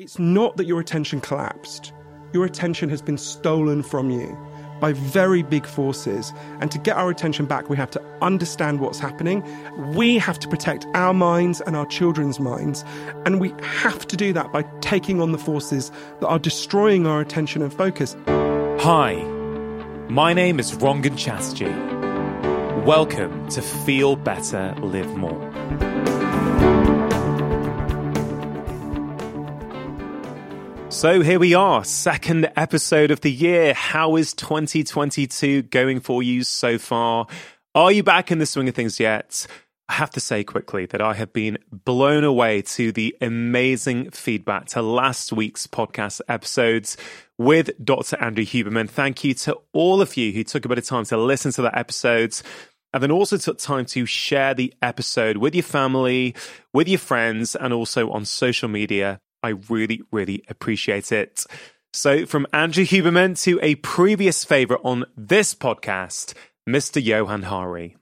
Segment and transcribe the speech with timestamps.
[0.00, 1.92] It's not that your attention collapsed,
[2.32, 4.34] your attention has been stolen from you
[4.80, 6.32] by very big forces.
[6.58, 9.44] And to get our attention back, we have to understand what's happening.
[9.94, 12.82] We have to protect our minds and our children's minds.
[13.26, 17.20] And we have to do that by taking on the forces that are destroying our
[17.20, 18.16] attention and focus.
[18.26, 19.16] Hi,
[20.08, 22.86] my name is Rangan Chatterjee.
[22.86, 26.19] Welcome to Feel Better, Live More.
[30.90, 33.74] So here we are, second episode of the year.
[33.74, 37.28] How is 2022 going for you so far?
[37.76, 39.46] Are you back in the swing of things yet?
[39.88, 44.66] I have to say quickly that I have been blown away to the amazing feedback
[44.70, 46.96] to last week's podcast episodes
[47.38, 48.16] with Dr.
[48.20, 48.90] Andrew Huberman.
[48.90, 51.62] Thank you to all of you who took a bit of time to listen to
[51.62, 52.42] that episodes
[52.92, 56.34] and then also took time to share the episode with your family,
[56.74, 59.20] with your friends, and also on social media.
[59.42, 61.44] I really, really appreciate it.
[61.92, 66.34] So, from Andrew Huberman to a previous favorite on this podcast,
[66.68, 67.02] Mr.
[67.02, 67.96] Johann Hari.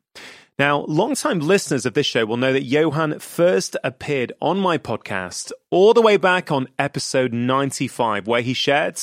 [0.58, 5.52] Now, long-time listeners of this show will know that Johann first appeared on my podcast
[5.70, 9.00] all the way back on episode 95, where he shared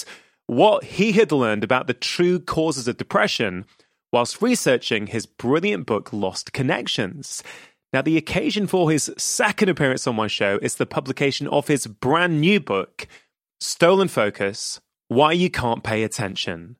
[0.47, 3.65] what he had learned about the true causes of depression
[4.11, 7.41] whilst researching his brilliant book, Lost Connections.
[7.95, 11.87] Now, the occasion for his second appearance on my show is the publication of his
[11.87, 13.07] brand new book,
[13.61, 16.75] Stolen Focus Why You Can't Pay Attention.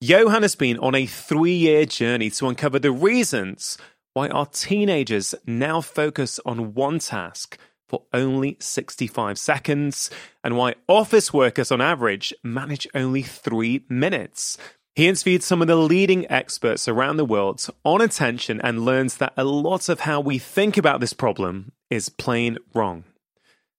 [0.00, 3.76] Johann has been on a three year journey to uncover the reasons
[4.14, 10.08] why our teenagers now focus on one task for only 65 seconds
[10.42, 14.56] and why office workers on average manage only three minutes.
[14.96, 19.34] He interviewed some of the leading experts around the world on attention and learns that
[19.36, 23.04] a lot of how we think about this problem is plain wrong.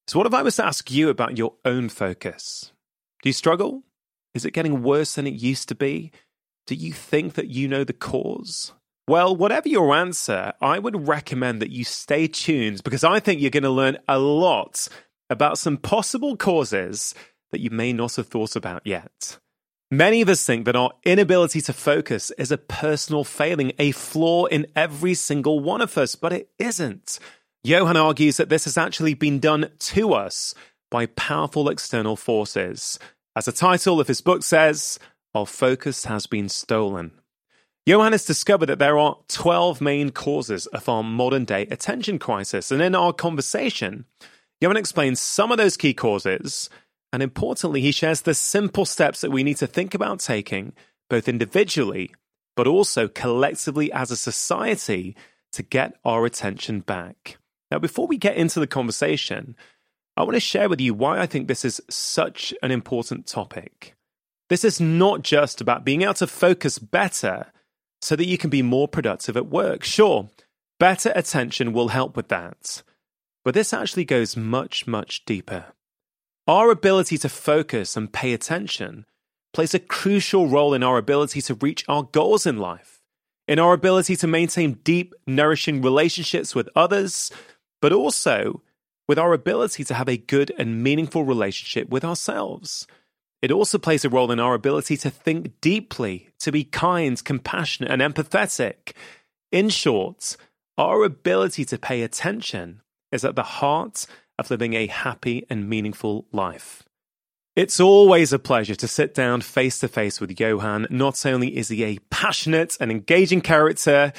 [0.05, 2.71] So, what if I was to ask you about your own focus?
[3.23, 3.81] Do you struggle?
[4.35, 6.11] Is it getting worse than it used to be?
[6.67, 8.73] Do you think that you know the cause?
[9.07, 13.49] Well, whatever your answer, I would recommend that you stay tuned because I think you're
[13.49, 14.87] going to learn a lot
[15.31, 17.15] about some possible causes
[17.49, 19.39] that you may not have thought about yet.
[19.89, 24.45] Many of us think that our inability to focus is a personal failing, a flaw
[24.45, 27.19] in every single one of us, but it isn't.
[27.63, 30.53] Johann argues that this has actually been done to us
[30.91, 32.99] by powerful external forces.
[33.33, 34.99] As the title of his book says,
[35.33, 37.11] our focus has been stolen.
[37.85, 42.71] Johann has discovered that there are 12 main causes of our modern day attention crisis.
[42.71, 44.03] And in our conversation,
[44.59, 46.69] Johann explains some of those key causes
[47.13, 50.73] and importantly, he shares the simple steps that we need to think about taking,
[51.09, 52.13] both individually,
[52.55, 55.15] but also collectively as a society,
[55.53, 57.37] to get our attention back.
[57.71, 59.55] Now, before we get into the conversation,
[60.15, 63.95] I want to share with you why I think this is such an important topic.
[64.49, 67.51] This is not just about being able to focus better
[68.01, 69.83] so that you can be more productive at work.
[69.83, 70.29] Sure,
[70.79, 72.83] better attention will help with that.
[73.43, 75.65] But this actually goes much, much deeper.
[76.47, 79.05] Our ability to focus and pay attention
[79.51, 83.01] plays a crucial role in our ability to reach our goals in life,
[83.49, 87.31] in our ability to maintain deep, nourishing relationships with others,
[87.81, 88.61] but also
[89.09, 92.87] with our ability to have a good and meaningful relationship with ourselves.
[93.41, 97.91] It also plays a role in our ability to think deeply, to be kind, compassionate,
[97.91, 98.93] and empathetic.
[99.51, 100.37] In short,
[100.77, 102.81] our ability to pay attention
[103.11, 106.83] is at the heart of living a happy and meaningful life.
[107.55, 110.85] It's always a pleasure to sit down face to face with Johann.
[110.91, 114.13] Not only is he a passionate and engaging character,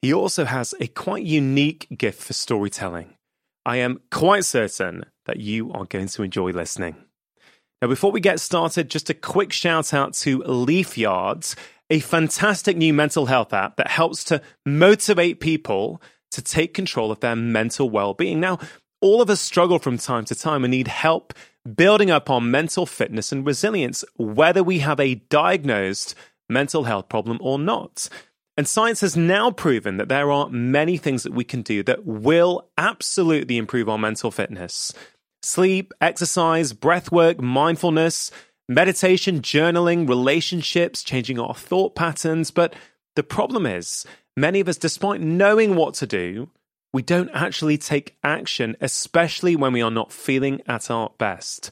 [0.00, 3.14] he also has a quite unique gift for storytelling.
[3.66, 6.94] I am quite certain that you are going to enjoy listening.
[7.82, 11.56] Now, before we get started, just a quick shout out to Leafyards,
[11.90, 17.20] a fantastic new mental health app that helps to motivate people to take control of
[17.20, 18.40] their mental well being.
[18.40, 18.58] Now,
[19.04, 21.34] all of us struggle from time to time and need help
[21.76, 26.14] building up our mental fitness and resilience, whether we have a diagnosed
[26.48, 28.08] mental health problem or not.
[28.56, 32.06] And science has now proven that there are many things that we can do that
[32.06, 34.90] will absolutely improve our mental fitness.
[35.42, 38.30] Sleep, exercise, breath work, mindfulness,
[38.70, 42.50] meditation, journaling, relationships, changing our thought patterns.
[42.50, 42.74] But
[43.16, 46.48] the problem is, many of us, despite knowing what to do,
[46.94, 51.70] we don't actually take action, especially when we are not feeling at our best.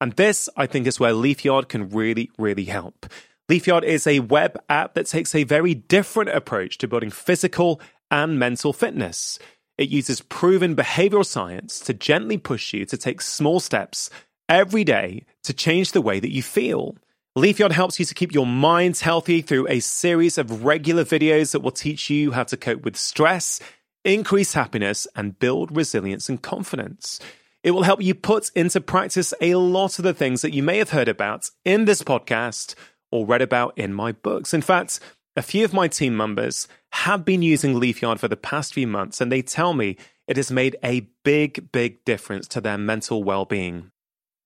[0.00, 3.06] And this, I think, is where Leafyard can really, really help.
[3.48, 7.80] Leafyard is a web app that takes a very different approach to building physical
[8.12, 9.40] and mental fitness.
[9.76, 14.08] It uses proven behavioral science to gently push you to take small steps
[14.48, 16.96] every day to change the way that you feel.
[17.34, 21.60] Leafyard helps you to keep your minds healthy through a series of regular videos that
[21.60, 23.58] will teach you how to cope with stress,
[24.04, 27.20] increase happiness, and build resilience and confidence.
[27.62, 30.78] It will help you put into practice a lot of the things that you may
[30.78, 32.74] have heard about in this podcast
[33.12, 34.54] or read about in my books.
[34.54, 35.00] In fact,
[35.36, 39.20] a few of my team members have been using Leafyard for the past few months,
[39.20, 43.44] and they tell me it has made a big, big difference to their mental well
[43.44, 43.90] being.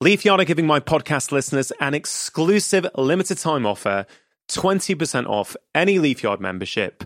[0.01, 4.07] Leafyard are giving my podcast listeners an exclusive limited time offer
[4.51, 7.05] 20% off any Leafyard membership.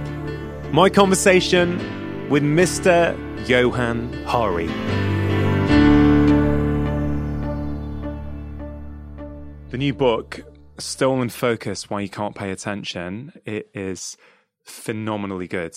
[0.71, 3.15] my conversation with Mr.
[3.47, 4.67] Johann Hari.
[9.69, 10.41] The new book,
[10.79, 14.17] Stolen Focus Why You Can't Pay Attention, it is
[14.63, 15.75] phenomenally good.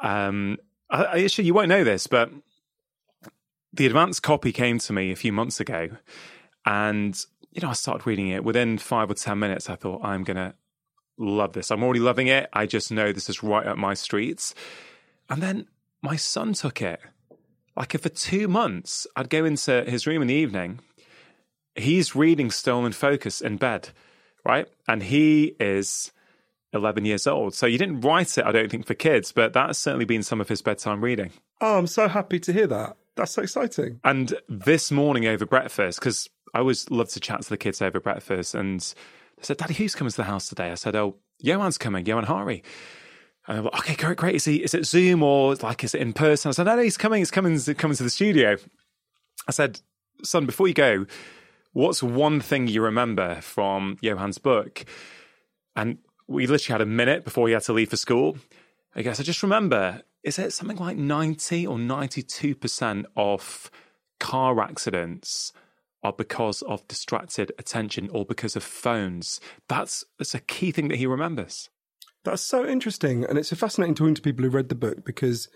[0.00, 0.56] Um,
[0.88, 2.30] I, I, actually, you won't know this, but
[3.72, 5.88] the advanced copy came to me a few months ago.
[6.64, 7.18] And,
[7.52, 8.44] you know, I started reading it.
[8.44, 10.54] Within five or 10 minutes, I thought, I'm going to
[11.18, 11.70] love this.
[11.70, 12.48] I'm already loving it.
[12.52, 14.54] I just know this is right up my streets.
[15.30, 15.66] And then
[16.02, 17.00] my son took it.
[17.76, 20.80] Like, for two months, I'd go into his room in the evening.
[21.76, 23.90] He's reading Stolen Focus in bed,
[24.44, 24.66] right?
[24.88, 26.12] And he is
[26.72, 27.54] 11 years old.
[27.54, 30.40] So you didn't write it, I don't think, for kids, but that's certainly been some
[30.40, 31.30] of his bedtime reading.
[31.60, 32.96] Oh, I'm so happy to hear that.
[33.16, 34.00] That's so exciting.
[34.04, 38.00] And this morning over breakfast, because I always love to chat to the kids over
[38.00, 40.70] breakfast, and they said, Daddy, who's coming to the house today?
[40.70, 42.62] I said, Oh, Johann's coming, Johann Hari.
[43.46, 44.34] And they're like, okay, great, great.
[44.36, 46.50] Is he is it Zoom or like is it in person?
[46.50, 48.56] I said, no, no, he's coming, he's coming, he's coming to the studio.
[49.48, 49.80] I said,
[50.22, 51.06] son, before you go,
[51.72, 54.84] what's one thing you remember from Johann's book?
[55.74, 58.36] And we literally had a minute before he had to leave for school.
[58.94, 63.70] I guess I just remember, is it something like 90 or 92% of
[64.18, 65.52] car accidents
[66.02, 69.40] are because of distracted attention or because of phones?
[69.68, 71.70] That's, that's a key thing that he remembers.
[72.24, 73.24] That's so interesting.
[73.24, 75.48] And it's fascinating talking to people who read the book because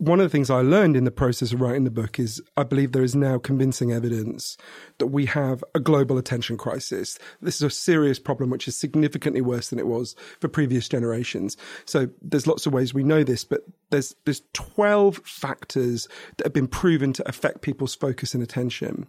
[0.00, 2.62] one of the things I learned in the process of writing the book is I
[2.62, 4.56] believe there is now convincing evidence
[4.96, 7.18] that we have a global attention crisis.
[7.42, 11.58] This is a serious problem which is significantly worse than it was for previous generations.
[11.84, 13.60] So there's lots of ways we know this, but
[13.90, 16.08] there's there's 12 factors
[16.38, 19.06] that have been proven to affect people's focus and attention.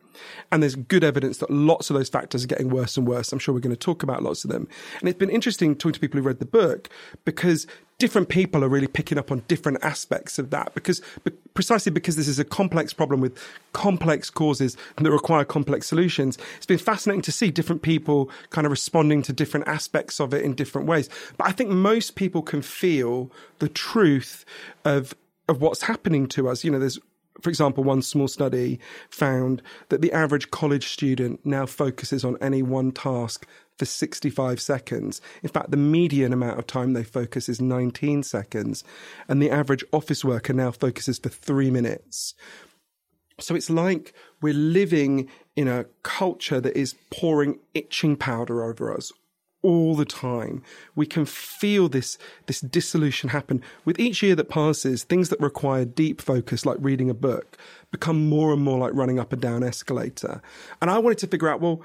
[0.51, 3.31] And there's good evidence that lots of those factors are getting worse and worse.
[3.31, 4.67] I'm sure we're going to talk about lots of them.
[4.99, 6.89] And it's been interesting talking to people who read the book
[7.23, 7.65] because
[8.01, 11.03] different people are really picking up on different aspects of that because
[11.53, 13.38] precisely because this is a complex problem with
[13.74, 18.71] complex causes that require complex solutions it's been fascinating to see different people kind of
[18.71, 21.09] responding to different aspects of it in different ways.
[21.38, 24.45] But i think most people can feel the truth
[24.83, 25.13] of
[25.47, 26.63] of what's happening to us.
[26.63, 27.00] You know there's
[27.42, 32.62] for example, one small study found that the average college student now focuses on any
[32.62, 33.47] one task
[33.81, 35.21] for 65 seconds.
[35.42, 38.83] In fact, the median amount of time they focus is 19 seconds,
[39.28, 42.35] and the average office worker now focuses for three minutes.
[43.40, 49.11] So it's like we're living in a culture that is pouring itching powder over us
[49.64, 50.61] all the time.
[50.94, 53.64] We can feel this, this dissolution happen.
[53.83, 57.57] With each year that passes, things that require deep focus, like reading a book,
[57.90, 60.40] become more and more like running up and down escalator.
[60.83, 61.81] And I wanted to figure out, well,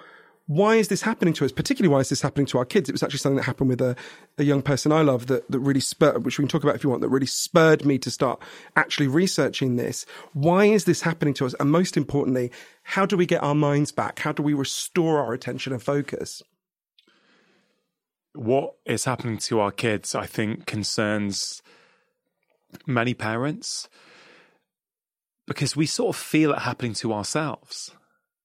[0.46, 1.52] why is this happening to us?
[1.52, 2.88] Particularly, why is this happening to our kids?
[2.88, 3.96] It was actually something that happened with a,
[4.38, 6.84] a young person I love that, that really spurred, which we can talk about if
[6.84, 8.40] you want, that really spurred me to start
[8.76, 10.06] actually researching this.
[10.34, 11.54] Why is this happening to us?
[11.58, 12.52] And most importantly,
[12.84, 14.20] how do we get our minds back?
[14.20, 16.42] How do we restore our attention and focus?
[18.36, 21.62] what is happening to our kids, I think, concerns
[22.86, 23.88] many parents
[25.46, 27.92] because we sort of feel it happening to ourselves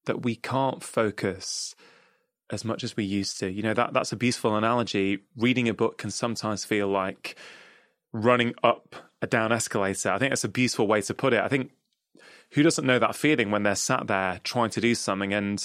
[0.06, 1.76] that we can't focus
[2.52, 3.50] as much as we used to.
[3.50, 5.20] You know, that that's a beautiful analogy.
[5.38, 7.36] Reading a book can sometimes feel like
[8.14, 10.12] running up a down escalator.
[10.12, 11.42] I think that's a beautiful way to put it.
[11.42, 11.72] I think
[12.52, 15.58] who doesn't know that feeling when they're sat there trying to do something and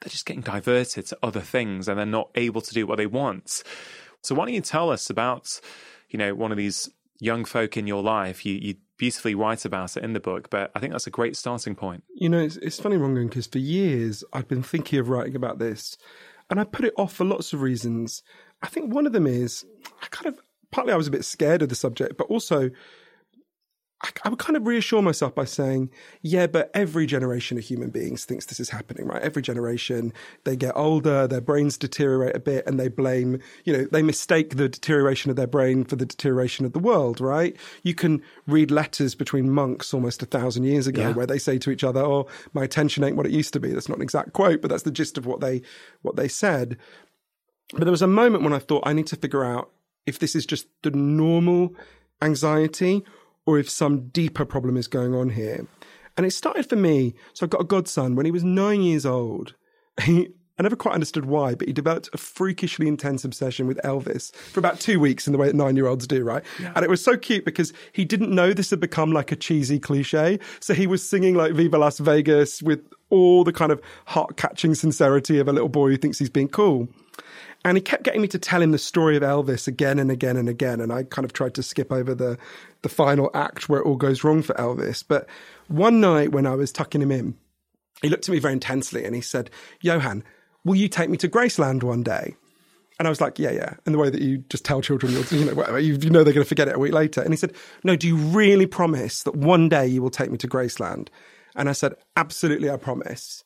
[0.00, 3.06] they're just getting diverted to other things and they're not able to do what they
[3.06, 3.62] want.
[4.22, 5.60] So why don't you tell us about,
[6.08, 6.88] you know, one of these
[7.20, 8.46] young folk in your life?
[8.46, 10.50] You you beautifully write about it in the book.
[10.50, 12.04] But I think that's a great starting point.
[12.14, 15.58] You know, it's, it's funny, Rangan, because for years I've been thinking of writing about
[15.58, 15.96] this,
[16.50, 18.22] and I put it off for lots of reasons.
[18.62, 19.64] I think one of them is
[20.02, 22.70] I kind of partly I was a bit scared of the subject, but also
[24.04, 25.90] I, I would kind of reassure myself by saying,
[26.22, 29.22] yeah, but every generation of human beings thinks this is happening, right?
[29.22, 30.12] Every generation,
[30.44, 34.56] they get older, their brains deteriorate a bit, and they blame, you know, they mistake
[34.56, 37.56] the deterioration of their brain for the deterioration of the world, right?
[37.82, 41.12] You can read letters between monks almost a thousand years ago Yeah.
[41.12, 43.72] where they say to each other, oh, my attention ain't what it used to be.
[43.72, 45.62] That's not an exact quote, but that's the gist of what they,
[46.02, 46.76] what they said.
[47.72, 49.70] But there was a moment when I thought I need to figure out
[50.06, 51.74] if this is just the normal
[52.20, 53.04] anxiety
[53.46, 55.66] or if some deeper problem is going on here.
[56.16, 57.14] And it started for me.
[57.32, 59.54] So I got a godson when he was nine years old.
[60.02, 64.34] He, I never quite understood why, but he developed a freakishly intense obsession with Elvis
[64.34, 66.42] for about two weeks in the way that nine year olds do, right?
[66.76, 69.78] And it was so cute because he didn't know this had become like a cheesy
[69.78, 70.38] cliche.
[70.60, 72.80] So he was singing like Viva Las Vegas with
[73.10, 76.48] all the kind of heart catching sincerity of a little boy who thinks he's being
[76.48, 76.88] cool.
[77.64, 80.36] And he kept getting me to tell him the story of Elvis again and again
[80.36, 80.80] and again.
[80.80, 82.36] And I kind of tried to skip over the,
[82.82, 85.04] the final act where it all goes wrong for Elvis.
[85.06, 85.28] But
[85.68, 87.36] one night when I was tucking him in,
[88.02, 89.48] he looked at me very intensely and he said,
[89.80, 90.24] Johann,
[90.64, 92.34] will you take me to Graceland one day?
[92.98, 93.74] And I was like, yeah, yeah.
[93.86, 96.34] And the way that you just tell children, you know, whatever, you, you know they're
[96.34, 97.20] going to forget it a week later.
[97.20, 97.52] And he said,
[97.84, 101.08] no, do you really promise that one day you will take me to Graceland?
[101.56, 103.44] And I said, absolutely, I promise.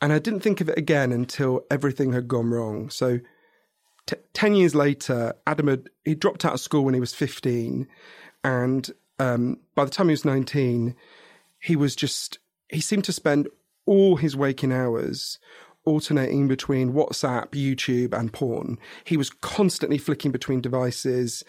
[0.00, 2.90] And I didn't think of it again until everything had gone wrong.
[2.90, 3.20] So
[4.06, 7.88] t- 10 years later, Adam had he dropped out of school when he was 15.
[8.44, 10.94] And um, by the time he was 19,
[11.58, 12.38] he was just,
[12.68, 13.48] he seemed to spend
[13.86, 15.38] all his waking hours
[15.84, 18.78] alternating between WhatsApp, YouTube, and porn.
[19.04, 21.44] He was constantly flicking between devices.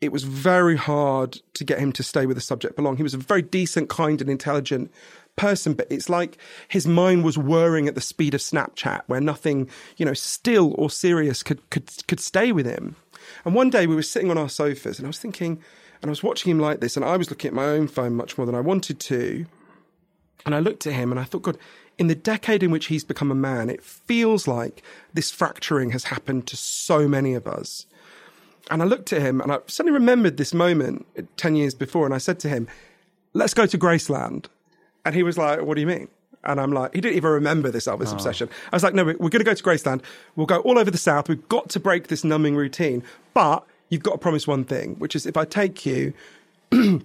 [0.00, 2.96] It was very hard to get him to stay with the subject belong.
[2.96, 4.90] He was a very decent, kind, and intelligent
[5.36, 6.38] person, but it's like
[6.68, 10.90] his mind was whirring at the speed of Snapchat, where nothing, you know, still or
[10.90, 12.96] serious could could could stay with him.
[13.44, 15.60] And one day we were sitting on our sofas, and I was thinking,
[16.02, 18.14] and I was watching him like this, and I was looking at my own phone
[18.14, 19.46] much more than I wanted to.
[20.46, 21.58] And I looked at him and I thought, God,
[21.98, 26.04] in the decade in which he's become a man, it feels like this fracturing has
[26.04, 27.86] happened to so many of us.
[28.70, 32.04] And I looked at him and I suddenly remembered this moment uh, 10 years before.
[32.04, 32.66] And I said to him,
[33.32, 34.46] let's go to Graceland.
[35.04, 36.08] And he was like, what do you mean?
[36.44, 38.14] And I'm like, he didn't even remember this Elvis oh.
[38.14, 38.48] obsession.
[38.70, 40.02] I was like, no, we're going to go to Graceland.
[40.36, 41.28] We'll go all over the South.
[41.28, 43.02] We've got to break this numbing routine.
[43.32, 46.12] But you've got to promise one thing, which is if I take you,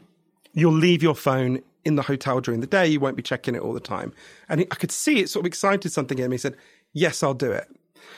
[0.53, 2.87] you'll leave your phone in the hotel during the day.
[2.87, 4.13] You won't be checking it all the time.
[4.49, 6.31] And he, I could see it sort of excited something in him.
[6.31, 6.55] He said,
[6.93, 7.69] yes, I'll do it.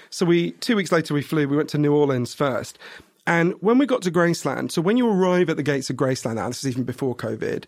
[0.10, 2.80] So we, two weeks later, we flew, we went to New Orleans first.
[3.28, 6.36] And when we got to Graceland, so when you arrive at the gates of Graceland,
[6.36, 7.66] now this is even before COVID,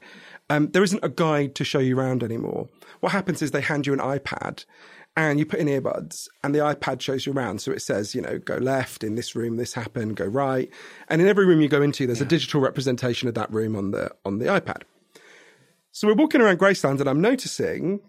[0.49, 2.69] um, there isn't a guide to show you around anymore.
[2.99, 4.65] What happens is they hand you an iPad
[5.15, 7.61] and you put in earbuds and the iPad shows you around.
[7.61, 10.69] So it says, you know, go left in this room, this happened, go right.
[11.07, 13.91] And in every room you go into, there's a digital representation of that room on
[13.91, 14.83] the, on the iPad.
[15.91, 17.99] So we're walking around Graceland and I'm noticing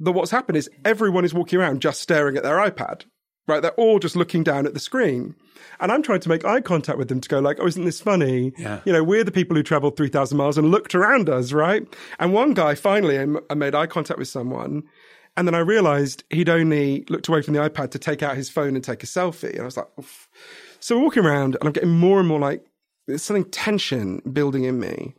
[0.00, 3.04] that what's happened is everyone is walking around just staring at their iPad.
[3.50, 3.60] Right?
[3.60, 5.34] They're all just looking down at the screen.
[5.80, 8.00] And I'm trying to make eye contact with them to go like, oh, isn't this
[8.00, 8.52] funny?
[8.58, 8.80] Yeah.
[8.84, 11.86] You know, we're the people who traveled 3,000 miles and looked around us, right?
[12.18, 14.84] And one guy finally, I made eye contact with someone.
[15.36, 18.50] And then I realized he'd only looked away from the iPad to take out his
[18.50, 19.52] phone and take a selfie.
[19.52, 20.28] And I was like, Oof.
[20.80, 22.64] so we're walking around and I'm getting more and more like,
[23.06, 25.14] there's something tension building in me.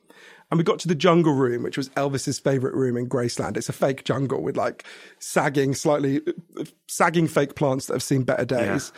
[0.51, 3.55] And we got to the jungle room, which was Elvis's favorite room in Graceland.
[3.55, 4.83] It's a fake jungle with like
[5.17, 6.19] sagging, slightly
[6.59, 8.91] uh, sagging fake plants that have seen better days.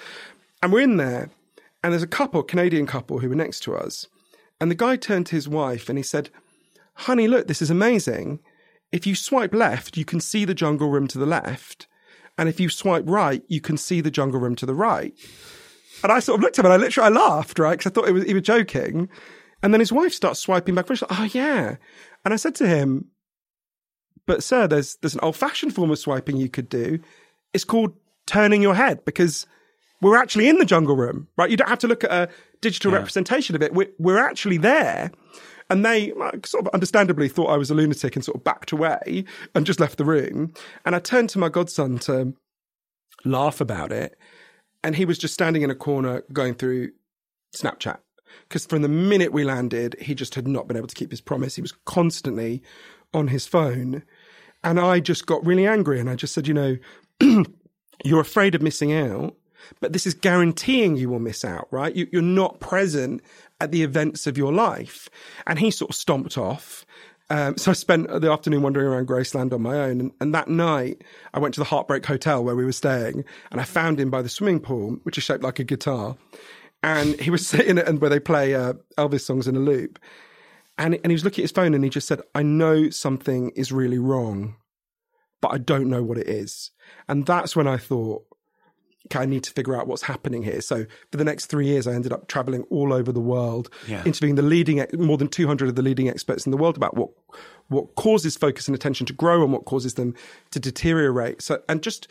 [0.64, 1.30] And we're in there,
[1.84, 4.08] and there's a couple, Canadian couple, who were next to us.
[4.60, 6.30] And the guy turned to his wife and he said,
[6.96, 8.40] Honey, look, this is amazing.
[8.92, 11.88] If you swipe left, you can see the jungle room to the left.
[12.38, 15.14] And if you swipe right, you can see the jungle room to the right.
[16.04, 17.78] And I sort of looked at him and I literally I laughed, right?
[17.78, 19.10] Because I thought it was, he was joking.
[19.64, 20.88] And then his wife starts swiping back.
[20.88, 21.78] She's like, oh, yeah.
[22.26, 23.08] And I said to him,
[24.28, 27.00] but sir, there's, there's an old fashioned form of swiping you could do.
[27.54, 27.94] It's called
[28.28, 29.48] turning your head because
[30.02, 31.50] we're actually in the jungle room, right?
[31.50, 32.30] You don't have to look at a
[32.62, 33.74] digital representation of it.
[33.74, 35.12] We're, we're actually there.
[35.70, 38.74] And they like, sort of understandably thought I was a lunatic and sort of backed
[38.74, 39.24] away
[39.56, 40.54] and just left the room.
[40.86, 42.34] And I turned to my godson to
[43.24, 44.18] laugh about it.
[44.84, 46.92] And he was just standing in a corner going through
[47.56, 48.00] Snapchat.
[48.48, 51.22] Because from the minute we landed, he just had not been able to keep his
[51.22, 51.56] promise.
[51.56, 52.62] He was constantly
[53.14, 54.04] on his phone.
[54.64, 56.78] And I just got really angry and I just said, you know,
[58.04, 59.36] you're afraid of missing out,
[59.80, 61.96] but this is guaranteeing you will miss out, right?
[61.96, 63.22] You, you're not present
[63.60, 65.10] at the events of your life.
[65.48, 66.86] And he sort of stomped off.
[67.30, 70.00] Um, so I spent the afternoon wandering around Graceland on my own.
[70.00, 73.62] And, and, that night, I went to the Heartbreak Hotel where we were staying, and
[73.62, 76.18] I found him by the swimming pool, which is shaped like a guitar.
[76.84, 80.00] And he was sitting and where they play uh, Elvis songs in a loop.
[80.78, 83.52] And, and he was looking at his phone and he just said, I know something
[83.52, 84.56] is really wrong,
[85.40, 86.72] but I don't know what it is.
[87.08, 88.26] And that's when I thought,
[89.08, 90.62] okay, I need to figure out what's happening here.
[90.62, 94.04] So for the next three years, I ended up traveling all over the world, yeah.
[94.06, 97.10] interviewing the leading, more than 200 of the leading experts in the world about what,
[97.68, 100.16] what causes focus and attention to grow and what causes them
[100.52, 101.42] to deteriorate.
[101.42, 102.08] So, and just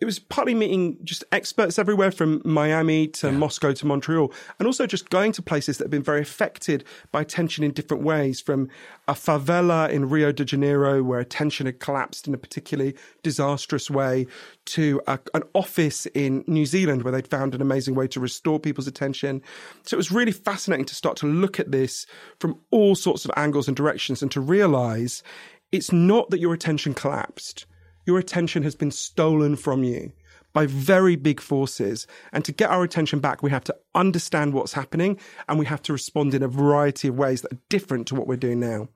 [0.00, 3.32] it was partly meeting just experts everywhere from Miami to yeah.
[3.32, 7.24] Moscow to Montreal, and also just going to places that have been very affected by
[7.24, 8.40] tension in different ways.
[8.40, 8.68] From
[9.06, 14.26] a favela in Rio de Janeiro, where attention had collapsed in a particularly disastrous way,
[14.66, 18.58] to a, an office in New Zealand where they'd found an amazing way to restore
[18.58, 19.42] people's attention.
[19.82, 22.06] So it was really fascinating to start to look at this
[22.40, 25.22] from all sorts of angles and directions and to realize
[25.70, 27.66] it's not that your attention collapsed
[28.06, 30.12] your attention has been stolen from you
[30.52, 32.06] by very big forces.
[32.32, 35.18] And to get our attention back, we have to understand what's happening
[35.48, 38.26] and we have to respond in a variety of ways that are different to what
[38.26, 38.88] we're doing now.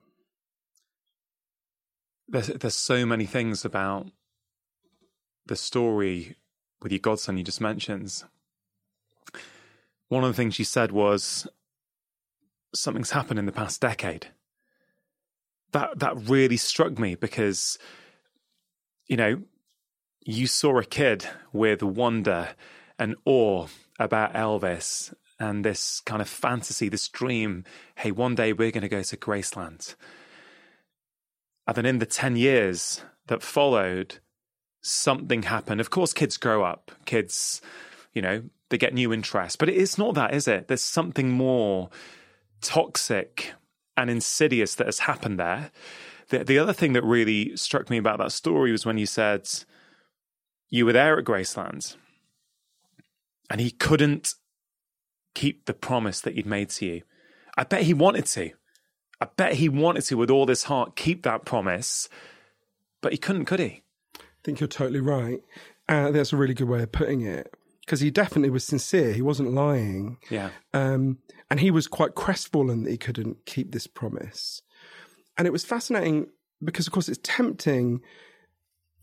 [2.27, 4.07] There's, there's so many things about
[5.47, 6.35] the story
[6.81, 8.23] with your godson you just mentioned.
[10.07, 11.47] One of the things you said was
[12.73, 14.27] something's happened in the past decade.
[15.71, 17.77] That that really struck me because
[19.09, 19.41] you know,
[20.23, 22.49] you saw a kid with wonder
[22.97, 23.67] and awe
[23.99, 27.63] about Elvis and this kind of fantasy, this dream.
[27.95, 29.95] Hey, one day we're going to go to Graceland.
[31.67, 34.17] And then in the 10 years that followed,
[34.81, 35.81] something happened.
[35.81, 37.61] Of course, kids grow up, kids,
[38.13, 40.67] you know, they get new interests, but it's not that, is it?
[40.67, 41.89] There's something more
[42.61, 43.53] toxic
[43.97, 45.71] and insidious that has happened there.
[46.29, 49.49] The, the other thing that really struck me about that story was when you said
[50.69, 51.95] you were there at Graceland
[53.49, 54.35] and he couldn't
[55.33, 57.01] keep the promise that he'd made to you.
[57.57, 58.51] I bet he wanted to.
[59.21, 62.07] I bet he wanted to, with all his heart, keep that promise,
[63.01, 63.81] but he couldn't, could he?
[64.15, 65.41] I think you're totally right.
[65.87, 69.13] Uh, that's a really good way of putting it because he definitely was sincere.
[69.13, 70.17] He wasn't lying.
[70.29, 70.51] Yeah.
[70.73, 71.17] Um,
[71.49, 74.61] and he was quite crestfallen that he couldn't keep this promise.
[75.39, 76.27] And it was fascinating
[76.61, 78.01] because, of course, it's tempting.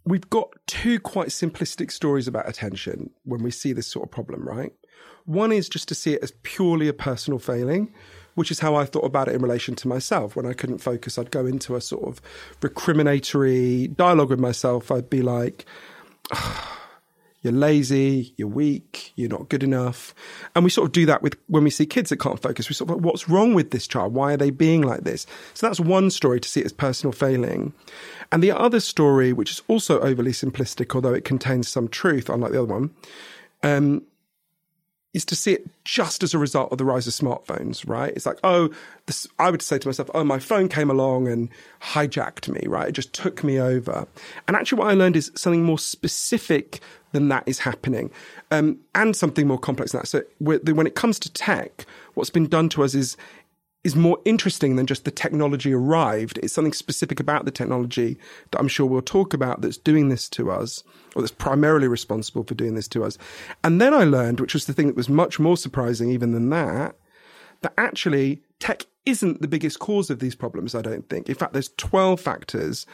[0.04, 4.46] We've got two quite simplistic stories about attention when we see this sort of problem,
[4.46, 4.70] right?
[5.24, 7.90] One is just to see it as purely a personal failing,
[8.34, 10.36] which is how I thought about it in relation to myself.
[10.36, 12.20] When I couldn't focus, I'd go into a sort of
[12.60, 14.90] recriminatory dialogue with myself.
[14.90, 15.64] I'd be like,
[17.46, 20.14] you're lazy, you're weak, you're not good enough.
[20.54, 22.68] And we sort of do that with when we see kids that can't focus.
[22.68, 24.12] We sort of, what's wrong with this child?
[24.12, 25.26] Why are they being like this?
[25.54, 27.72] So that's one story to see it as personal failing.
[28.32, 32.50] And the other story, which is also overly simplistic, although it contains some truth, unlike
[32.50, 32.90] the other one,
[33.62, 34.02] um,
[35.16, 38.12] is to see it just as a result of the rise of smartphones, right?
[38.14, 38.68] It's like, oh,
[39.06, 41.48] this, I would say to myself, oh, my phone came along and
[41.80, 42.88] hijacked me, right?
[42.88, 44.06] It just took me over.
[44.46, 46.80] And actually, what I learned is something more specific
[47.16, 48.10] than that is happening,
[48.50, 50.06] um, and something more complex than that.
[50.06, 53.16] So, when it comes to tech, what's been done to us is
[53.86, 56.40] is more interesting than just the technology arrived.
[56.42, 58.18] It's something specific about the technology
[58.50, 60.82] that I'm sure we'll talk about that's doing this to us,
[61.14, 63.16] or that's primarily responsible for doing this to us.
[63.62, 66.50] And then I learned, which was the thing that was much more surprising even than
[66.50, 66.96] that,
[67.60, 71.28] that actually tech isn't the biggest cause of these problems, I don't think.
[71.28, 72.86] In fact, there's 12 factors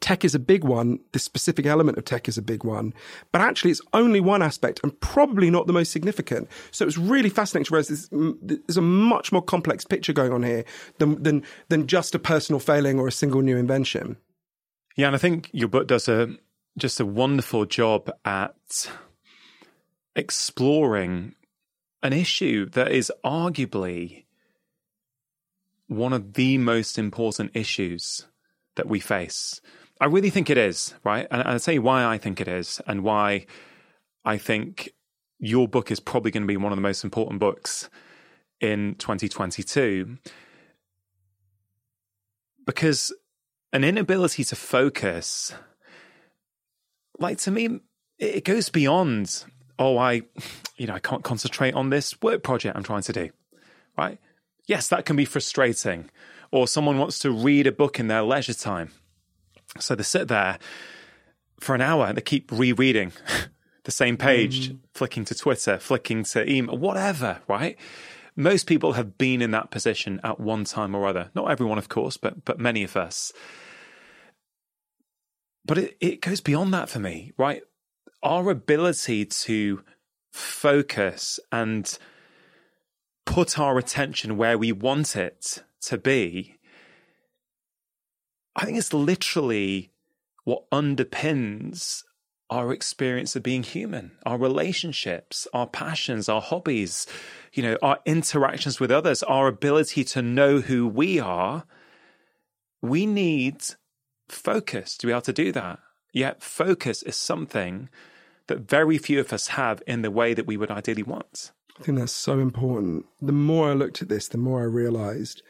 [0.00, 1.00] tech is a big one.
[1.12, 2.94] This specific element of tech is a big one,
[3.30, 6.48] but actually it's only one aspect and probably not the most significant.
[6.70, 10.42] So it's really fascinating to realize there's, there's a much more complex picture going on
[10.42, 10.64] here
[10.98, 14.16] than, than, than just a personal failing or a single new invention.
[14.96, 15.06] Yeah.
[15.08, 16.36] And I think your book does a,
[16.78, 18.88] just a wonderful job at
[20.16, 21.34] exploring
[22.02, 24.24] an issue that is arguably
[25.86, 28.26] one of the most important issues
[28.76, 29.60] that we face
[30.02, 31.28] I really think it is, right?
[31.30, 33.46] And I'll tell you why I think it is and why
[34.24, 34.90] I think
[35.38, 37.88] your book is probably going to be one of the most important books
[38.60, 40.18] in 2022.
[42.66, 43.14] Because
[43.72, 45.54] an inability to focus,
[47.20, 47.78] like to me,
[48.18, 49.44] it goes beyond,
[49.78, 50.22] oh, I,
[50.76, 53.30] you know, I can't concentrate on this work project I'm trying to do,
[53.96, 54.18] right?
[54.66, 56.10] Yes, that can be frustrating.
[56.50, 58.90] Or someone wants to read a book in their leisure time
[59.78, 60.58] so they sit there
[61.60, 63.12] for an hour and they keep rereading
[63.84, 64.78] the same page, mm.
[64.94, 67.78] flicking to Twitter, flicking to email, whatever, right?
[68.36, 71.30] most people have been in that position at one time or other.
[71.34, 73.32] Not everyone, of course, but but many of us.
[75.64, 77.62] But it, it goes beyond that for me, right?
[78.22, 79.84] Our ability to
[80.32, 81.98] focus and
[83.24, 86.56] put our attention where we want it to be,
[88.54, 89.90] I think it's literally
[90.44, 92.04] what underpins
[92.50, 97.06] our experience of being human, our relationships, our passions, our hobbies,
[97.54, 101.64] you know, our interactions with others, our ability to know who we are.
[102.82, 103.62] We need
[104.28, 105.78] focus to be able to do that.
[106.12, 107.88] Yet, focus is something
[108.48, 111.52] that very few of us have in the way that we would ideally want.
[111.80, 113.06] I think that's so important.
[113.20, 115.42] The more I looked at this, the more I realized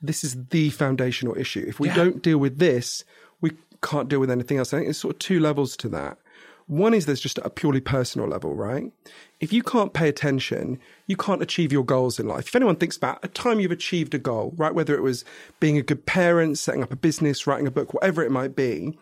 [0.00, 1.64] this is the foundational issue.
[1.66, 1.94] If we yeah.
[1.94, 3.04] don't deal with this,
[3.40, 3.52] we
[3.82, 4.72] can't deal with anything else.
[4.72, 6.18] I think there's sort of two levels to that.
[6.66, 8.90] One is there's just a purely personal level, right?
[9.38, 12.46] If you can't pay attention, you can't achieve your goals in life.
[12.48, 14.74] If anyone thinks about a time you've achieved a goal, right?
[14.74, 15.26] Whether it was
[15.60, 18.98] being a good parent, setting up a business, writing a book, whatever it might be,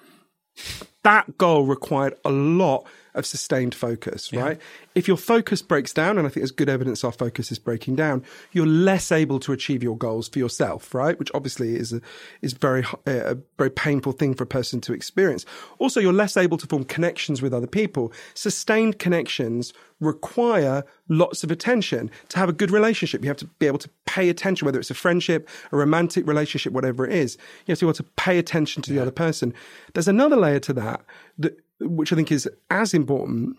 [1.04, 4.56] that goal required a lot of sustained focus, right?
[4.56, 4.64] Yeah.
[4.94, 7.96] If your focus breaks down, and I think there's good evidence our focus is breaking
[7.96, 11.18] down, you're less able to achieve your goals for yourself, right?
[11.18, 12.00] Which obviously is a,
[12.40, 15.44] is very eh, a very painful thing for a person to experience.
[15.78, 18.12] Also, you're less able to form connections with other people.
[18.34, 23.22] Sustained connections require lots of attention to have a good relationship.
[23.22, 26.72] You have to be able to pay attention, whether it's a friendship, a romantic relationship,
[26.72, 27.36] whatever it is.
[27.66, 29.54] You have to be able to pay attention to the other person.
[29.94, 31.02] There's another layer to that
[31.38, 33.58] that which I think is as important,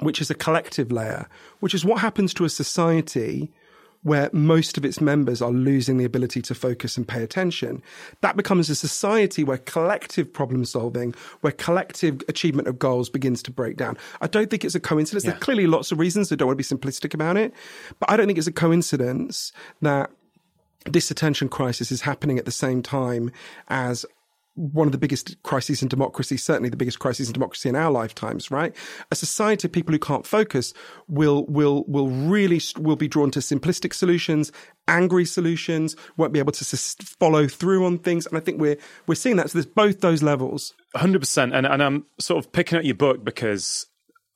[0.00, 1.28] which is a collective layer,
[1.60, 3.50] which is what happens to a society
[4.02, 7.80] where most of its members are losing the ability to focus and pay attention.
[8.20, 13.52] That becomes a society where collective problem solving, where collective achievement of goals begins to
[13.52, 13.96] break down.
[14.20, 15.24] I don't think it's a coincidence.
[15.24, 15.30] Yeah.
[15.30, 16.32] There are clearly lots of reasons.
[16.32, 17.54] I don't want to be simplistic about it,
[18.00, 20.10] but I don't think it's a coincidence that
[20.86, 23.30] this attention crisis is happening at the same time
[23.68, 24.04] as
[24.54, 27.90] one of the biggest crises in democracy, certainly the biggest crisis in democracy in our
[27.90, 28.74] lifetimes, right?
[29.10, 30.74] A society of people who can't focus
[31.08, 34.52] will, will, will really, will be drawn to simplistic solutions,
[34.88, 36.64] angry solutions, won't be able to
[37.18, 38.26] follow through on things.
[38.26, 39.50] And I think we're, we're seeing that.
[39.50, 40.74] So there's both those levels.
[40.96, 41.54] 100%.
[41.54, 43.86] And, and I'm sort of picking at your book because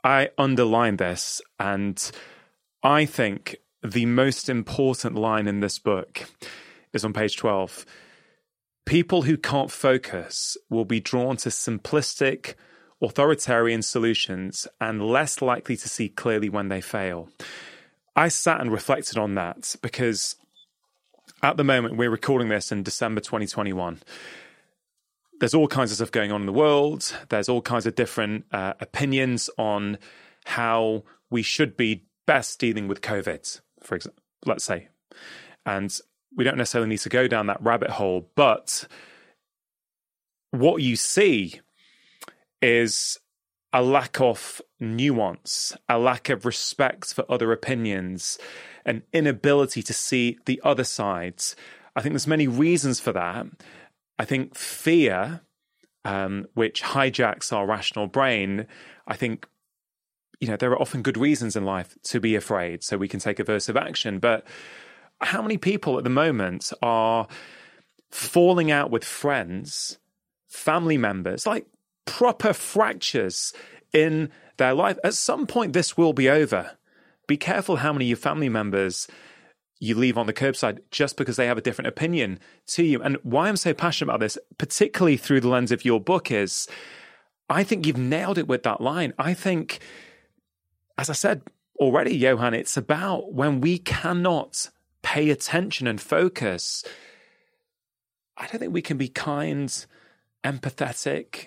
[0.03, 2.11] I underline this and
[2.83, 6.25] I think the most important line in this book
[6.93, 7.85] is on page 12
[8.87, 12.55] People who can't focus will be drawn to simplistic,
[13.03, 17.29] authoritarian solutions and less likely to see clearly when they fail.
[18.15, 20.37] I sat and reflected on that because
[21.43, 24.01] at the moment we're recording this in December 2021.
[25.39, 27.13] There's all kinds of stuff going on in the world.
[27.29, 29.99] There's all kinds of different uh, opinions on
[30.47, 34.89] how we should be best dealing with COVID, for example, let's say.
[35.67, 35.99] And
[36.37, 38.87] we don't necessarily need to go down that rabbit hole, but
[40.51, 41.61] what you see
[42.63, 43.19] is
[43.73, 48.39] a lack of nuance, a lack of respect for other opinions,
[48.85, 51.57] an inability to see the other sides.
[51.95, 53.47] I think there's many reasons for that.
[54.19, 55.43] I think fear,
[56.05, 58.67] um, which hijacks our rational brain,
[59.07, 59.47] I think
[60.41, 63.21] you know there are often good reasons in life to be afraid, so we can
[63.21, 64.47] take aversive action, but
[65.21, 67.27] how many people at the moment are
[68.11, 69.99] falling out with friends,
[70.49, 71.67] family members, like
[72.05, 73.53] proper fractures
[73.93, 74.99] in their life?
[75.05, 76.73] At some point, this will be over.
[77.27, 79.09] Be careful how many of your family members
[79.79, 83.03] you leave on the curbside just because they have a different opinion to you.
[83.03, 86.67] And why I'm so passionate about this, particularly through the lens of your book, is
[87.49, 89.13] I think you've nailed it with that line.
[89.19, 89.81] I think,
[90.97, 91.43] as I said
[91.79, 94.71] already, Johann, it's about when we cannot
[95.07, 96.83] pay attention and focus,
[98.37, 99.87] I don't think we can be kind,
[100.43, 101.47] empathetic,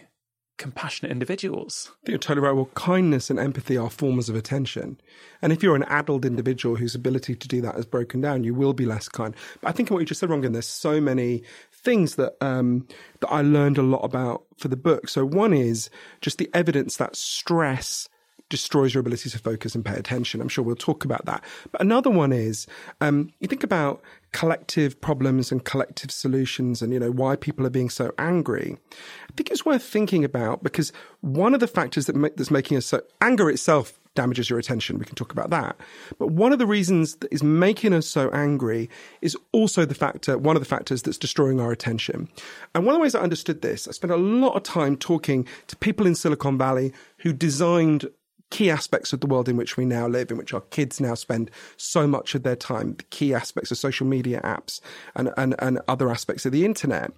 [0.57, 1.89] compassionate individuals.
[1.89, 2.55] I think you're totally right.
[2.55, 5.01] Well, kindness and empathy are forms of attention.
[5.41, 8.53] And if you're an adult individual whose ability to do that is broken down, you
[8.53, 9.35] will be less kind.
[9.59, 11.43] But I think in what you just said, Rangan, there's so many
[11.73, 12.87] things that um,
[13.19, 15.09] that I learned a lot about for the book.
[15.09, 15.89] So one is
[16.21, 18.07] just the evidence that stress
[18.49, 20.41] destroys your ability to focus and pay attention.
[20.41, 21.43] I'm sure we'll talk about that.
[21.71, 22.67] But another one is
[22.99, 27.71] um, you think about collective problems and collective solutions and you know why people are
[27.71, 32.15] being so angry i think it's worth thinking about because one of the factors that
[32.15, 35.75] make, that's making us so anger itself damages your attention we can talk about that
[36.19, 38.89] but one of the reasons that is making us so angry
[39.21, 42.27] is also the factor one of the factors that's destroying our attention
[42.75, 45.47] and one of the ways i understood this i spent a lot of time talking
[45.65, 48.07] to people in silicon valley who designed
[48.49, 51.13] key aspects of the world in which we now live, in which our kids now
[51.13, 54.81] spend so much of their time, the key aspects of social media apps
[55.15, 57.11] and, and, and other aspects of the internet.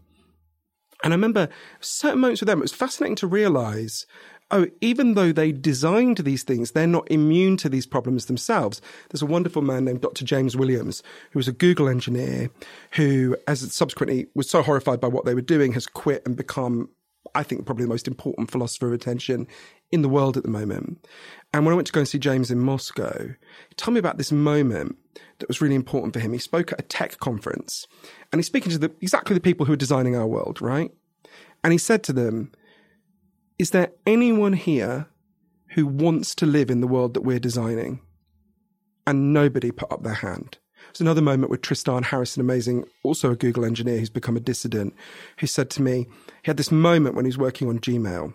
[1.03, 4.05] And I remember certain moments with them, it was fascinating to realize
[4.51, 8.81] oh, even though they designed these things, they're not immune to these problems themselves.
[9.09, 10.25] There's a wonderful man named Dr.
[10.25, 12.49] James Williams, who was a Google engineer,
[12.91, 16.89] who, as subsequently was so horrified by what they were doing, has quit and become,
[17.35, 19.47] I think, probably the most important philosopher of attention
[19.91, 21.05] in the world at the moment.
[21.53, 23.35] And when I went to go and see James in Moscow,
[23.69, 24.97] he told me about this moment
[25.39, 26.33] that was really important for him.
[26.33, 27.87] He spoke at a tech conference
[28.31, 30.91] and he's speaking to the, exactly the people who are designing our world, right?
[31.63, 32.51] And he said to them,
[33.59, 35.07] is there anyone here
[35.75, 38.01] who wants to live in the world that we're designing?
[39.05, 40.57] And nobody put up their hand.
[40.91, 44.93] There's another moment with Tristan Harris, amazing, also a Google engineer who's become a dissident,
[45.39, 46.07] who said to me,
[46.43, 48.33] he had this moment when he was working on Gmail,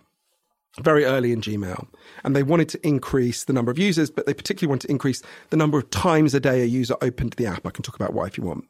[0.80, 1.86] very early in Gmail,
[2.24, 5.22] and they wanted to increase the number of users, but they particularly wanted to increase
[5.50, 7.66] the number of times a day a user opened the app.
[7.66, 8.64] I can talk about why if you want.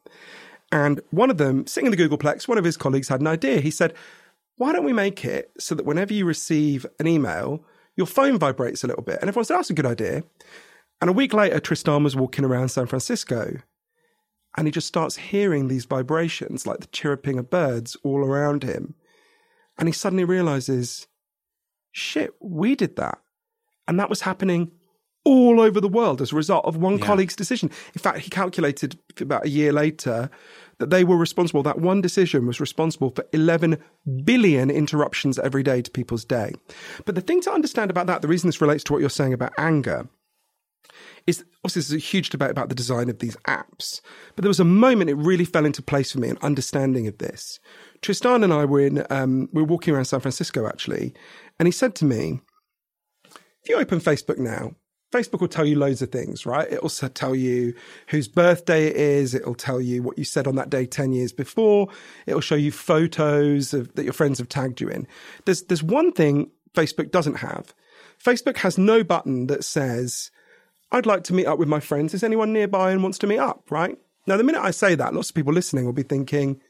[0.73, 3.61] And one of them, sitting in the Googleplex, one of his colleagues had an idea.
[3.61, 3.95] He said,
[4.57, 8.83] why don't we make it so that whenever you receive an email, your phone vibrates
[8.83, 9.19] a little bit?
[9.21, 10.25] And everyone said, that's a good idea.
[11.01, 13.59] And a week later, Tristan was walking around San Francisco
[14.57, 18.95] and he just starts hearing these vibrations, like the chirruping of birds all around him.
[19.79, 21.07] And he suddenly realizes,
[21.93, 23.19] shit, we did that.
[23.87, 24.73] And that was happening
[25.25, 27.05] all over the world as a result of one yeah.
[27.05, 27.71] colleague's decision.
[27.95, 30.31] In fact, he calculated about a year later
[30.79, 33.79] that they were responsible, that one decision was responsible for 11
[34.25, 36.53] billion interruptions every day to people's day.
[37.05, 39.33] But the thing to understand about that, the reason this relates to what you're saying
[39.33, 40.09] about anger,
[41.27, 44.01] is obviously there's a huge debate about the design of these apps.
[44.35, 47.19] But there was a moment it really fell into place for me, an understanding of
[47.19, 47.59] this.
[48.03, 51.15] Tristan and I were in, um, we were walking around San Francisco actually,
[51.59, 52.41] and he said to me,
[53.63, 54.77] if you open Facebook now,
[55.13, 56.71] Facebook will tell you loads of things, right?
[56.71, 57.75] It'll tell you
[58.09, 59.35] whose birthday it is.
[59.35, 61.89] It'll tell you what you said on that day 10 years before.
[62.27, 65.07] It'll show you photos of, that your friends have tagged you in.
[65.45, 67.73] There's, there's one thing Facebook doesn't have.
[68.23, 70.31] Facebook has no button that says,
[70.93, 72.15] I'd like to meet up with my friends.
[72.15, 73.99] Is anyone nearby and wants to meet up, right?
[74.27, 76.61] Now, the minute I say that, lots of people listening will be thinking,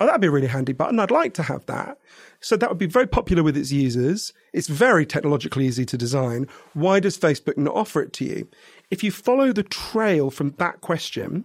[0.00, 0.98] oh, that'd be a really handy button.
[0.98, 1.98] I'd like to have that.
[2.40, 4.32] So that would be very popular with its users.
[4.52, 6.46] It's very technologically easy to design.
[6.72, 8.48] Why does Facebook not offer it to you?
[8.90, 11.44] If you follow the trail from that question,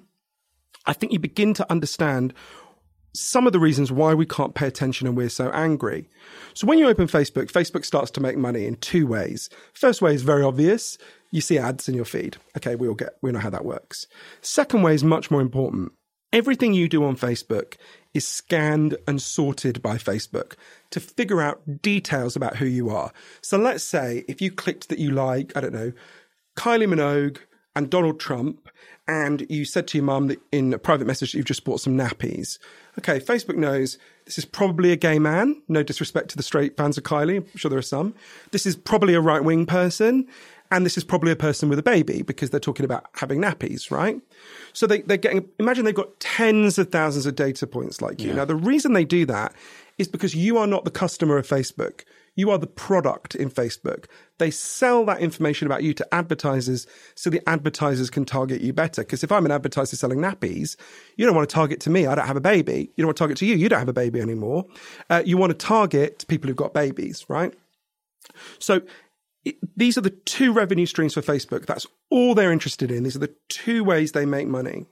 [0.86, 2.34] I think you begin to understand
[3.14, 6.10] some of the reasons why we can't pay attention and we're so angry.
[6.54, 9.50] So when you open Facebook, Facebook starts to make money in two ways.
[9.74, 10.98] First way is very obvious.
[11.36, 12.38] You see ads in your feed.
[12.56, 14.08] Okay, we all get, we know how that works.
[14.40, 15.92] Second way is much more important.
[16.32, 17.76] Everything you do on Facebook
[18.14, 20.54] is scanned and sorted by Facebook
[20.92, 23.12] to figure out details about who you are.
[23.42, 25.92] So let's say if you clicked that you like, I don't know,
[26.56, 27.40] Kylie Minogue
[27.76, 28.70] and Donald Trump,
[29.06, 31.82] and you said to your mum that in a private message that you've just bought
[31.82, 32.58] some nappies.
[32.98, 35.62] Okay, Facebook knows this is probably a gay man.
[35.68, 37.38] No disrespect to the straight fans of Kylie.
[37.38, 38.16] I'm sure there are some.
[38.52, 40.28] This is probably a right wing person.
[40.72, 43.92] And this is probably a person with a baby because they're talking about having nappies,
[43.92, 44.20] right?
[44.74, 48.30] So they, they're getting, imagine they've got tens of thousands of data points like you.
[48.30, 48.36] Yeah.
[48.36, 49.54] Now, the reason they do that
[49.98, 52.04] is because you are not the customer of Facebook.
[52.36, 54.06] You are the product in Facebook.
[54.40, 59.04] They sell that information about you to advertisers so the advertisers can target you better.
[59.04, 60.76] Because if I'm an advertiser selling nappies,
[61.16, 62.08] you don't want to target to me.
[62.08, 62.92] I don't have a baby.
[62.96, 63.56] You don't want to target to you.
[63.56, 64.66] You don't have a baby anymore.
[65.10, 67.54] Uh, you want to target people who've got babies, right?
[68.60, 68.82] So
[69.76, 71.66] these are the two revenue streams for Facebook.
[71.66, 73.04] That's all they're interested in.
[73.04, 74.86] These are the two ways they make money.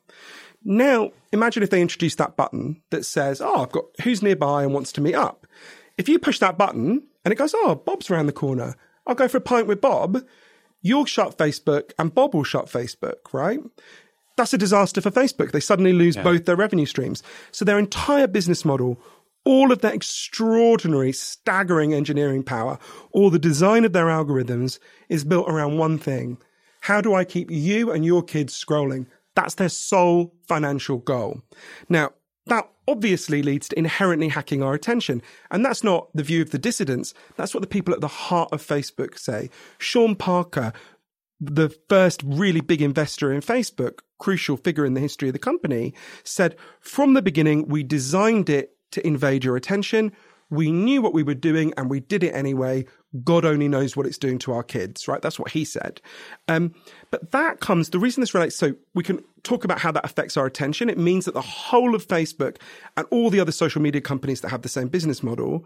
[0.64, 4.74] Now, imagine if they introduce that button that says, Oh, I've got who's nearby and
[4.74, 5.46] wants to meet up.
[5.98, 8.76] If you push that button and it goes, Oh, Bob's around the corner.
[9.06, 10.24] I'll go for a pint with Bob.
[10.82, 13.60] You'll shut Facebook and Bob will shut Facebook, right?
[14.36, 15.52] That's a disaster for Facebook.
[15.52, 16.24] They suddenly lose yeah.
[16.24, 17.22] both their revenue streams.
[17.52, 19.00] So their entire business model
[19.46, 22.78] all of that extraordinary, staggering engineering power,
[23.12, 24.80] all the design of their algorithms
[25.10, 26.38] is built around one thing.
[26.82, 29.08] How do I keep you and your kids scrolling?
[29.36, 31.42] That's their sole financial goal.
[31.90, 32.12] Now,
[32.46, 35.22] that obviously leads to inherently hacking our attention.
[35.50, 37.14] And that's not the view of the dissidents.
[37.38, 39.50] That's what the people at the heart of Facebook say.
[39.78, 40.74] Sean Parker,
[41.40, 45.94] the first really big investor in Facebook, crucial figure in the history of the company,
[46.24, 50.12] said from the beginning, we designed it to invade your attention.
[50.50, 52.86] We knew what we were doing and we did it anyway.
[53.24, 55.22] God only knows what it's doing to our kids, right?
[55.22, 56.02] That's what he said.
[56.48, 56.74] Um,
[57.12, 60.38] but that comes, the reason this relates, so we can talk about how that affects
[60.38, 60.90] our attention.
[60.90, 62.58] It means that the whole of Facebook
[62.98, 65.66] and all the other social media companies that have the same business model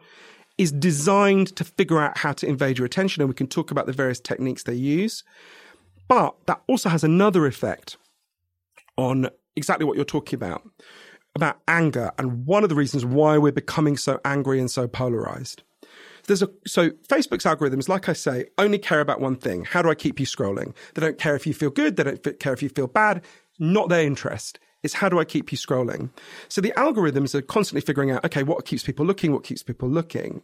[0.58, 3.86] is designed to figure out how to invade your attention, and we can talk about
[3.86, 5.24] the various techniques they use.
[6.08, 7.98] But that also has another effect
[8.98, 10.63] on exactly what you're talking about
[11.38, 15.63] about anger and one of the reasons why we're becoming so angry and so polarized.
[16.26, 19.63] There's a, so Facebook's algorithms, like I say, only care about one thing.
[19.63, 20.76] How do I keep you scrolling?
[20.93, 21.95] They don't care if you feel good.
[21.95, 23.23] They don't care if you feel bad.
[23.60, 24.60] Not their interest.
[24.84, 26.10] It's how do I keep you scrolling?
[26.50, 29.32] So the algorithms are constantly figuring out, okay, what keeps people looking?
[29.32, 30.41] What keeps people looking?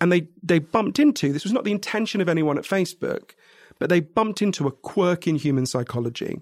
[0.00, 3.30] And they, they bumped into, this was not the intention of anyone at Facebook,
[3.78, 6.40] but they bumped into a quirk in human psychology,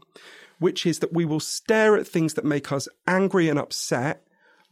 [0.63, 4.25] which is that we will stare at things that make us angry and upset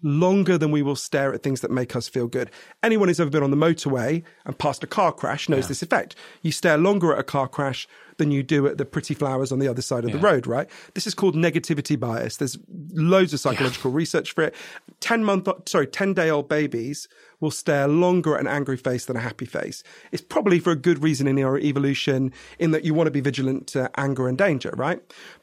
[0.03, 2.51] longer than we will stare at things that make us feel good.
[2.83, 5.69] Anyone who's ever been on the motorway and passed a car crash knows yeah.
[5.69, 6.15] this effect.
[6.43, 7.87] You stare longer at a car crash
[8.21, 10.17] than you do at the pretty flowers on the other side of yeah.
[10.17, 10.69] the road, right?
[10.93, 12.37] This is called negativity bias.
[12.37, 12.59] There's
[12.93, 13.97] loads of psychological yeah.
[13.97, 14.55] research for it.
[15.01, 17.09] 10 month, sorry, 10 day old babies
[17.41, 19.83] will stare longer at an angry face than a happy face.
[20.13, 23.23] It's probably for a good reason in your evolution, in that you want to be
[23.23, 25.01] vigilant to anger and danger, right?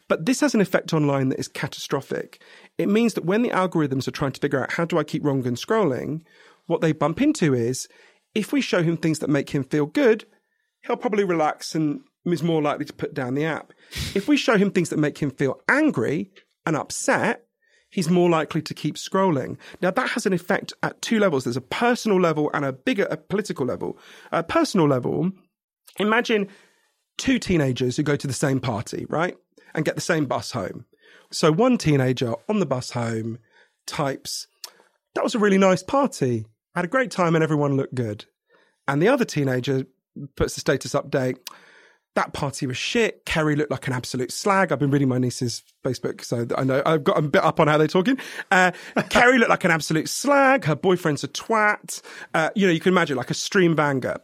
[0.07, 2.41] But this has an effect online that is catastrophic.
[2.77, 5.23] It means that when the algorithms are trying to figure out how do I keep
[5.23, 6.21] Rangan scrolling,
[6.67, 7.87] what they bump into is
[8.35, 10.25] if we show him things that make him feel good,
[10.85, 12.01] he'll probably relax and
[12.33, 13.73] is more likely to put down the app.
[14.15, 16.31] If we show him things that make him feel angry
[16.65, 17.45] and upset,
[17.89, 19.57] he's more likely to keep scrolling.
[19.81, 21.45] Now, that has an effect at two levels.
[21.45, 23.97] There's a personal level and a bigger a political level.
[24.31, 25.31] A personal level,
[25.99, 26.49] imagine
[27.17, 29.37] two teenagers who go to the same party, right?
[29.73, 30.85] And get the same bus home.
[31.31, 33.39] So one teenager on the bus home
[33.85, 34.47] types,
[35.15, 36.45] That was a really nice party.
[36.75, 38.25] I had a great time and everyone looked good.
[38.87, 39.85] And the other teenager
[40.35, 41.37] puts the status update
[42.17, 43.25] that party was shit.
[43.25, 44.71] Kerry looked like an absolute slag.
[44.71, 47.67] I've been reading my niece's Facebook, so I know I've got a bit up on
[47.67, 48.17] how they're talking.
[48.49, 48.71] Uh,
[49.09, 50.65] Kerry looked like an absolute slag.
[50.65, 52.01] Her boyfriend's a twat.
[52.33, 54.17] Uh, you know, you can imagine like a stream banger.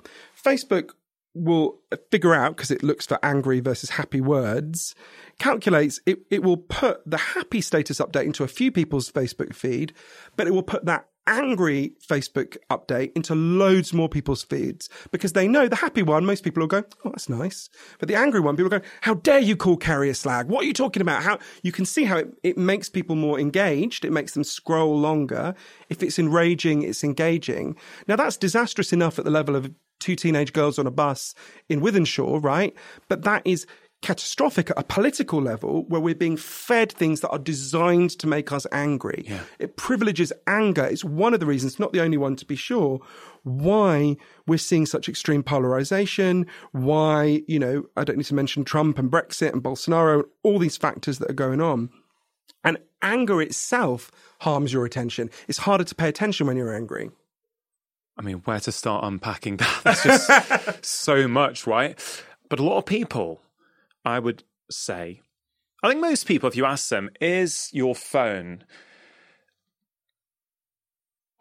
[0.44, 0.90] Facebook
[1.36, 1.80] will
[2.10, 4.94] figure out because it looks for angry versus happy words
[5.40, 9.94] calculates it, it will put the happy status update into a few people's facebook feed
[10.36, 15.48] but it will put that angry Facebook update into loads more people's feeds because they
[15.48, 17.70] know the happy one, most people will go, Oh, that's nice.
[18.00, 20.48] But the angry one, people go, How dare you call a slag?
[20.48, 21.24] What are you talking about?
[21.24, 24.06] How you can see how it, it makes people more engaged.
[24.06, 25.56] It makes them scroll longer.
[25.90, 27.76] If it's enraging, it's engaging.
[28.08, 31.34] Now that's disastrous enough at the level of two teenage girls on a bus
[31.70, 32.76] in Wythenshawe, right?
[33.08, 33.66] But that is
[34.04, 38.52] catastrophic at a political level where we're being fed things that are designed to make
[38.52, 39.24] us angry.
[39.28, 39.40] Yeah.
[39.58, 40.84] It privileges anger.
[40.84, 43.00] It's one of the reasons, not the only one to be sure,
[43.44, 49.00] why we're seeing such extreme polarization, why, you know, I don't need to mention Trump
[49.00, 51.90] and Brexit and Bolsonaro, all these factors that are going on.
[52.64, 54.12] And anger itself
[54.42, 55.30] harms your attention.
[55.48, 57.10] It's harder to pay attention when you're angry.
[58.18, 59.82] I mean, where to start unpacking that?
[59.84, 62.00] That's just so much, right?
[62.50, 63.42] But a lot of people
[64.06, 65.22] I would say,
[65.84, 68.64] I think most people, if you ask them, is your phone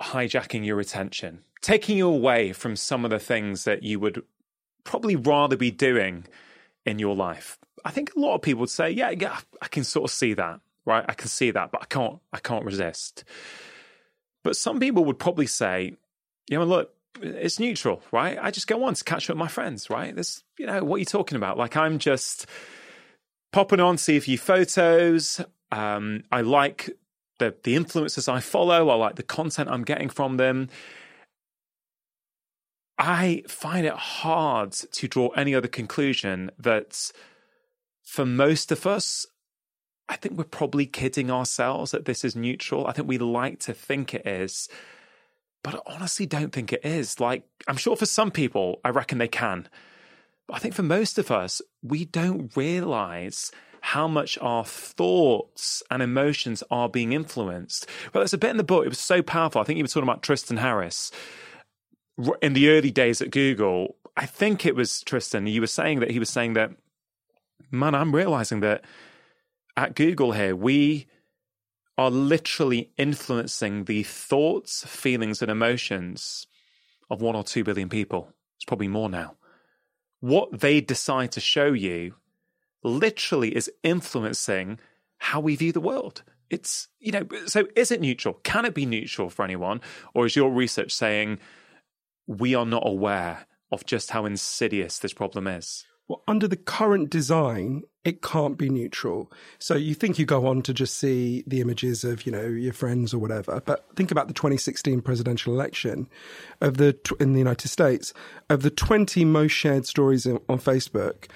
[0.00, 4.22] hijacking your attention, taking you away from some of the things that you would
[4.84, 6.26] probably rather be doing
[6.84, 7.58] in your life?
[7.84, 10.34] I think a lot of people would say, yeah, yeah, I can sort of see
[10.34, 11.04] that, right?
[11.08, 13.24] I can see that, but I can't, I can't resist.
[14.44, 15.96] But some people would probably say,
[16.48, 18.38] you know, look, it's neutral, right?
[18.40, 20.14] I just go on to catch up with my friends, right?
[20.14, 21.58] This, you know, what are you talking about?
[21.58, 22.46] Like I'm just
[23.52, 25.40] popping on, to see a few photos.
[25.70, 26.90] Um, I like
[27.38, 28.88] the the influencers I follow.
[28.88, 30.68] I like the content I'm getting from them.
[32.98, 37.10] I find it hard to draw any other conclusion that
[38.04, 39.26] for most of us,
[40.08, 42.86] I think we're probably kidding ourselves that this is neutral.
[42.86, 44.68] I think we like to think it is
[45.62, 47.20] but I honestly don't think it is.
[47.20, 49.68] Like, I'm sure for some people, I reckon they can.
[50.48, 56.02] But I think for most of us, we don't realize how much our thoughts and
[56.02, 57.86] emotions are being influenced.
[58.12, 59.60] Well, there's a bit in the book, it was so powerful.
[59.60, 61.10] I think you were talking about Tristan Harris.
[62.40, 66.10] In the early days at Google, I think it was Tristan, you were saying that
[66.10, 66.70] he was saying that,
[67.70, 68.84] man, I'm realizing that
[69.76, 71.06] at Google here, we
[71.98, 76.46] are literally influencing the thoughts, feelings, and emotions
[77.10, 78.32] of one or two billion people.
[78.56, 79.36] It's probably more now.
[80.20, 82.14] What they decide to show you
[82.82, 84.78] literally is influencing
[85.18, 86.22] how we view the world.
[86.50, 88.34] It's, you know, so is it neutral?
[88.42, 89.80] Can it be neutral for anyone?
[90.14, 91.38] Or is your research saying
[92.26, 95.84] we are not aware of just how insidious this problem is?
[96.12, 99.32] Well, under the current design, it can't be neutral.
[99.58, 102.74] So you think you go on to just see the images of, you know, your
[102.74, 103.62] friends or whatever.
[103.64, 106.10] But think about the 2016 presidential election
[106.60, 108.12] of the in the United States
[108.50, 111.30] of the 20 most shared stories on Facebook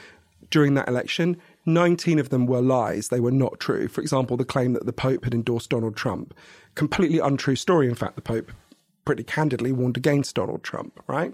[0.50, 1.38] during that election.
[1.64, 3.08] 19 of them were lies.
[3.08, 3.88] They were not true.
[3.88, 6.34] For example, the claim that the Pope had endorsed Donald Trump.
[6.74, 7.88] Completely untrue story.
[7.88, 8.52] In fact, the Pope
[9.06, 11.32] pretty candidly warned against Donald Trump, right?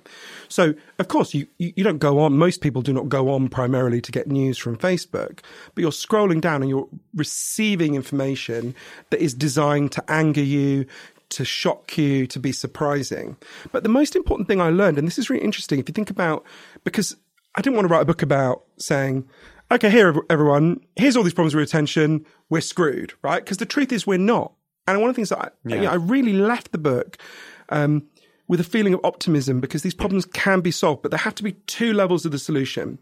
[0.48, 4.00] So, of course, you, you don't go on, most people do not go on primarily
[4.00, 5.40] to get news from Facebook,
[5.74, 8.76] but you're scrolling down and you're receiving information
[9.10, 10.86] that is designed to anger you,
[11.30, 13.36] to shock you, to be surprising.
[13.72, 16.10] But the most important thing I learned, and this is really interesting, if you think
[16.10, 16.44] about,
[16.84, 17.16] because
[17.56, 19.28] I didn't want to write a book about saying,
[19.72, 23.42] okay, here, everyone, here's all these problems with attention, we're screwed, right?
[23.42, 24.52] Because the truth is, we're not.
[24.86, 25.76] And one of the things that I, yeah.
[25.76, 27.16] you know, I really left the book
[27.72, 28.04] um,
[28.48, 31.42] with a feeling of optimism because these problems can be solved, but there have to
[31.42, 32.98] be two levels of the solution.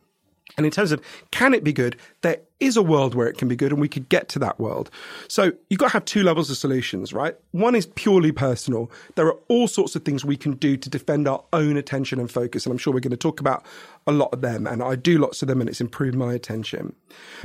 [0.56, 3.48] And in terms of can it be good, there is a world where it can
[3.48, 4.90] be good and we could get to that world.
[5.28, 7.34] So you've got to have two levels of solutions, right?
[7.52, 8.90] One is purely personal.
[9.16, 12.30] There are all sorts of things we can do to defend our own attention and
[12.30, 12.66] focus.
[12.66, 13.64] And I'm sure we're going to talk about
[14.06, 14.66] a lot of them.
[14.66, 16.94] And I do lots of them and it's improved my attention.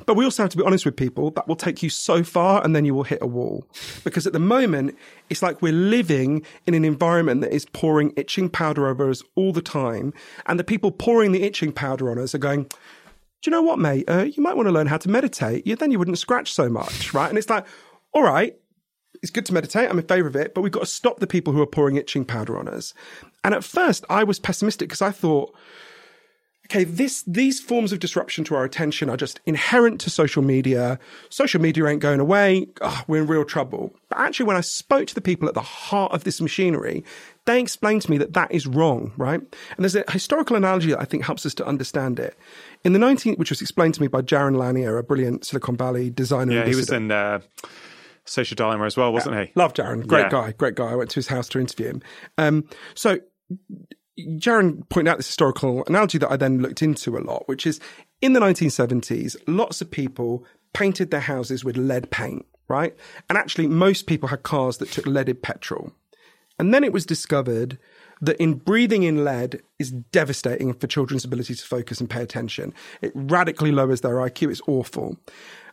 [0.06, 1.32] But we also have to be honest with people.
[1.32, 3.66] That will take you so far and then you will hit a wall.
[4.04, 4.96] Because at the moment,
[5.30, 9.54] it's like we're living in an environment that is pouring itching powder over us all
[9.54, 10.14] the time.
[10.46, 12.70] And the people pouring the itching powder on us are going,
[13.46, 14.06] you know what, mate?
[14.08, 15.66] Uh, you might want to learn how to meditate.
[15.80, 17.30] Then you wouldn't scratch so much, right?
[17.30, 17.66] And it's like,
[18.14, 18.56] all right,
[19.22, 19.90] it's good to meditate.
[19.90, 21.96] I'm in favor of it, but we've got to stop the people who are pouring
[21.96, 22.94] itching powder on us.
[23.44, 25.56] And at first, I was pessimistic because I thought,
[26.66, 31.00] okay, this these forms of disruption to our attention are just inherent to social media.
[31.30, 32.68] Social media ain't going away.
[32.82, 33.96] Oh, we're in real trouble.
[34.10, 37.04] But actually, when I spoke to the people at the heart of this machinery,
[37.46, 39.40] they explained to me that that is wrong, right?
[39.40, 42.38] And there's a historical analogy that I think helps us to understand it.
[42.84, 46.10] In the 19th, which was explained to me by Jaron Lanier, a brilliant Silicon Valley
[46.10, 46.54] designer.
[46.54, 47.40] Yeah, he was in uh,
[48.26, 49.46] Social Dilemma as well, wasn't yeah.
[49.46, 49.52] he?
[49.56, 50.06] Love Jaron.
[50.08, 50.30] Great yeah.
[50.30, 50.52] guy.
[50.54, 50.92] Great guy.
[50.92, 52.02] I went to his house to interview him.
[52.38, 53.20] Um, so
[54.20, 57.80] Jaron pointed out this historical analogy that I then looked into a lot, which is
[58.22, 62.96] in the 1970s, lots of people painted their houses with lead paint, right?
[63.30, 65.92] And actually, most people had cars that took leaded petrol.
[66.58, 67.78] And then it was discovered
[68.22, 72.74] that in breathing in lead is devastating for children's ability to focus and pay attention.
[73.02, 74.52] It radically lowers their IQ.
[74.52, 75.18] It's awful.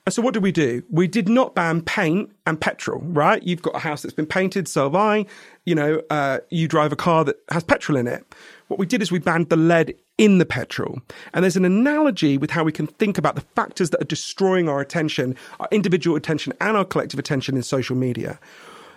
[0.09, 0.83] So what did we do?
[0.91, 3.41] We did not ban paint and petrol, right?
[3.45, 5.27] You've got a house that's been painted, so have I.
[5.65, 8.25] You know, uh, you drive a car that has petrol in it.
[8.67, 11.01] What we did is we banned the lead in the petrol.
[11.33, 14.69] And there's an analogy with how we can think about the factors that are destroying
[14.69, 18.41] our attention, our individual attention and our collective attention in social media.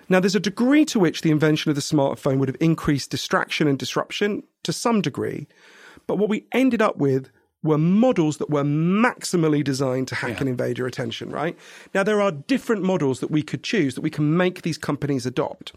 [0.09, 3.67] Now, there's a degree to which the invention of the smartphone would have increased distraction
[3.67, 5.47] and disruption to some degree.
[6.07, 7.29] But what we ended up with
[7.65, 10.39] were models that were maximally designed to hack yeah.
[10.41, 11.57] and invade your attention, right?
[11.93, 15.25] Now, there are different models that we could choose that we can make these companies
[15.25, 15.73] adopt.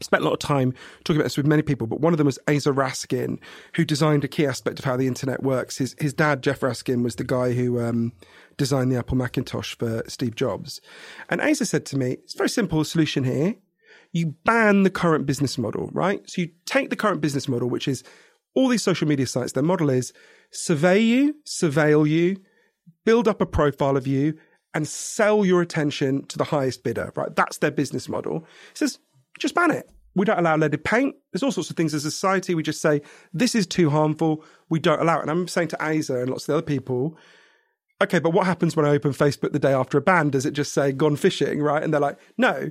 [0.00, 2.18] I spent a lot of time talking about this with many people, but one of
[2.18, 3.38] them was Asa Raskin,
[3.76, 5.78] who designed a key aspect of how the internet works.
[5.78, 8.12] His his dad, Jeff Raskin, was the guy who um,
[8.56, 10.80] designed the Apple Macintosh for Steve Jobs.
[11.30, 13.54] And Asa said to me, "It's a very simple solution here.
[14.12, 16.28] You ban the current business model, right?
[16.28, 18.02] So you take the current business model, which is
[18.54, 19.52] all these social media sites.
[19.52, 20.12] Their model is
[20.54, 22.36] survey you, surveil you,
[23.04, 24.38] build up a profile of you,
[24.72, 27.34] and sell your attention to the highest bidder, right?
[27.36, 28.40] That's their business model.
[28.40, 28.98] He says,
[29.38, 29.90] just ban it.
[30.16, 31.16] We don't allow leaded paint.
[31.32, 32.54] There's all sorts of things as a society.
[32.54, 33.02] We just say,
[33.32, 34.44] this is too harmful.
[34.68, 35.22] We don't allow it.
[35.22, 37.16] And I'm saying to Asa and lots of the other people,
[38.02, 40.30] okay, but what happens when I open Facebook the day after a ban?
[40.30, 41.82] Does it just say gone fishing, right?
[41.82, 42.70] And they're like, no.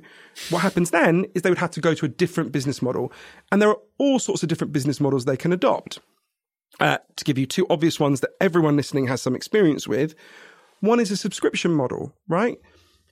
[0.50, 3.12] What happens then is they would have to go to a different business model.
[3.52, 6.00] And there are all sorts of different business models they can adopt.
[6.80, 10.16] Uh, to give you two obvious ones that everyone listening has some experience with,
[10.80, 12.60] one is a subscription model, right?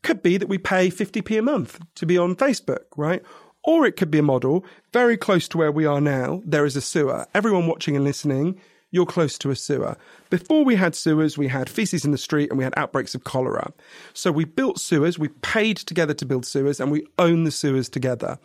[0.02, 3.24] Could be that we pay 50p a month to be on Facebook, right?
[3.64, 6.42] Or it could be a model very close to where we are now.
[6.44, 7.28] There is a sewer.
[7.36, 8.60] Everyone watching and listening,
[8.92, 9.96] you're close to a sewer.
[10.30, 13.24] Before we had sewers, we had feces in the street and we had outbreaks of
[13.24, 13.72] cholera.
[14.14, 17.88] So we built sewers, we paid together to build sewers, and we own the sewers
[17.88, 18.38] together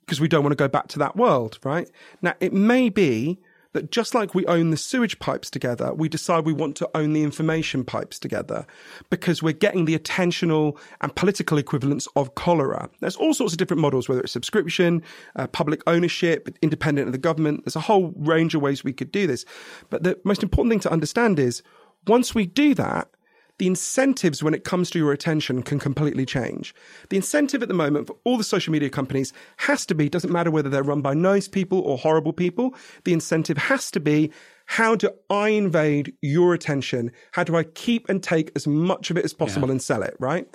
[0.00, 1.88] because we don't want to go back to that world, right?
[2.20, 3.38] Now, it may be
[3.76, 7.12] that just like we own the sewage pipes together, we decide we want to own
[7.12, 8.66] the information pipes together
[9.10, 12.88] because we're getting the attentional and political equivalents of cholera.
[13.00, 15.02] There's all sorts of different models, whether it's subscription,
[15.36, 17.64] uh, public ownership, independent of the government.
[17.64, 19.44] There's a whole range of ways we could do this.
[19.90, 21.62] But the most important thing to understand is
[22.06, 23.10] once we do that,
[23.58, 26.74] the incentives when it comes to your attention can completely change.
[27.08, 30.32] The incentive at the moment for all the social media companies has to be, doesn't
[30.32, 34.30] matter whether they're run by nice people or horrible people, the incentive has to be
[34.66, 37.12] How do I invade your attention?
[37.30, 39.72] How do I keep and take as much of it as possible Yeah.
[39.72, 40.46] and sell it, right?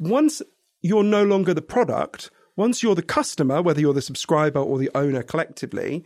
[0.00, 0.42] Once
[0.80, 4.90] you're no longer the product, once you're the customer, whether you're the subscriber or the
[4.96, 6.04] owner collectively,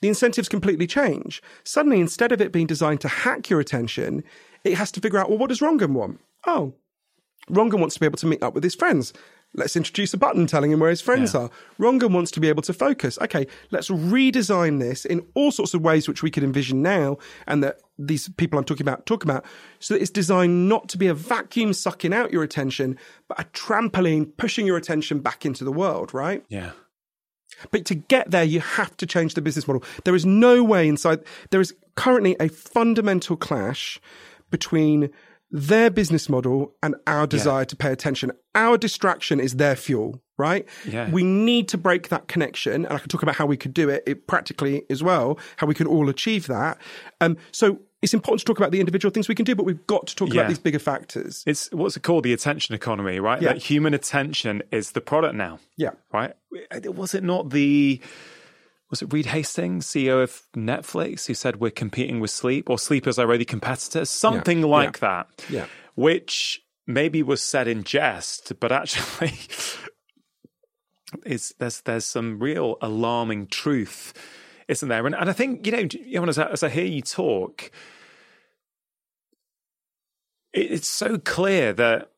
[0.00, 1.42] the incentives completely change.
[1.64, 4.24] Suddenly, instead of it being designed to hack your attention,
[4.66, 6.20] it has to figure out, well, what does Rangan want?
[6.46, 6.74] Oh,
[7.50, 9.12] Rangan wants to be able to meet up with his friends.
[9.54, 11.42] Let's introduce a button telling him where his friends Yeah.
[11.42, 11.50] are.
[11.78, 13.16] Rangan wants to be able to focus.
[13.22, 17.62] Okay, let's redesign this in all sorts of ways which we could envision now and
[17.62, 19.44] that these people I'm talking about talk about
[19.78, 22.98] so that it's designed not to be a vacuum sucking out your attention,
[23.28, 26.44] but a trampoline pushing your attention back into the world, right?
[26.48, 26.72] Yeah.
[27.70, 29.82] But to get there, you have to change the business model.
[30.04, 33.98] There is no way inside, there is currently a fundamental clash
[34.50, 35.10] between
[35.50, 38.32] their business model and our desire to pay attention.
[38.54, 40.66] Our distraction is their fuel, right?
[40.84, 41.08] Yeah.
[41.08, 42.84] We need to break that connection.
[42.84, 45.68] And I can talk about how we could do it, it practically as well, how
[45.68, 46.78] we can all achieve that.
[47.20, 49.86] Um, so it's important to talk about the individual things we can do, but we've
[49.86, 50.40] got to talk Yeah.
[50.40, 51.44] about these bigger factors.
[51.46, 52.24] It's what's it called?
[52.24, 53.40] The attention economy, right?
[53.40, 53.52] Yeah.
[53.52, 55.90] That human attention is the product now, yeah.
[56.12, 56.34] right?
[56.84, 58.00] Was it not the
[58.90, 63.06] was it Reed Hastings, CEO of Netflix, who said we're competing with sleep or sleep
[63.06, 64.10] is already competitors?
[64.10, 64.66] Something Yeah.
[64.66, 65.26] like that.
[65.50, 65.66] Yeah.
[65.96, 69.32] Which maybe was said in jest, but actually
[71.24, 74.12] is there's there's some real alarming truth,
[74.68, 75.04] isn't there?
[75.06, 77.70] And and I think, you know, you know as, I, as I hear you talk,
[80.52, 82.12] it, it's so clear that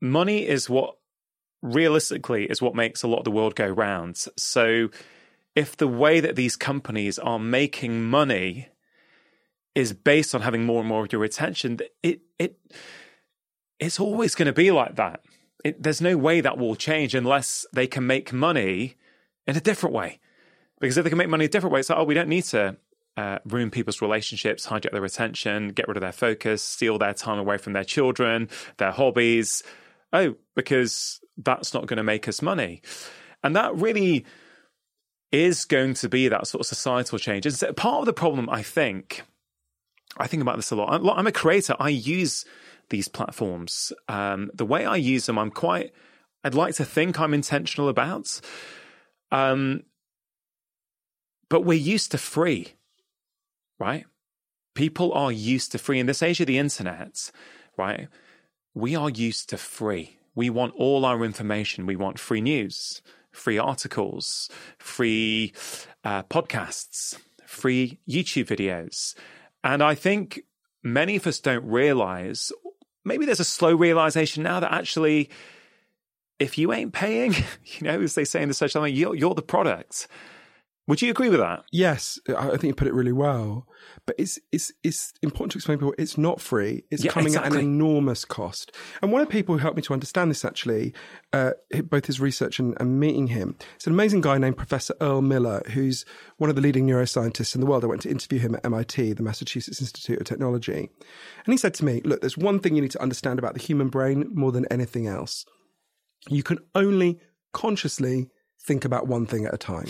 [0.00, 0.94] money is what
[1.62, 4.16] realistically is what makes a lot of the world go round.
[4.36, 4.90] So
[5.58, 8.68] if the way that these companies are making money
[9.74, 12.56] is based on having more and more of your attention, it it
[13.80, 15.20] it's always going to be like that.
[15.64, 18.94] It, there's no way that will change unless they can make money
[19.48, 20.20] in a different way.
[20.80, 22.44] Because if they can make money a different way, it's like, oh, we don't need
[22.44, 22.76] to
[23.16, 27.40] uh, ruin people's relationships, hijack their attention, get rid of their focus, steal their time
[27.40, 29.64] away from their children, their hobbies.
[30.12, 32.80] Oh, because that's not going to make us money.
[33.42, 34.24] And that really
[35.30, 37.46] is going to be that sort of societal change.
[37.76, 39.22] Part of the problem, I think.
[40.16, 40.92] I think about this a lot.
[40.92, 41.76] I'm, I'm a creator.
[41.78, 42.44] I use
[42.90, 43.92] these platforms.
[44.08, 45.92] Um, the way I use them, I'm quite.
[46.44, 48.40] I'd like to think I'm intentional about.
[49.30, 49.82] Um,
[51.50, 52.74] but we're used to free,
[53.78, 54.04] right?
[54.74, 57.30] People are used to free in this age of the internet,
[57.76, 58.08] right?
[58.74, 60.18] We are used to free.
[60.34, 61.86] We want all our information.
[61.86, 63.02] We want free news,
[63.38, 65.52] free articles, free
[66.04, 69.14] uh, podcasts, free YouTube videos.
[69.64, 70.40] And I think
[70.82, 72.52] many of us don't realize,
[73.04, 75.30] maybe there's a slow realization now that actually,
[76.38, 77.34] if you ain't paying,
[77.64, 80.08] you know, as they say in the social media, you're, you're the product.
[80.88, 81.64] Would you agree with that?
[81.70, 83.68] Yes, I think you put it really well.
[84.06, 86.82] But it's it's it's important to explain to people it's not free.
[86.90, 88.72] It's Yeah, coming at an enormous cost.
[89.02, 90.94] And one of the people who helped me to understand this actually,
[91.34, 91.50] uh,
[91.84, 95.62] both his research and, and meeting him, it's an amazing guy named Professor Earl Miller,
[95.72, 96.06] who's
[96.38, 97.84] one of the leading neuroscientists in the world.
[97.84, 100.88] I went to interview him at MIT, the Massachusetts Institute of Technology,
[101.44, 103.60] and he said to me, "Look, there's one thing you need to understand about the
[103.60, 105.44] human brain more than anything else.
[106.30, 107.20] You can only
[107.52, 109.88] consciously think about one thing at a time."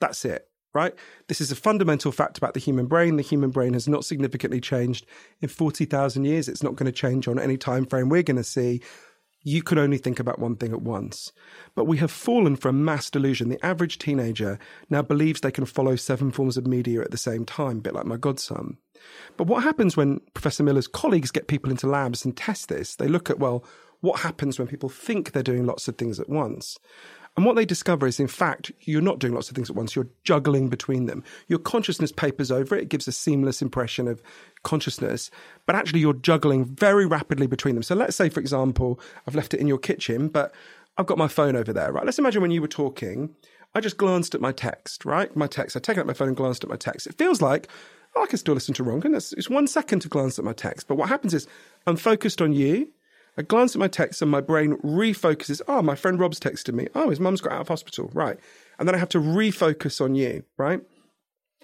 [0.00, 0.94] That's it, right?
[1.28, 3.16] This is a fundamental fact about the human brain.
[3.16, 5.06] The human brain has not significantly changed
[5.40, 6.48] in 40,000 years.
[6.48, 8.82] It's not going to change on any time frame we're going to see.
[9.42, 11.32] You can only think about one thing at once.
[11.76, 13.48] But we have fallen a mass delusion.
[13.48, 14.58] The average teenager
[14.90, 17.94] now believes they can follow seven forms of media at the same time, a bit
[17.94, 18.78] like my godson.
[19.36, 22.96] But what happens when Professor Miller's colleagues get people into labs and test this?
[22.96, 23.64] They look at, well,
[24.00, 26.76] what happens when people think they're doing lots of things at once?
[27.36, 29.94] And what they discover is, in fact, you're not doing lots of things at once.
[29.94, 31.22] You're juggling between them.
[31.48, 32.84] Your consciousness papers over it.
[32.84, 34.22] It gives a seamless impression of
[34.62, 35.30] consciousness,
[35.66, 37.82] but actually you're juggling very rapidly between them.
[37.82, 40.54] So let's say, for example, I've left it in your kitchen, but
[40.96, 42.06] I've got my phone over there, right?
[42.06, 43.34] Let's imagine when you were talking,
[43.74, 45.34] I just glanced at my text, right?
[45.36, 45.76] My text.
[45.76, 47.06] I've taken out my phone and glanced at my text.
[47.06, 47.68] It feels like
[48.16, 49.14] oh, I can still listen to Rangan.
[49.14, 50.88] It's, it's one second to glance at my text.
[50.88, 51.46] But what happens is
[51.86, 52.88] I'm focused on you.
[53.38, 55.60] I glance at my text and my brain refocuses.
[55.68, 56.88] Oh, my friend Rob's texted me.
[56.94, 58.10] Oh, his mum's got out of hospital.
[58.14, 58.38] Right.
[58.78, 60.44] And then I have to refocus on you.
[60.56, 60.80] Right.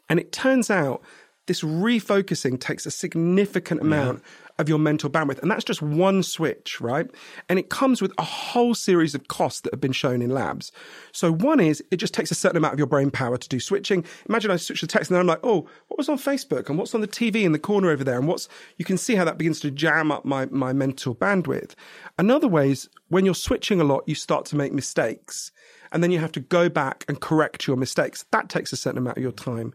[0.08, 1.02] And it turns out
[1.46, 4.22] this refocusing takes a significant amount
[4.58, 5.40] of your mental bandwidth.
[5.40, 7.10] And that's just one switch, right?
[7.48, 10.72] And it comes with a whole series of costs that have been shown in labs.
[11.12, 13.60] So one is it just takes a certain amount of your brain power to do
[13.60, 14.04] switching.
[14.28, 16.78] Imagine I switch the text and then I'm like, oh, what was on Facebook and
[16.78, 18.18] what's on the TV in the corner over there?
[18.18, 21.74] And what's, you can see how that begins to jam up my, my mental bandwidth.
[22.18, 25.52] Another way is when you're switching a lot, you start to make mistakes
[25.92, 28.24] and then you have to go back and correct your mistakes.
[28.30, 29.74] That takes a certain amount of your time.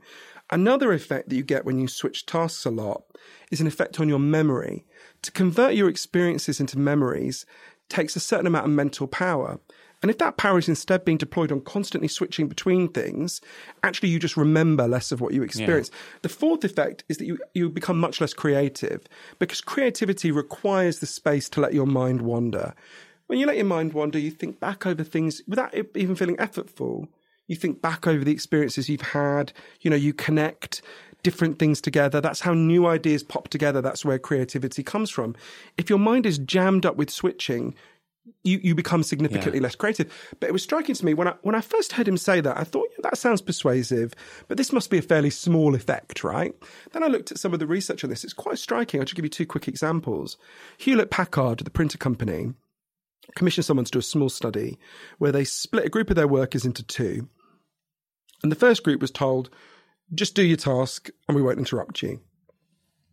[0.50, 3.04] Another effect that you get when you switch tasks a lot
[3.52, 4.86] is an effect on your memory.
[5.24, 7.46] To convert your experiences into memories
[7.90, 9.60] takes a certain amount of mental power.
[10.02, 13.42] And if that power is instead being deployed on constantly switching between things,
[13.84, 15.90] actually you just remember less of what you experience.
[15.92, 16.20] Yeah.
[16.22, 19.06] The fourth effect is that you, you become much less creative
[19.40, 22.76] because creativity requires the space to let your mind wander.
[23.26, 27.08] When you let your mind wander, you think back over things without even feeling effortful.
[27.48, 30.82] You think back over the experiences you've had, you know, you connect
[31.24, 32.22] different things together.
[32.22, 33.82] That's how new ideas pop together.
[33.82, 35.36] That's where creativity comes from.
[35.78, 37.76] If your mind is jammed up with switching,
[38.44, 39.64] you, you become significantly yeah.
[39.64, 40.12] less creative.
[40.40, 42.58] But it was striking to me when I when I first heard him say that,
[42.58, 44.14] I thought yeah, that sounds persuasive,
[44.48, 46.54] but this must be a fairly small effect, right?
[46.92, 48.24] Then I looked at some of the research on this.
[48.24, 49.00] It's quite striking.
[49.00, 50.38] I'll just give you two quick examples.
[50.78, 52.54] Hewlett Packard, the printer company,
[53.36, 54.78] commissioned someone to do a small study
[55.18, 57.28] where they split a group of their workers into two.
[58.44, 59.50] And the first group was told,
[60.14, 62.22] just do your task and we won't interrupt you.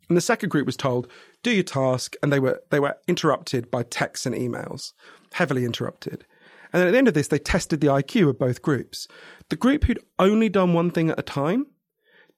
[0.09, 1.09] And the second group was told,
[1.43, 4.93] do your task, and they were they were interrupted by texts and emails,
[5.33, 6.27] heavily interrupted.
[6.72, 9.07] And then at the end of this, they tested the IQ of both groups.
[9.49, 11.66] The group who'd only done one thing at a time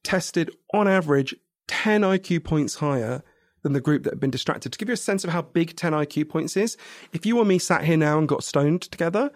[0.05, 1.35] tested, on average,
[1.67, 3.23] 10 IQ points higher
[3.63, 4.73] than the group that had been distracted.
[4.73, 6.77] To give you a sense of how big 10 IQ points is,
[7.13, 9.33] if you or me sat here now and got stoned together,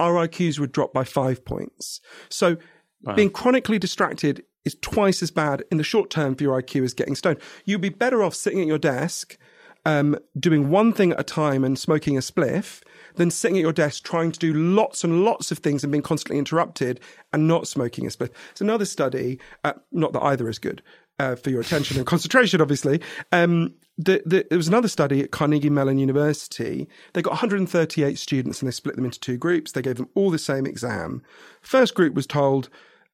[0.00, 2.00] our IQs would drop by five points.
[2.30, 2.56] So
[3.04, 3.14] wow.
[3.14, 6.94] being chronically distracted is twice as bad in the short term for your IQ as
[6.94, 7.38] getting stoned.
[7.64, 9.36] You'd be better off sitting at your desk,
[9.84, 12.82] um, doing one thing at a time and smoking a spliff
[13.16, 16.02] than sitting at your desk trying to do lots and lots of things and being
[16.02, 17.00] constantly interrupted
[17.32, 18.30] and not smoking a spliff.
[18.50, 20.82] It's another study, uh, not that either is good.
[21.20, 23.00] Uh, for your attention and concentration, obviously.
[23.30, 26.88] Um, the, the, there was another study at Carnegie Mellon University.
[27.12, 29.70] They got 138 students and they split them into two groups.
[29.70, 31.22] They gave them all the same exam.
[31.60, 32.68] First group was told,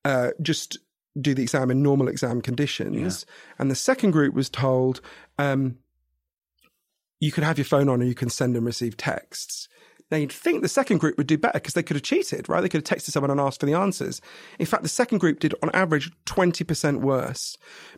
[0.04, 0.78] uh, just
[1.20, 3.26] do the exam in normal exam conditions.
[3.28, 3.34] Yeah.
[3.58, 5.00] And the second group was told
[5.38, 5.78] um,
[7.20, 9.68] you could have your phone on and you can send and receive texts.
[10.10, 12.60] Now, you'd think the second group would do better because they could have cheated, right?
[12.60, 14.20] They could have texted someone and asked for the answers.
[14.58, 17.56] In fact, the second group did, on average, 20% worse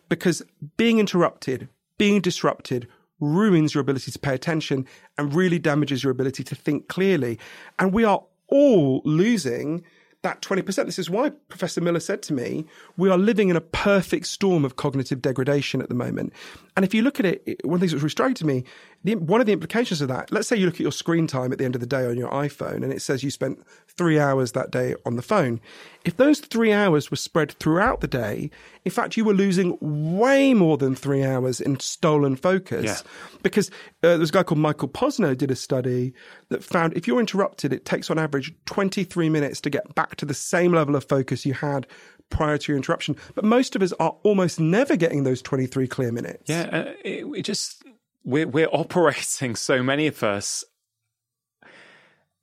[0.09, 0.42] because
[0.76, 2.86] being interrupted, being disrupted,
[3.18, 4.86] ruins your ability to pay attention
[5.16, 7.38] and really damages your ability to think clearly.
[7.78, 9.82] And we are all losing
[10.23, 10.87] that 20%.
[10.87, 12.64] This is why Professor Miller said to me,
[12.97, 16.33] we are living in a perfect storm of cognitive degradation at the moment.
[16.77, 18.64] And if you look at it, one of the things that was striking to me,
[19.05, 21.53] the, one of the implications of that, let's say you look at your screen time
[21.53, 24.18] at the end of the day on your iPhone and it says you spent three
[24.18, 25.61] hours that day on the phone.
[26.05, 28.51] If those three hours were spread throughout the day,
[28.85, 32.85] in fact, you were losing way more than three hours in stolen focus.
[32.85, 33.39] Yeah.
[33.43, 33.70] Because
[34.03, 36.14] uh, there's a guy called Michael Posner did a study
[36.49, 40.26] that found if you're interrupted, it takes on average 23 minutes to get back to
[40.26, 41.86] the same level of focus you had
[42.30, 43.16] prior to your interruption.
[43.34, 46.44] But most of us are almost never getting those 23 clear minutes.
[46.46, 47.84] Yeah, uh, it, it just
[48.24, 50.64] we're we're operating so many of us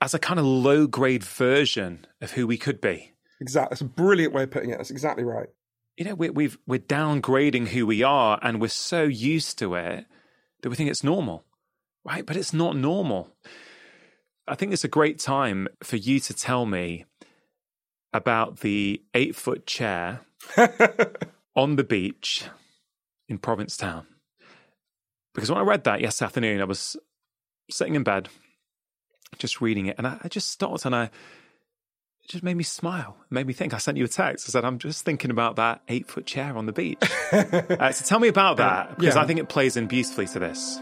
[0.02, 3.14] as a kind of low grade version of who we could be.
[3.42, 4.78] Exactly, that's a brilliant way of putting it.
[4.78, 5.48] That's exactly right.
[5.98, 10.06] You know, we, we've we're downgrading who we are, and we're so used to it
[10.62, 11.46] that we think it's normal,
[12.06, 12.26] right?
[12.26, 13.36] But it's not normal.
[14.48, 17.06] I think it's a great time for you to tell me
[18.14, 20.22] about the eight foot chair
[21.56, 22.46] on the beach
[23.28, 24.06] in Provincetown.
[25.34, 26.98] Because when I read that yesterday afternoon, I was
[27.70, 28.30] sitting in bed,
[29.38, 31.12] just reading it, and I, I just stopped and I it
[32.28, 33.16] just made me smile.
[33.30, 33.74] It made me think.
[33.74, 34.50] I sent you a text.
[34.50, 36.98] I said, I'm just thinking about that eight foot chair on the beach.
[37.32, 39.22] uh, so tell me about that, because yeah.
[39.22, 40.80] I think it plays in beautifully to this.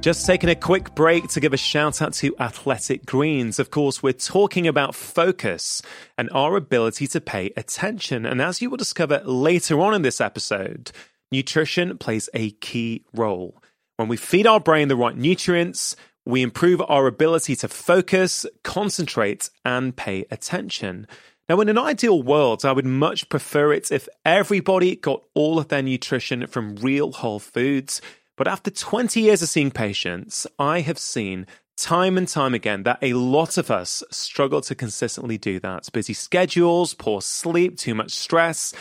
[0.00, 3.58] Just taking a quick break to give a shout out to Athletic Greens.
[3.58, 5.82] Of course, we're talking about focus
[6.16, 8.24] and our ability to pay attention.
[8.24, 10.90] And as you will discover later on in this episode,
[11.30, 13.62] nutrition plays a key role.
[13.98, 19.50] When we feed our brain the right nutrients, we improve our ability to focus, concentrate,
[19.66, 21.08] and pay attention.
[21.46, 25.68] Now, in an ideal world, I would much prefer it if everybody got all of
[25.68, 28.00] their nutrition from real whole foods.
[28.40, 32.98] But after 20 years of seeing patients, I have seen time and time again that
[33.02, 35.90] a lot of us struggle to consistently do that.
[35.92, 38.72] Busy schedules, poor sleep, too much stress,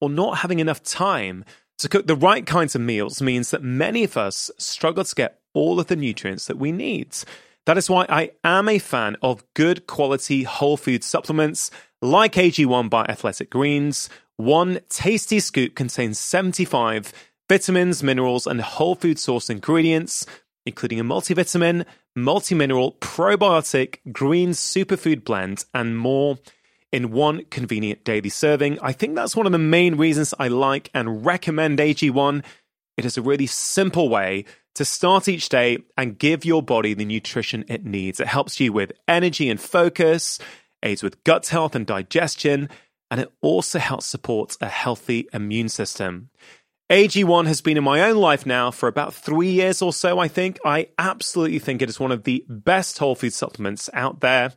[0.00, 1.44] or not having enough time
[1.78, 5.40] to cook the right kinds of meals means that many of us struggle to get
[5.52, 7.16] all of the nutrients that we need.
[7.66, 12.88] That is why I am a fan of good quality whole food supplements like AG1
[12.88, 14.08] by Athletic Greens.
[14.36, 17.12] One tasty scoop contains 75
[17.48, 20.26] vitamins, minerals, and whole food source ingredients.
[20.66, 21.84] including a multivitamin,
[22.16, 26.38] multimineral, probiotic, green superfood blend, and more
[26.92, 28.78] in one convenient daily serving.
[28.80, 32.44] I think that's one of the main reasons I like and recommend AG1.
[32.96, 34.44] It is a really simple way
[34.74, 38.20] to start each day and give your body the nutrition it needs.
[38.20, 40.38] It helps you with energy and focus,
[40.82, 42.68] aids with gut health and digestion,
[43.10, 46.30] and it also helps support a healthy immune system.
[46.90, 50.26] AG1 has been in my own life now for about three years or so, I
[50.26, 50.58] think.
[50.64, 54.54] I absolutely think it is one of the best whole food supplements out there.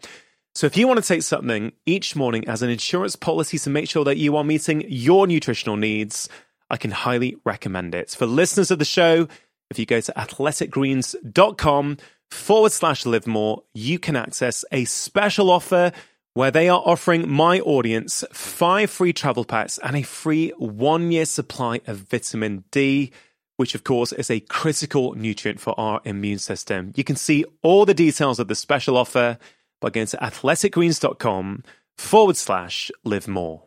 [0.56, 3.90] So if you want to take something each morning as an insurance policy to make
[3.90, 6.30] sure that you are meeting your nutritional needs,
[6.70, 8.12] I can highly recommend it.
[8.12, 9.28] For listeners of the show,
[9.70, 11.98] if you go to athleticgreens.com
[12.30, 15.92] forward slash live more, you can access a special offer
[16.34, 21.26] where they are offering my audience five free travel packs and a free one year
[21.26, 23.12] supply of vitamin D,
[23.58, 26.94] which of course is a critical nutrient for our immune system.
[26.96, 29.38] You can see all the details of the special offer
[29.82, 31.64] by going to athleticgreens.com
[31.98, 33.64] forward slash live more.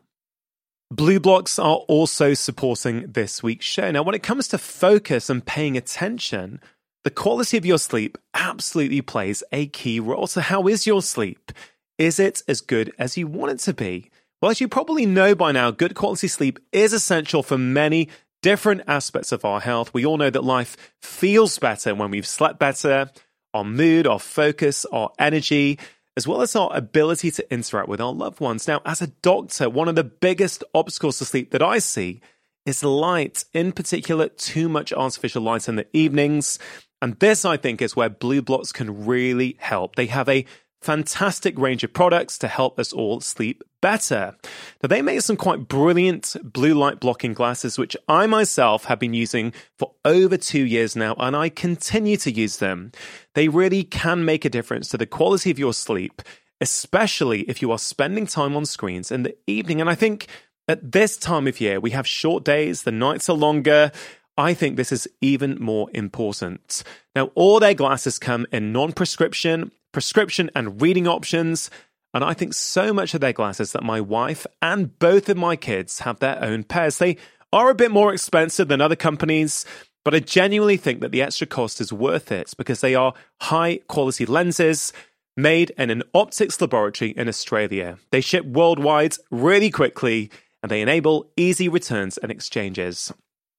[0.92, 3.90] BluBlox are also supporting this week's show.
[3.90, 6.60] Now, when it comes to focus and paying attention,
[7.02, 10.26] the quality of your sleep absolutely plays a key role.
[10.26, 11.52] So, how is your sleep?
[11.98, 14.10] Is it as good as you want it to be?
[14.40, 18.08] Well, as you probably know by now, good quality sleep is essential for many
[18.42, 19.94] different aspects of our health.
[19.94, 23.10] We all know that life feels better when we've slept better.
[23.54, 25.78] Our mood, our focus, our energy,
[26.16, 28.66] as well as our ability to interact with our loved ones.
[28.68, 32.20] Now, as a doctor, one of the biggest obstacles to sleep that I see
[32.66, 36.58] is light, in particular, too much artificial light in the evenings.
[37.00, 39.96] And this, I think, is where BluBlox can really help.
[39.96, 40.44] They have a
[40.84, 44.36] fantastic range of products to help us all sleep better.
[44.82, 49.14] Now, they make some quite brilliant blue light blocking glasses, which I myself have been
[49.14, 52.92] using for over two years now, and I continue to use them.
[53.34, 56.20] They really can make a difference to the quality of your sleep,
[56.60, 59.80] especially if you are spending time on screens in the evening.
[59.80, 60.26] And I think
[60.68, 63.90] at this time of year, we have short days, the nights are longer.
[64.36, 66.82] I think this is even more important.
[67.14, 71.70] Now, all their glasses come in non prescription prescription and reading options.
[72.12, 75.56] And I think so much of their glasses that my wife and both of my
[75.56, 76.98] kids have their own pairs.
[76.98, 77.16] They
[77.52, 79.64] are a bit more expensive than other companies,
[80.04, 83.78] but I genuinely think that the extra cost is worth it because they are high
[83.88, 84.92] quality lenses
[85.36, 87.98] made in an optics laboratory in Australia.
[88.10, 90.30] They ship worldwide really quickly
[90.62, 93.12] and they enable easy returns and exchanges.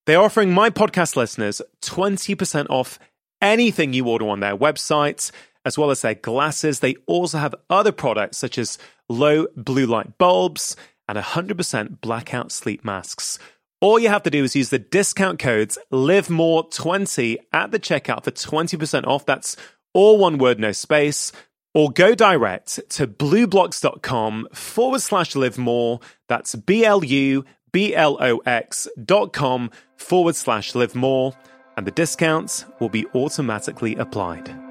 [0.06, 3.00] They're offering my podcast listeners 20% off
[3.42, 5.32] anything you order on their website
[5.66, 6.80] as well as their glasses.
[6.80, 8.78] They also have other products such as
[9.10, 10.76] low blue light bulbs
[11.10, 13.40] and 100% blackout sleep masks.
[13.82, 18.32] All you have to do is use the discount codes LIVEMORE20 at the checkout for
[18.32, 19.26] 20% off.
[19.26, 19.58] That's
[19.94, 21.32] all one word, no space.
[21.74, 26.00] Or go direct to blublox.com forward slash live more.
[26.30, 27.44] That's B L U
[27.74, 31.34] B L O X dot com forward slash live more.
[31.76, 34.65] And the discounts will be automatically applied.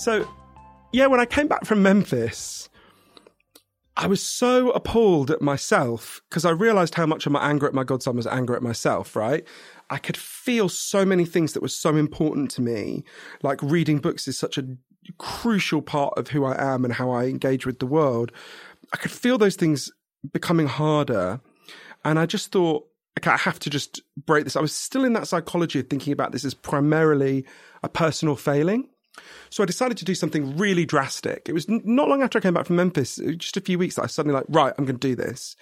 [0.00, 0.26] So,
[0.94, 2.70] yeah, when I came back from Memphis,
[3.98, 7.74] I was so appalled at myself because I realized how much of my anger at
[7.74, 9.46] my godson was anger at myself, right?
[9.90, 13.04] I could feel so many things that were so important to me.
[13.42, 14.68] Like reading books is such a
[15.18, 18.32] crucial part of who I am and how I engage with the world.
[18.94, 19.92] I could feel those things
[20.32, 21.42] becoming harder.
[22.06, 22.88] And I just thought,
[23.18, 24.56] okay, I have to just break this.
[24.56, 27.44] I was still in that psychology of thinking about this as primarily
[27.82, 28.88] a personal failing.
[29.50, 31.48] So I decided to do something really drastic.
[31.48, 34.04] It was not long after I came back from Memphis, just a few weeks, that
[34.04, 35.56] I suddenly like, right, I'm going to do this.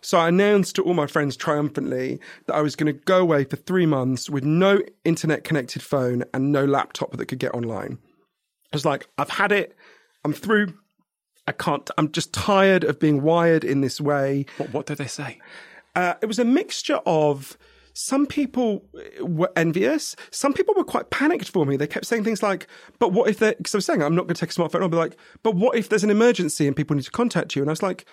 [0.00, 3.44] So I announced to all my friends triumphantly that I was going to go away
[3.44, 7.98] for three months with no internet connected phone and no laptop that could get online.
[8.72, 9.76] I was like, I've had it.
[10.24, 10.74] I'm through.
[11.46, 14.46] I can't, I'm just tired of being wired in this way.
[14.56, 15.38] What, what did they say?
[15.94, 17.56] Uh, it was a mixture of,
[17.94, 20.14] some people uh, were envious.
[20.30, 21.76] Some people were quite panicked for me.
[21.76, 22.66] They kept saying things like,
[22.98, 24.82] but what if they're, because I was saying, I'm not going to take a smartphone.
[24.82, 27.62] I'll be like, but what if there's an emergency and people need to contact you?
[27.62, 28.04] And I was like,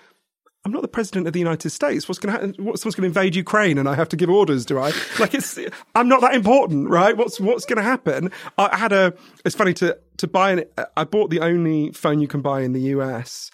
[0.64, 2.08] I'm not the president of the United States.
[2.08, 2.64] What's going to happen?
[2.64, 4.92] What, someone's going to invade Ukraine and I have to give orders, do I?
[5.20, 5.58] Like it's,
[5.96, 7.18] I'm not that important, right?
[7.18, 8.32] What's, what's going to happen?
[8.60, 9.14] I had a,
[9.44, 10.66] it's funny to, to buy an,
[10.96, 13.50] I bought the only phone you can buy in the US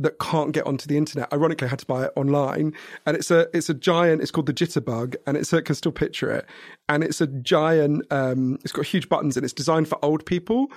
[0.00, 1.32] that can't get onto the internet.
[1.32, 2.74] Ironically, I had to buy it online,
[3.06, 4.22] and it's a it's a giant.
[4.22, 6.46] It's called the Jitterbug, and it's I can still picture it.
[6.88, 8.04] And it's a giant.
[8.10, 10.72] Um, it's got huge buttons, and it's designed for old people,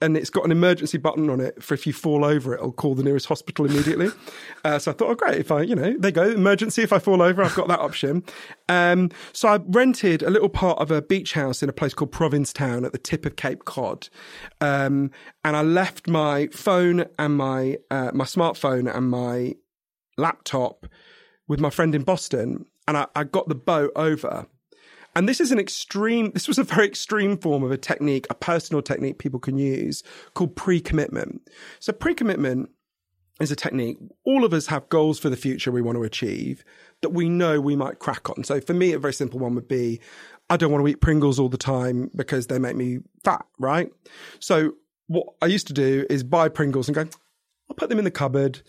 [0.00, 2.94] and it's got an emergency button on it for if you fall over, it'll call
[2.94, 4.08] the nearest hospital immediately.
[4.64, 7.00] uh, so I thought, oh great, if I you know they go emergency if I
[7.00, 8.22] fall over, I've got that option.
[8.68, 12.12] Um, so I rented a little part of a beach house in a place called
[12.12, 14.08] Provincetown at the tip of Cape Cod,
[14.60, 15.10] um,
[15.44, 19.54] and I left my phone and my uh, my smartphone and my
[20.16, 20.86] laptop
[21.46, 24.46] with my friend in Boston, and I, I got the boat over.
[25.16, 28.34] And this is an extreme, this was a very extreme form of a technique, a
[28.34, 30.02] personal technique people can use
[30.34, 31.48] called pre commitment.
[31.80, 32.70] So, pre commitment
[33.40, 33.98] is a technique.
[34.24, 36.64] All of us have goals for the future we want to achieve
[37.02, 38.44] that we know we might crack on.
[38.44, 40.00] So, for me, a very simple one would be
[40.50, 43.90] I don't want to eat Pringles all the time because they make me fat, right?
[44.40, 44.74] So,
[45.06, 47.02] what I used to do is buy Pringles and go,
[47.68, 48.60] I'll put them in the cupboard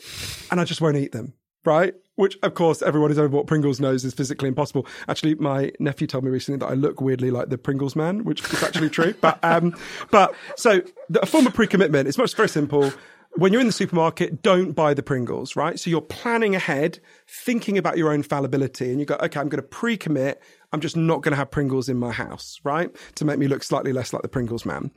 [0.51, 1.93] and I just won't eat them, right?
[2.15, 4.87] Which, of course, everyone who's ever bought Pringles knows is physically impossible.
[5.09, 8.41] Actually, my nephew told me recently that I look weirdly like the Pringles man, which
[8.53, 9.13] is actually true.
[9.19, 9.75] But, um,
[10.11, 12.93] but so the, a form of pre-commitment is much very simple.
[13.37, 15.77] When you're in the supermarket, don't buy the Pringles, right?
[15.77, 19.61] So you're planning ahead, thinking about your own fallibility, and you go, okay, I'm going
[19.61, 20.41] to pre-commit.
[20.71, 22.95] I'm just not going to have Pringles in my house, right?
[23.15, 24.89] To make me look slightly less like the Pringles man.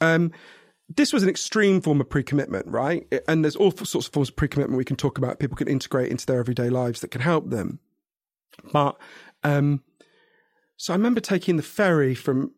[0.00, 0.30] Um,
[0.96, 3.06] this was an extreme form of pre-commitment, right?
[3.26, 5.38] And there's all sorts of forms of pre-commitment we can talk about.
[5.38, 7.80] People can integrate into their everyday lives that can help them.
[8.72, 8.96] But
[9.42, 9.82] um,
[10.76, 12.52] so I remember taking the ferry from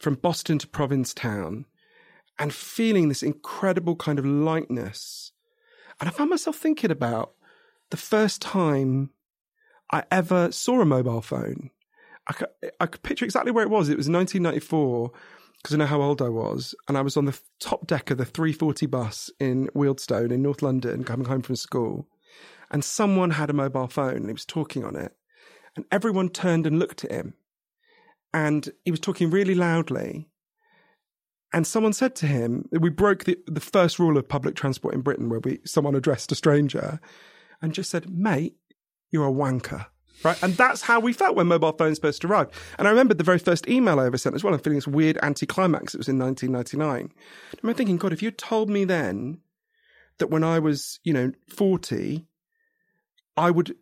[0.00, 1.66] from Boston to Provincetown
[2.38, 5.32] and feeling this incredible kind of lightness.
[6.00, 7.32] And I found myself thinking about
[7.90, 9.10] the first time
[9.92, 11.70] I ever saw a mobile phone.
[12.26, 12.48] I could,
[12.80, 13.88] I could picture exactly where it was.
[13.88, 15.12] It was 1994
[15.64, 18.18] because I know how old I was, and I was on the top deck of
[18.18, 22.06] the 340 bus in Wealdstone in North London, coming home from school,
[22.70, 25.16] and someone had a mobile phone and he was talking on it,
[25.74, 27.32] and everyone turned and looked at him,
[28.34, 30.28] and he was talking really loudly,
[31.54, 35.00] and someone said to him, we broke the, the first rule of public transport in
[35.00, 37.00] Britain, where we someone addressed a stranger,
[37.62, 38.56] and just said, "Mate,
[39.10, 39.86] you're a wanker."
[40.22, 40.42] right?
[40.42, 42.52] And that's how we felt when mobile phones first arrived.
[42.78, 44.54] And I remember the very first email I ever sent as well.
[44.54, 45.94] I'm feeling this weird anticlimax.
[45.94, 47.12] It was in 1999.
[47.62, 49.40] I'm thinking, God, if you told me then
[50.18, 52.26] that when I was, you know, 40,
[53.36, 53.76] I would,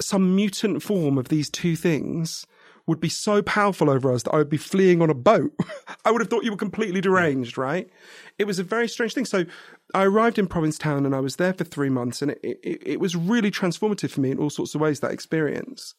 [0.00, 2.46] some mutant form of these two things
[2.86, 5.52] would be so powerful over us that I would be fleeing on a boat.
[6.04, 7.90] I would have thought you were completely deranged, right?
[8.38, 9.24] It was a very strange thing.
[9.24, 9.44] So
[9.92, 13.00] I arrived in Provincetown and I was there for three months, and it, it, it
[13.00, 15.94] was really transformative for me in all sorts of ways, that experience.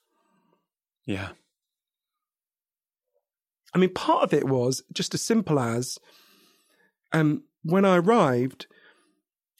[1.05, 1.29] Yeah.
[3.73, 5.97] I mean, part of it was just as simple as
[7.11, 8.67] um, when I arrived,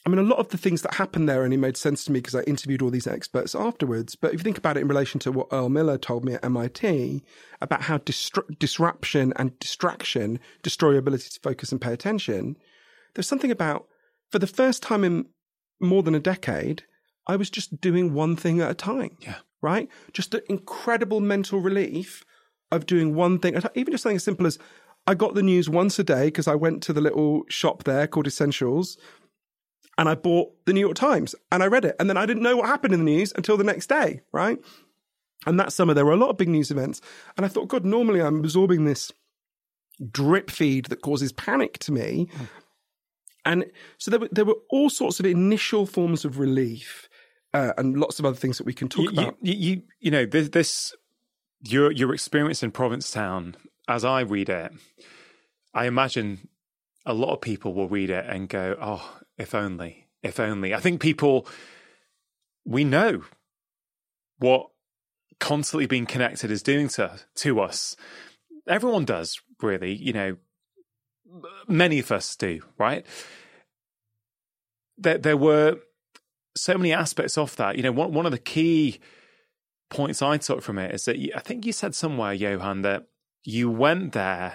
[0.08, 2.20] I mean, a lot of the things that happened there only made sense to me
[2.20, 4.16] because I interviewed all these experts afterwards.
[4.16, 6.42] But if you think about it in relation to what Earl Miller told me at
[6.42, 7.22] MIT
[7.60, 12.56] about how distru- disruption and distraction destroy your ability to focus and pay attention,
[13.14, 13.86] there's something about,
[14.32, 15.26] for the first time in
[15.78, 16.84] more than a decade,
[17.26, 19.18] I was just doing one thing at a time.
[19.20, 19.36] Yeah.
[19.60, 19.90] Right?
[20.14, 22.24] Just an incredible mental relief
[22.72, 24.58] of doing one thing, even just something as simple as
[25.06, 28.06] I got the news once a day because I went to the little shop there
[28.06, 28.96] called Essentials
[29.98, 31.96] and I bought the New York Times and I read it.
[31.98, 34.58] And then I didn't know what happened in the news until the next day, right?
[35.44, 37.00] And that summer, there were a lot of big news events.
[37.36, 39.10] And I thought, God, normally I'm absorbing this
[40.10, 42.28] drip feed that causes panic to me.
[42.32, 42.48] Mm.
[43.44, 43.64] And
[43.98, 47.08] so there were, there were all sorts of initial forms of relief
[47.52, 49.36] uh, and lots of other things that we can talk you, about.
[49.42, 50.94] You, you, you know, this, this,
[51.64, 53.56] your, your experience in Provincetown,
[53.88, 54.72] as I read it,
[55.74, 56.48] I imagine
[57.04, 60.74] a lot of people will read it and go, oh, if only, if only.
[60.74, 61.46] I think people,
[62.64, 63.22] we know
[64.38, 64.68] what
[65.40, 67.96] constantly being connected is doing to, to us.
[68.66, 69.94] Everyone does, really.
[69.94, 70.36] You know,
[71.66, 73.06] many of us do, right?
[74.96, 75.78] There, there were
[76.56, 77.76] so many aspects of that.
[77.76, 78.98] You know, one, one of the key
[79.90, 83.06] points I took from it is that you, I think you said somewhere, Johann, that
[83.44, 84.54] you went there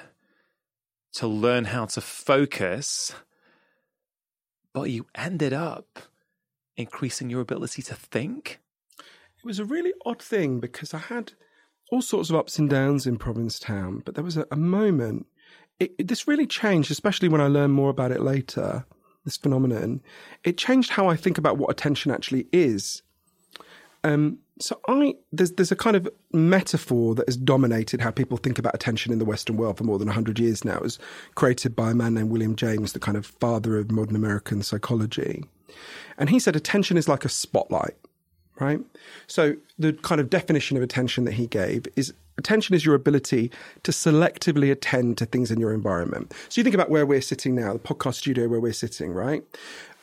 [1.13, 3.13] to learn how to focus
[4.73, 5.99] but you ended up
[6.75, 8.59] increasing your ability to think.
[8.97, 11.33] It was a really odd thing because I had
[11.91, 15.27] all sorts of ups and downs in Provincetown, but there was a, a moment.
[15.79, 18.85] It, it, this really changed, especially when I learned more about it later.
[19.25, 20.01] This phenomenon,
[20.43, 23.03] it changed how I think about what attention actually is.
[24.03, 28.59] Um, so I there's there's a kind of metaphor that has dominated how people think
[28.59, 30.75] about attention in the Western world for more than hundred years now.
[30.75, 30.99] It was
[31.35, 35.43] created by a man named William James, the kind of father of modern American psychology.
[36.17, 37.95] And he said attention is like a spotlight,
[38.59, 38.79] right?
[39.27, 43.51] So the kind of definition of attention that he gave is attention is your ability
[43.83, 46.33] to selectively attend to things in your environment.
[46.49, 49.43] So you think about where we're sitting now, the podcast studio where we're sitting, right?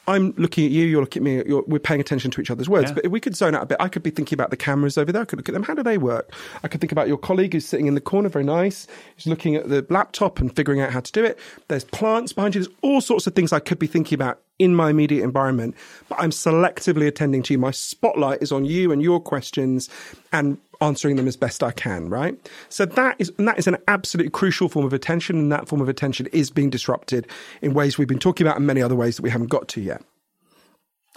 [0.09, 2.91] I'm looking at you, you're looking at me, we're paying attention to each other's words.
[2.91, 2.95] Yeah.
[2.95, 4.99] But if we could zone out a bit, I could be thinking about the cameras
[4.99, 5.23] over there.
[5.23, 5.63] I could look at them.
[5.63, 6.33] How do they work?
[6.65, 8.87] I could think about your colleague who's sitting in the corner, very nice,
[9.17, 11.39] who's looking at the laptop and figuring out how to do it.
[11.69, 12.65] There's plants behind you.
[12.65, 15.75] There's all sorts of things I could be thinking about in my immediate environment,
[16.09, 17.59] but I'm selectively attending to you.
[17.59, 19.89] My spotlight is on you and your questions
[20.33, 22.37] and answering them as best I can, right?
[22.69, 25.89] So that is that is an absolutely crucial form of attention, and that form of
[25.89, 27.27] attention is being disrupted
[27.63, 29.81] in ways we've been talking about and many other ways that we haven't got to
[29.81, 30.03] yet.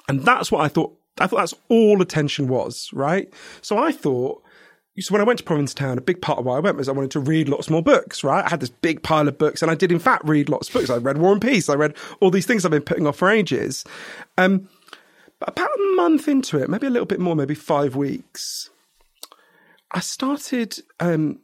[0.08, 0.98] And that's what I thought.
[1.20, 3.32] I thought that's all attention was, right?
[3.62, 4.42] So I thought.
[5.00, 6.92] So when I went to Provincetown, a big part of why I went was I
[6.92, 8.46] wanted to read lots more books, right?
[8.46, 10.74] I had this big pile of books and I did in fact read lots of
[10.76, 10.92] books.
[10.92, 11.68] I read War and Peace.
[11.68, 13.84] I read all these things I've been putting off for ages.
[14.38, 14.70] Um,
[15.40, 18.70] but about a month into it, maybe a little bit more, maybe five weeks,
[19.94, 21.40] I started um,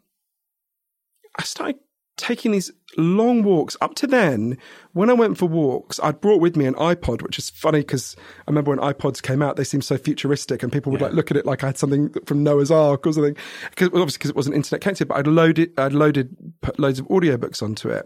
[1.37, 1.77] I started
[2.19, 3.77] taking these long walks.
[3.81, 4.57] Up to then,
[4.93, 8.15] when I went for walks, I'd brought with me an iPod, which is funny because
[8.39, 11.07] I remember when iPods came out, they seemed so futuristic, and people would yeah.
[11.07, 13.37] like look at it like I had something from Noah's Ark or something.
[13.69, 17.07] Because obviously, because it wasn't internet connected, but I'd loaded, I'd loaded put loads of
[17.07, 18.05] audiobooks onto it.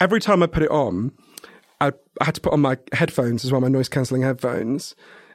[0.00, 1.12] Every time I put it on,
[1.80, 4.94] I, I had to put on my headphones as well, my noise cancelling headphones,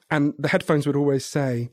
[0.09, 1.69] and the headphones would always say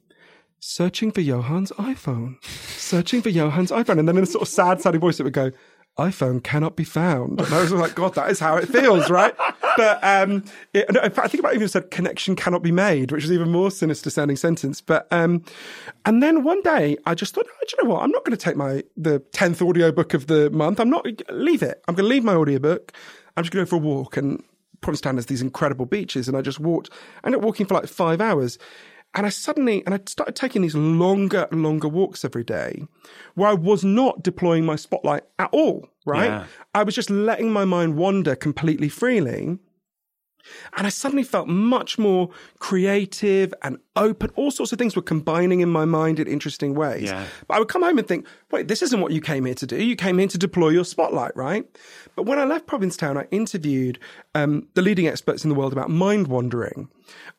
[0.60, 3.98] searching for Johann's iPhone, searching for Johann's iPhone.
[3.98, 5.50] And then in a sort of sad, sad voice, it would go,
[5.98, 7.40] iPhone cannot be found.
[7.40, 9.34] And I was like, God, that is how it feels, right?
[9.76, 13.24] But um, it, in fact, I think about even said connection cannot be made, which
[13.24, 14.80] is even more sinister sounding sentence.
[14.80, 15.44] But um,
[16.06, 18.02] and then one day I just thought, oh, do you know what?
[18.02, 20.80] I'm not going to take my the tenth audiobook of the month.
[20.80, 21.82] I'm not leave it.
[21.88, 22.92] I'm going to leave my audiobook.
[23.36, 24.42] I'm just going to go for a walk and.
[24.82, 26.88] Provincetown has these incredible beaches, and I just walked.
[27.22, 28.56] I ended up walking for like five hours.
[29.14, 32.84] And I suddenly, and I started taking these longer, and longer walks every day
[33.34, 36.26] where I was not deploying my spotlight at all, right?
[36.26, 36.46] Yeah.
[36.74, 39.58] I was just letting my mind wander completely freely.
[40.76, 44.30] And I suddenly felt much more creative and open.
[44.36, 47.04] All sorts of things were combining in my mind in interesting ways.
[47.04, 47.26] Yeah.
[47.46, 49.66] But I would come home and think, wait, this isn't what you came here to
[49.66, 49.82] do.
[49.82, 51.64] You came here to deploy your spotlight, right?
[52.16, 53.98] But when I left Provincetown, I interviewed
[54.34, 56.88] um, the leading experts in the world about mind wandering.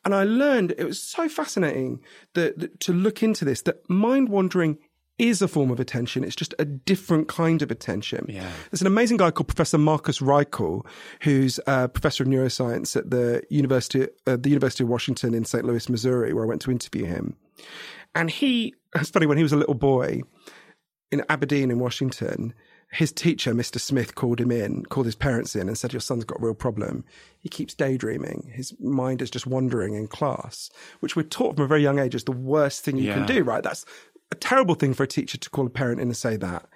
[0.04, 2.00] And I learned it was so fascinating
[2.34, 4.78] that, that to look into this, that mind wandering
[5.22, 6.24] is a form of attention.
[6.24, 8.26] It's just a different kind of attention.
[8.28, 8.50] Yeah.
[8.70, 10.84] There's an amazing guy called Professor Marcus Raichle,
[11.22, 15.64] who's a professor of neuroscience at the University, uh, the University of Washington in St.
[15.64, 17.36] Louis, Missouri, where I went to interview him.
[18.16, 20.22] And he, it's funny, when he was a little boy
[21.12, 22.52] in Aberdeen in Washington,
[22.92, 23.80] his teacher, Mr.
[23.80, 26.54] Smith, called him in, called his parents in and said, Your son's got a real
[26.54, 27.04] problem.
[27.38, 28.50] He keeps daydreaming.
[28.52, 30.68] His mind is just wandering in class,
[31.00, 33.14] which we're taught from a very young age is the worst thing you yeah.
[33.14, 33.62] can do, right?
[33.62, 33.86] That's
[34.32, 36.66] a terrible thing for a teacher to call a parent in and say that.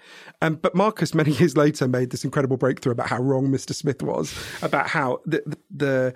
[0.43, 3.75] Um, but Marcus, many years later, made this incredible breakthrough about how wrong Mr.
[3.75, 4.33] Smith was,
[4.63, 6.15] about how the, the, the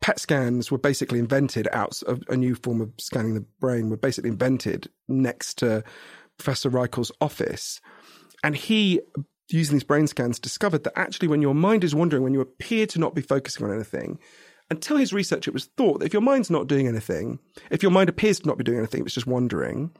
[0.00, 3.96] PET scans were basically invented out of a new form of scanning the brain, were
[3.96, 5.84] basically invented next to
[6.36, 7.80] Professor Raichle's office.
[8.42, 9.00] And he
[9.52, 12.86] using these brain scans, discovered that actually, when your mind is wandering, when you appear
[12.86, 14.18] to not be focusing on anything,
[14.70, 17.90] until his research, it was thought that if your mind's not doing anything, if your
[17.90, 19.90] mind appears to not be doing anything, it's just wandering,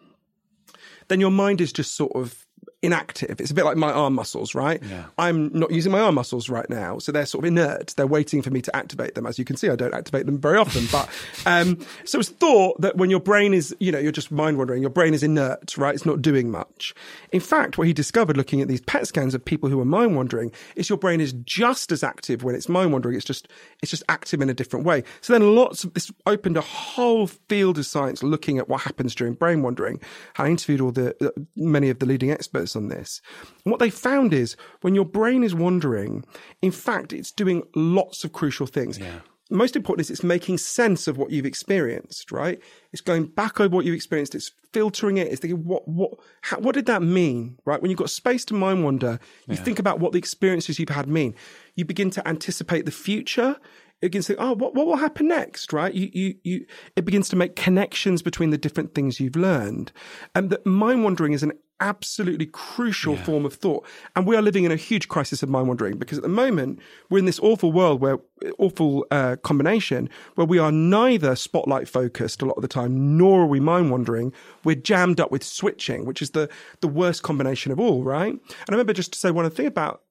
[1.10, 2.46] then your mind is just sort of
[2.82, 3.40] inactive.
[3.40, 4.82] It's a bit like my arm muscles, right?
[4.82, 5.04] Yeah.
[5.18, 7.94] I'm not using my arm muscles right now, so they're sort of inert.
[7.96, 9.26] They're waiting for me to activate them.
[9.26, 10.86] As you can see, I don't activate them very often.
[10.90, 11.08] But
[11.46, 14.80] um, so it's thought that when your brain is, you know, you're just mind wandering.
[14.80, 15.94] Your brain is inert, right?
[15.94, 16.94] It's not doing much.
[17.32, 20.16] In fact, what he discovered looking at these PET scans of people who are mind
[20.16, 23.16] wandering is your brain is just as active when it's mind wandering.
[23.16, 23.48] It's just
[23.82, 25.04] it's just active in a different way.
[25.20, 29.14] So then lots of this opened a whole field of science looking at what happens
[29.14, 30.00] during brain wandering.
[30.38, 33.20] I interviewed all the uh, many of the leading experts on this.
[33.64, 36.24] And what they found is when your brain is wandering,
[36.62, 38.98] in fact, it's doing lots of crucial things.
[38.98, 39.20] Yeah.
[39.52, 42.60] Most important is it's making sense of what you've experienced, right?
[42.92, 44.36] It's going back over what you've experienced.
[44.36, 45.26] It's filtering it.
[45.26, 46.12] It's thinking, what, what,
[46.42, 47.82] how, what did that mean, right?
[47.82, 49.18] When you've got space to mind wander,
[49.48, 49.62] you yeah.
[49.62, 51.34] think about what the experiences you've had mean.
[51.74, 53.56] You begin to anticipate the future
[54.00, 55.92] it begins to think, oh, what, what will happen next, right?
[55.92, 56.66] You, you, you,
[56.96, 59.92] it begins to make connections between the different things you've learned.
[60.34, 63.24] And that mind wandering is an absolutely crucial yeah.
[63.24, 63.86] form of thought.
[64.14, 66.78] And we are living in a huge crisis of mind wandering because at the moment
[67.08, 68.18] we're in this awful world where
[68.58, 73.42] awful uh, combination where we are neither spotlight focused a lot of the time, nor
[73.42, 74.32] are we mind wandering.
[74.64, 76.48] We're jammed up with switching, which is the,
[76.80, 78.32] the worst combination of all, right?
[78.32, 80.02] And I remember just to say one thing about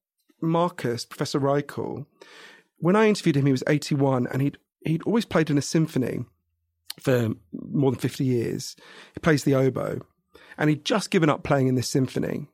[0.42, 2.06] Marcus, Professor Raichle,
[2.78, 6.26] when I interviewed him, he was 81 and he'd, he'd always played in a symphony
[7.00, 8.76] for more than 50 years.
[9.14, 10.02] He plays the oboe
[10.60, 12.48] and he'd just given up playing in this symphony.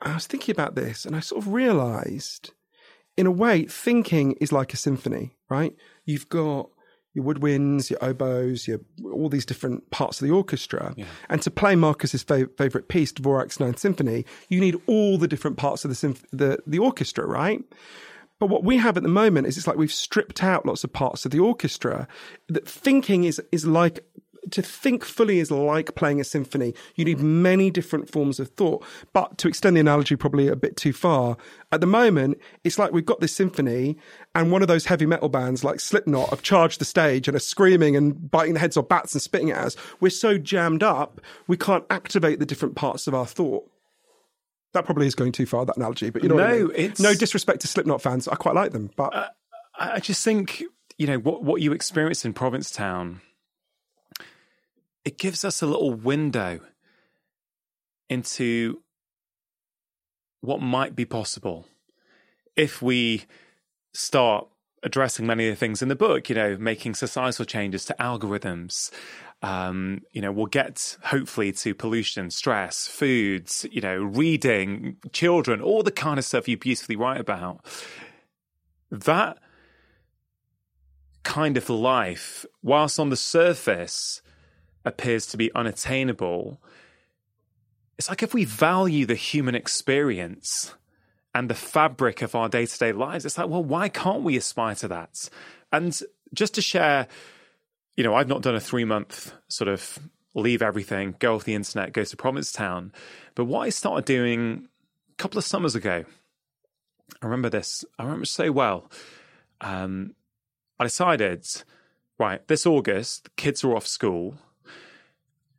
[0.00, 2.52] I was thinking about this and I sort of realized,
[3.16, 5.74] in a way, thinking is like a symphony, right?
[6.06, 6.70] You've got
[7.14, 10.94] your woodwinds, your oboes, your all these different parts of the orchestra.
[10.96, 11.04] Yeah.
[11.28, 15.58] And to play Marcus's fav- favorite piece, Dvorak's Ninth Symphony, you need all the different
[15.58, 17.62] parts of the, symph- the the orchestra, right?
[18.40, 20.92] But what we have at the moment is it's like we've stripped out lots of
[20.92, 22.08] parts of the orchestra.
[22.48, 24.04] That thinking is is like
[24.50, 26.74] to think fully is like playing a symphony.
[26.96, 28.84] You need many different forms of thought.
[29.12, 31.36] But to extend the analogy probably a bit too far,
[31.70, 33.96] at the moment, it's like we've got this symphony
[34.34, 37.40] and one of those heavy metal bands like Slipknot have charged the stage and are
[37.40, 39.76] screaming and biting the heads off bats and spitting at us.
[40.00, 43.68] We're so jammed up, we can't activate the different parts of our thought.
[44.72, 46.70] That probably is going too far, that analogy, but you know, no, I mean?
[46.74, 48.26] it's no disrespect to Slipknot fans.
[48.26, 49.28] I quite like them, but uh,
[49.78, 50.62] I just think
[50.96, 53.20] you know what what you experienced in Provincetown
[55.04, 56.60] it gives us a little window
[58.08, 58.82] into
[60.40, 61.66] what might be possible
[62.56, 63.24] if we
[63.92, 64.46] start
[64.82, 68.90] addressing many of the things in the book, you know, making societal changes to algorithms.
[69.42, 75.82] Um, you know, we'll get hopefully to pollution, stress, foods, you know, reading, children, all
[75.82, 77.64] the kind of stuff you beautifully write about.
[78.90, 79.38] That
[81.22, 84.21] kind of life, whilst on the surface
[84.84, 86.60] appears to be unattainable,
[87.98, 90.74] it's like if we value the human experience
[91.34, 94.36] and the fabric of our day to day lives, it's like, well, why can't we
[94.36, 95.28] aspire to that?
[95.72, 95.98] And
[96.34, 97.06] just to share,
[97.96, 99.98] you know, I've not done a three month sort of
[100.34, 102.92] leave everything, go off the internet, go to Provincetown.
[103.34, 104.68] But what I started doing
[105.10, 106.04] a couple of summers ago,
[107.20, 108.90] I remember this, I remember so well.
[109.60, 110.14] Um,
[110.78, 111.46] I decided,
[112.18, 114.36] right, this August, the kids are off school.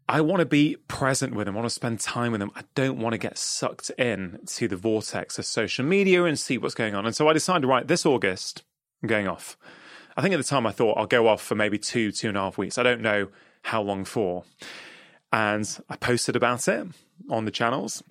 [0.08, 1.56] I want to be present with them.
[1.56, 2.52] I want to spend time with them.
[2.56, 6.58] I don't want to get sucked in to the vortex of social media and see
[6.58, 7.06] what's going on.
[7.06, 8.64] And so I decided, right, this August,
[9.02, 9.58] I'm going off.
[10.18, 12.38] I think at the time I thought I'll go off for maybe two, two and
[12.38, 12.78] a half weeks.
[12.78, 13.30] I don't know
[13.64, 14.44] how long for.
[15.32, 16.86] And I posted about it
[17.30, 18.04] on the channels.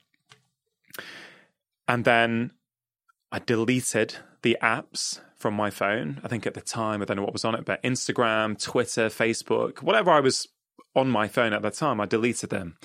[1.86, 2.53] And then
[3.30, 6.20] I deleted the apps from my phone.
[6.24, 9.09] I think at the time, I don't know what was on it, but Instagram, Twitter,
[9.09, 10.49] Facebook, whatever I was
[10.95, 12.01] on my phone at that time.
[12.01, 12.76] I deleted them.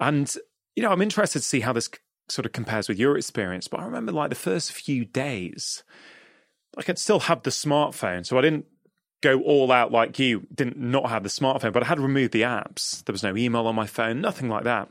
[0.00, 0.34] And,
[0.74, 1.88] you know, I'm interested to see how this
[2.28, 3.68] sort of compares with your experience.
[3.68, 5.84] But I remember like the first few days,
[6.76, 8.26] I could still have the smartphone.
[8.26, 8.66] So I didn't
[9.22, 12.42] go all out like you, didn't not have the smartphone, but I had removed the
[12.42, 13.04] apps.
[13.04, 14.88] There was no email on my phone, nothing like that.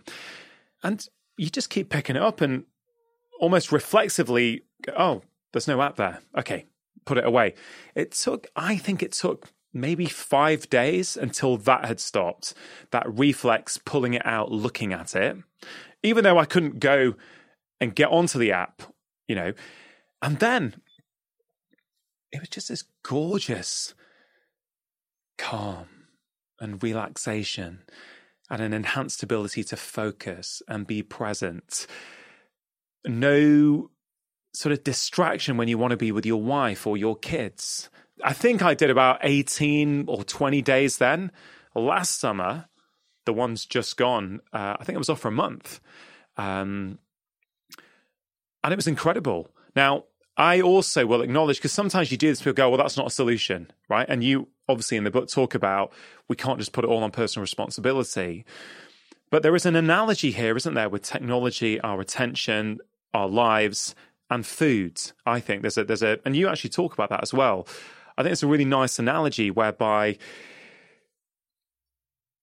[0.84, 1.06] And
[1.38, 2.64] you just keep picking it up and
[3.40, 4.64] almost reflexively,
[4.98, 5.22] oh,
[5.54, 6.20] there's no app there.
[6.38, 6.66] Okay,
[7.06, 7.54] put it away.
[7.94, 12.54] It took, I think it took maybe five days until that had stopped.
[12.92, 15.38] That reflex, pulling it out, looking at it,
[16.02, 17.16] even though I couldn't go
[17.80, 18.82] and get onto the app,
[19.28, 19.54] you know.
[20.22, 20.76] And then
[22.32, 23.94] it was just this gorgeous
[25.38, 25.88] calm
[26.60, 27.84] and relaxation
[28.50, 31.88] and an enhanced ability to focus and be present.
[33.06, 33.90] No
[34.54, 37.90] sort of distraction when you want to be with your wife or your kids.
[38.24, 41.32] I think I did about 18 or 20 days then.
[41.74, 42.68] Last summer,
[43.26, 44.42] the one's just gone.
[44.54, 45.80] Uh, I think I was off for a month.
[46.38, 47.00] Um,
[48.64, 49.50] and it was incredible.
[49.76, 50.06] Now,
[50.38, 53.12] I also will acknowledge because sometimes you do this, people go, well, that's not a
[53.12, 54.06] solution, right?
[54.10, 55.94] And you obviously in the book talk about
[56.28, 58.46] we can't just put it all on personal responsibility.
[59.30, 62.80] But there is an analogy here, isn't there, with technology, our attention,
[63.14, 63.96] our lives,
[64.30, 65.00] and food.
[65.26, 67.68] I think there's a there's a and you actually talk about that as well.
[68.18, 70.18] I think it's a really nice analogy whereby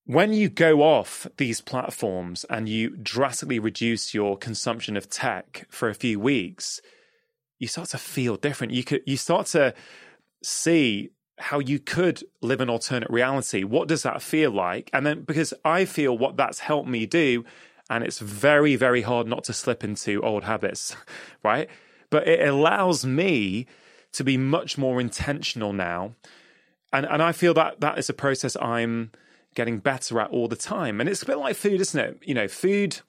[0.05, 5.89] when you go off these platforms and you drastically reduce your consumption of tech for
[5.89, 6.81] a few weeks,
[7.59, 8.73] you start to feel different.
[8.73, 9.75] You could you start to
[10.43, 13.65] see how you could live an alternate reality.
[13.65, 14.91] What does that feel like?
[14.93, 17.45] And then because I feel what that's helped me do,
[17.89, 20.97] and it's very, very hard not to slip into old habits,
[21.45, 21.69] right?
[22.11, 23.67] But it allows me
[24.13, 26.15] to be much more intentional now.
[26.93, 29.13] And and I feel that that is a process I'm
[29.55, 31.01] getting better at all the time.
[31.01, 32.19] And it's a bit like food, isn't it?
[32.23, 33.01] You know, food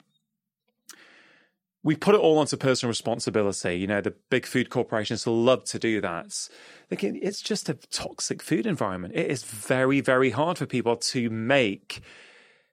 [1.84, 3.74] we put it all onto personal responsibility.
[3.74, 6.48] You know, the big food corporations love to do that.
[6.90, 9.14] It's just a toxic food environment.
[9.14, 12.00] It is very, very hard for people to make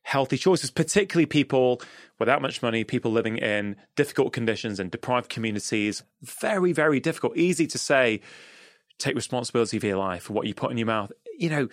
[0.04, 1.82] healthy choices, particularly people
[2.20, 6.04] without much money, people living in difficult conditions and deprived communities.
[6.22, 7.38] Very, very difficult.
[7.38, 8.22] Easy to say,
[8.98, 11.12] take responsibility for your life, for what you put in your mouth.
[11.38, 11.68] You know,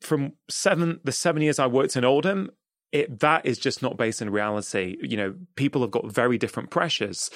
[0.00, 2.50] from seven the seven years I worked in Oldham,
[2.90, 4.96] it that is just not based in reality.
[5.00, 7.30] You know, people have got very different pressures.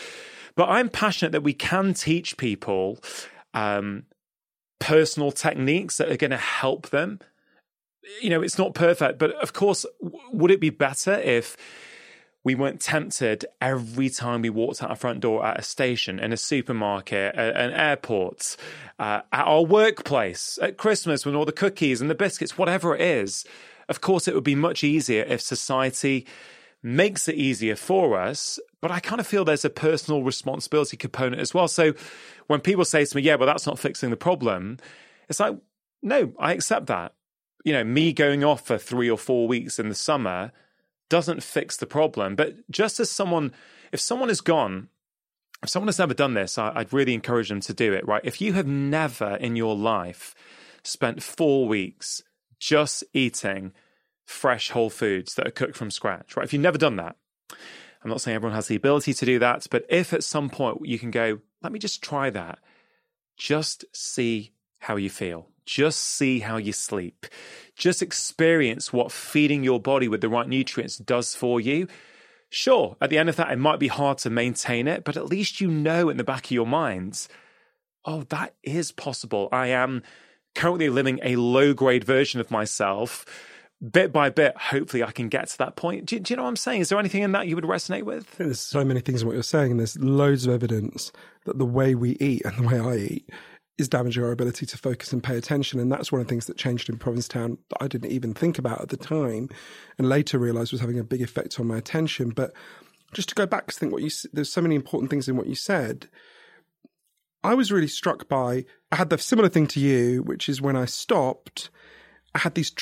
[0.55, 2.99] But I'm passionate that we can teach people
[3.55, 4.05] um,
[4.79, 7.21] personal techniques that are going to help them.
[8.23, 9.85] You know, it's not perfect, but of course,
[10.33, 11.57] would it be better if
[12.47, 16.33] we weren't tempted every time we walked out our front door at a station, in
[16.33, 18.57] a supermarket, at an airport,
[19.01, 23.01] uh, at our workplace, at Christmas when all the cookies and the biscuits, whatever it
[23.01, 23.45] is.
[23.89, 26.25] Of course, it would be much easier if society
[26.85, 28.61] makes it easier for us.
[28.81, 31.67] But I kind of feel there's a personal responsibility component as well.
[31.67, 31.95] So
[32.47, 34.79] when people say to me, yeah, well, that's not fixing the problem,
[35.29, 35.57] it's like,
[36.01, 37.16] no, I accept that.
[37.67, 40.53] You know, me going off for three or four weeks in the summer
[41.09, 42.37] doesn't fix the problem.
[42.37, 43.53] But just as someone,
[43.91, 44.89] if someone is gone,
[45.65, 48.21] if someone has never done this, I, would really encourage them to do it, right?
[48.23, 50.33] If you have never in your life
[50.85, 52.23] spent four weeks
[52.61, 53.73] just eating
[54.25, 56.45] fresh whole foods that are cooked from scratch, right?
[56.45, 57.17] If you've never done that,
[57.51, 60.87] I'm not saying everyone has the ability to do that, but if at some point
[60.87, 62.61] you can go, let me just try that,
[63.37, 65.49] just see how you feel.
[65.67, 67.27] Just see how you sleep.
[67.75, 71.89] Just experience what feeding your body with the right nutrients does for you.
[72.49, 75.27] Sure, at the end of that, it might be hard to maintain it, but at
[75.27, 77.27] least you know in the back of your mind,
[78.05, 79.49] oh, that is possible.
[79.51, 80.03] I am
[80.55, 83.27] currently living a low grade version of myself.
[83.91, 86.07] Bit by bit, hopefully, I can get to that point.
[86.07, 86.81] Do, do, you know what I'm saying?
[86.81, 88.37] Is there anything in that you would resonate with?
[88.37, 91.13] There's so many things in what you're saying, and there's loads of evidence
[91.45, 93.31] that the way we eat and the way I eat
[93.79, 95.79] is damaging our ability to focus and pay attention.
[95.79, 98.59] And that's one of the things that changed in Provincetown that I didn't even think
[98.59, 99.49] about at the time
[99.99, 102.31] and later realized was having a big effect on my attention.
[102.31, 102.53] But
[103.13, 105.47] just to go back, to think what you, there's so many important things in what
[105.47, 106.09] you said.
[107.45, 110.77] I was really struck by, I had the similar thing to you, which is when
[110.77, 111.71] I stopped,
[112.35, 112.73] I had these,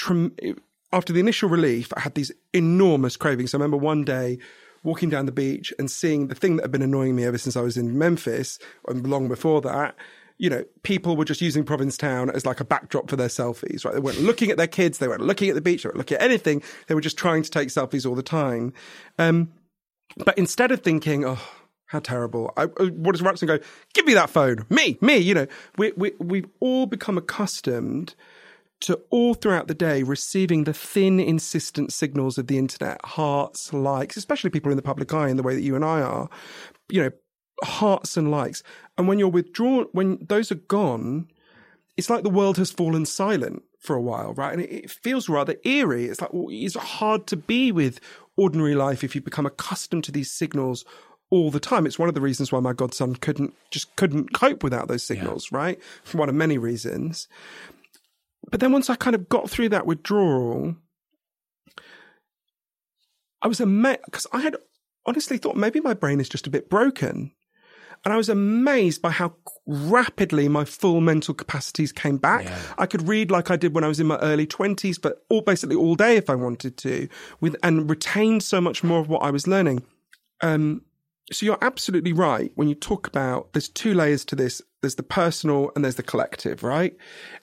[0.93, 3.53] after the initial relief, I had these enormous cravings.
[3.53, 4.39] I remember one day
[4.85, 7.57] walking down the beach and seeing the thing that had been annoying me ever since
[7.57, 9.97] I was in Memphis and long before that
[10.39, 13.95] you know, people were just using Provincetown as like a backdrop for their selfies, right?
[13.95, 16.17] They weren't looking at their kids, they weren't looking at the beach, they weren't looking
[16.17, 16.63] at anything.
[16.87, 18.73] They were just trying to take selfies all the time.
[19.19, 19.53] Um,
[20.17, 21.41] but instead of thinking, oh,
[21.87, 23.59] how terrible, I, uh, what does Ruxin go?
[23.93, 25.19] Give me that phone, me, me.
[25.19, 25.47] You know,
[25.77, 28.15] we we we've all become accustomed
[28.81, 34.17] to all throughout the day receiving the thin, insistent signals of the internet, hearts, likes,
[34.17, 36.29] especially people in the public eye in the way that you and I are.
[36.89, 37.11] You know,
[37.65, 38.63] hearts and likes.
[38.97, 41.29] And when you're withdrawn, when those are gone,
[41.97, 44.53] it's like the world has fallen silent for a while, right?
[44.53, 46.07] And it, feels rather eerie.
[46.07, 48.01] It's like well, it's hard to be with
[48.37, 50.85] ordinary life if you become accustomed to these signals
[51.31, 51.87] all the time.
[51.87, 55.49] It's one of the reasons why my godson couldn't just couldn't cope without those signals,
[55.53, 55.59] yeah.
[55.59, 55.83] right?
[56.03, 57.29] For one of many reasons.
[58.51, 60.77] But then once I kind of got through that withdrawal,
[63.43, 64.57] I was amazed because I had
[65.07, 67.33] honestly thought maybe my brain is just a bit broken.
[68.05, 69.35] And I was amazed by how
[69.67, 72.45] rapidly my full mental capacities came back.
[72.45, 72.59] Yeah.
[72.77, 75.41] I could read like I did when I was in my early 20s, but all
[75.41, 77.09] basically all day if I wanted to,
[77.41, 79.83] with and retained so much more of what I was learning.
[80.43, 80.83] Um,
[81.33, 84.61] so you're absolutely right when you talk about there's two layers to this.
[84.83, 86.95] There's the personal and there's the collective, right?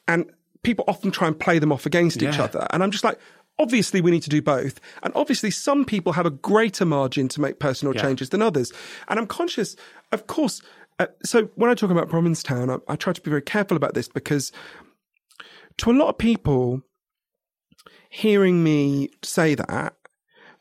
[0.07, 0.29] And
[0.63, 2.29] people often try and play them off against yeah.
[2.29, 2.67] each other.
[2.69, 3.17] And I'm just like,
[3.61, 4.79] Obviously, we need to do both.
[5.03, 8.01] And obviously, some people have a greater margin to make personal yeah.
[8.01, 8.73] changes than others.
[9.07, 9.75] And I'm conscious,
[10.11, 10.61] of course.
[10.97, 13.93] Uh, so when I talk about Provincetown, I, I try to be very careful about
[13.93, 14.51] this because
[15.77, 16.81] to a lot of people,
[18.09, 19.95] hearing me say that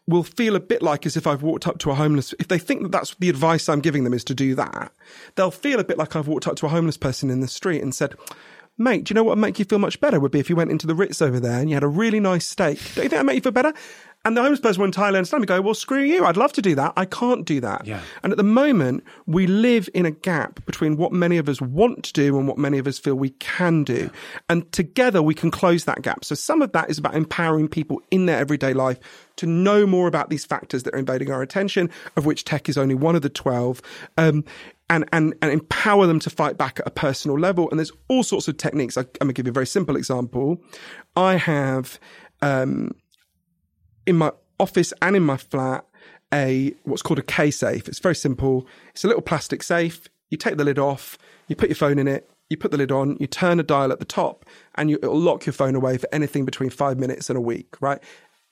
[0.06, 2.35] will feel a bit like as if I've walked up to a homeless.
[2.39, 4.93] If they think that that's the advice I'm giving them is to do that,
[5.36, 7.82] they'll feel a bit like I've walked up to a homeless person in the street
[7.82, 8.14] and said,
[8.81, 10.57] mate, do you know what would make you feel much better would be if you
[10.57, 12.78] went into the Ritz over there and you had a really nice steak.
[12.94, 13.74] Don't you think that make you feel better?
[14.23, 16.27] And the homeless person in Thailand stand and go, well, screw you.
[16.27, 16.93] I'd love to do that.
[16.94, 17.86] I can't do that.
[17.86, 18.02] Yeah.
[18.23, 22.05] And at the moment, we live in a gap between what many of us want
[22.05, 24.11] to do and what many of us feel we can do.
[24.12, 24.40] Yeah.
[24.51, 26.27] And together we can close that gap.
[26.27, 28.98] So some of that is about empowering people in their everyday life
[29.36, 32.77] to know more about these factors that are invading our attention, of which tech is
[32.77, 33.81] only one of the 12.
[34.19, 34.44] Um,
[34.91, 37.71] and, and, and empower them to fight back at a personal level.
[37.71, 38.99] And there's all sorts of techniques.
[38.99, 40.61] I, am going to give you a very simple example.
[41.15, 41.99] I have,
[42.43, 42.91] um,
[44.05, 45.87] in my office and in my flat,
[46.35, 47.89] a, what's called a K safe.
[47.89, 48.67] It's very simple.
[48.91, 50.09] It's a little plastic safe.
[50.29, 52.91] You take the lid off, you put your phone in it, you put the lid
[52.91, 54.45] on, you turn a dial at the top,
[54.75, 57.81] and you, it'll lock your phone away for anything between five minutes and a week,
[57.81, 58.01] right?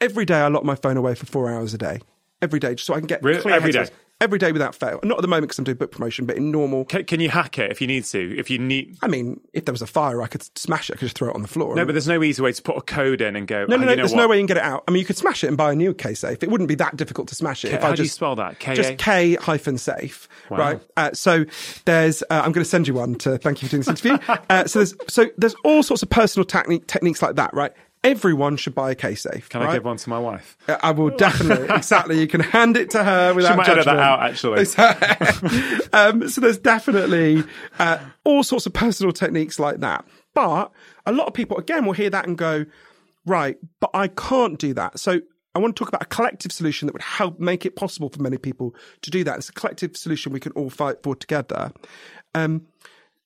[0.01, 2.01] Every day I lock my phone away for four hours a day.
[2.41, 3.53] Every day, just so I can get really?
[3.53, 3.89] every day
[4.21, 5.01] every day without fail.
[5.03, 6.85] Not at the moment because I'm doing book promotion, but in normal.
[6.85, 8.39] Can, can you hack it if you need to?
[8.39, 8.97] If you need.
[9.03, 10.95] I mean, if there was a fire, I could smash it.
[10.95, 11.75] I could just throw it on the floor.
[11.75, 13.67] No, but there's no easy way to put a code in and go.
[13.67, 13.97] No, oh, no, you no.
[13.97, 14.19] There's what?
[14.19, 14.85] no way you can get it out.
[14.89, 16.43] I mean, you could smash it and buy a new K safe.
[16.43, 17.73] It wouldn't be that difficult to smash it.
[17.73, 18.59] if How I do you just spell that?
[18.59, 20.81] K just K hyphen safe, right?
[20.97, 21.45] Uh, so
[21.85, 22.23] there's.
[22.23, 24.19] Uh, I'm going to send you one to thank you for doing this interview.
[24.51, 27.73] uh, so there's so there's all sorts of personal technique techniques like that, right?
[28.09, 29.51] Everyone should buy a K safe.
[29.51, 29.69] Can right?
[29.69, 30.57] I give one to my wife?
[30.67, 32.19] Uh, I will definitely exactly.
[32.19, 33.99] You can hand it to her without She might edit judgment.
[33.99, 35.89] that out, actually.
[35.93, 37.45] um, so there's definitely
[37.79, 40.07] uh, all sorts of personal techniques like that.
[40.33, 40.73] But
[41.05, 42.65] a lot of people, again, will hear that and go,
[43.27, 44.99] right, but I can't do that.
[44.99, 45.21] So
[45.55, 48.23] I want to talk about a collective solution that would help make it possible for
[48.23, 49.37] many people to do that.
[49.37, 51.73] It's a collective solution we can all fight for together.
[52.35, 52.69] Um,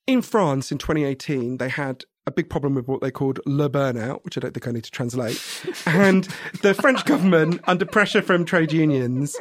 [0.07, 4.23] in France in 2018, they had a big problem with what they called le burnout,
[4.23, 5.41] which I don't think I need to translate.
[5.85, 6.27] And
[6.61, 9.35] the French government, under pressure from trade unions,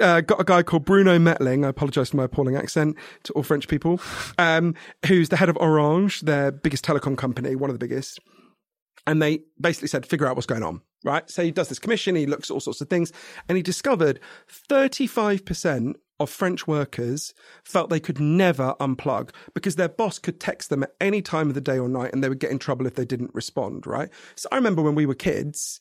[0.00, 1.64] uh, got a guy called Bruno Mettling.
[1.64, 4.00] I apologize for my appalling accent to all French people,
[4.38, 4.74] um,
[5.06, 8.18] who's the head of Orange, their biggest telecom company, one of the biggest.
[9.06, 11.28] And they basically said, figure out what's going on, right?
[11.30, 13.12] So he does this commission, he looks at all sorts of things,
[13.48, 14.18] and he discovered
[14.70, 17.34] 35% of French workers
[17.64, 21.54] felt they could never unplug because their boss could text them at any time of
[21.54, 24.10] the day or night and they would get in trouble if they didn't respond, right?
[24.36, 25.80] So I remember when we were kids,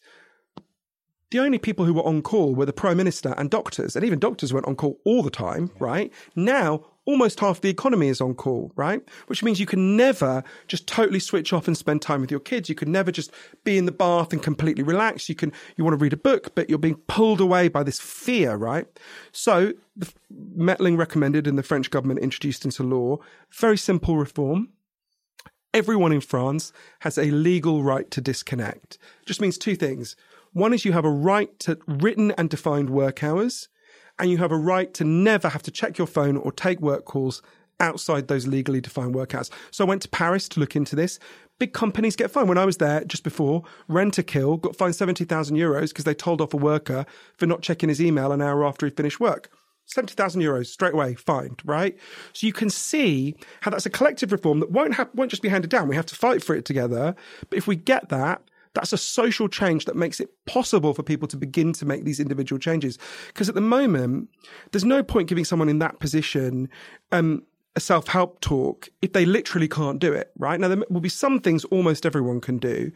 [1.31, 4.19] the only people who were on call were the prime minister and doctors, and even
[4.19, 6.13] doctors weren't on call all the time, right?
[6.35, 9.01] Now, almost half the economy is on call, right?
[9.27, 12.69] Which means you can never just totally switch off and spend time with your kids.
[12.69, 13.31] You can never just
[13.63, 15.27] be in the bath and completely relax.
[15.27, 17.99] You can, you want to read a book, but you're being pulled away by this
[17.99, 18.87] fear, right?
[19.31, 23.17] So, the Mettling recommended and the French government introduced into law
[23.51, 24.69] very simple reform
[25.73, 28.97] everyone in France has a legal right to disconnect.
[29.25, 30.15] Just means two things.
[30.53, 33.69] One is you have a right to written and defined work hours,
[34.19, 37.05] and you have a right to never have to check your phone or take work
[37.05, 37.41] calls
[37.79, 39.49] outside those legally defined work hours.
[39.71, 41.19] So I went to Paris to look into this.
[41.59, 42.49] Big companies get fined.
[42.49, 46.53] When I was there just before, Rentokil got fined 70,000 euros because they told off
[46.53, 47.05] a worker
[47.37, 49.49] for not checking his email an hour after he finished work.
[49.85, 51.97] 70,000 euros straight away, fined, right?
[52.31, 55.49] So you can see how that's a collective reform that won't have, won't just be
[55.49, 55.87] handed down.
[55.87, 57.15] We have to fight for it together.
[57.49, 58.41] But if we get that,
[58.73, 62.19] that's a social change that makes it possible for people to begin to make these
[62.19, 62.97] individual changes.
[63.27, 64.29] Because at the moment,
[64.71, 66.69] there's no point giving someone in that position,
[67.11, 67.43] um,
[67.75, 70.59] a self help talk if they literally can't do it, right?
[70.59, 72.91] Now, there will be some things almost everyone can do,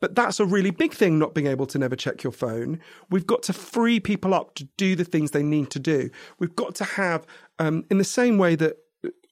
[0.00, 2.80] but that's a really big thing, not being able to never check your phone.
[3.10, 6.10] We've got to free people up to do the things they need to do.
[6.38, 7.26] We've got to have,
[7.58, 8.78] um, in the same way that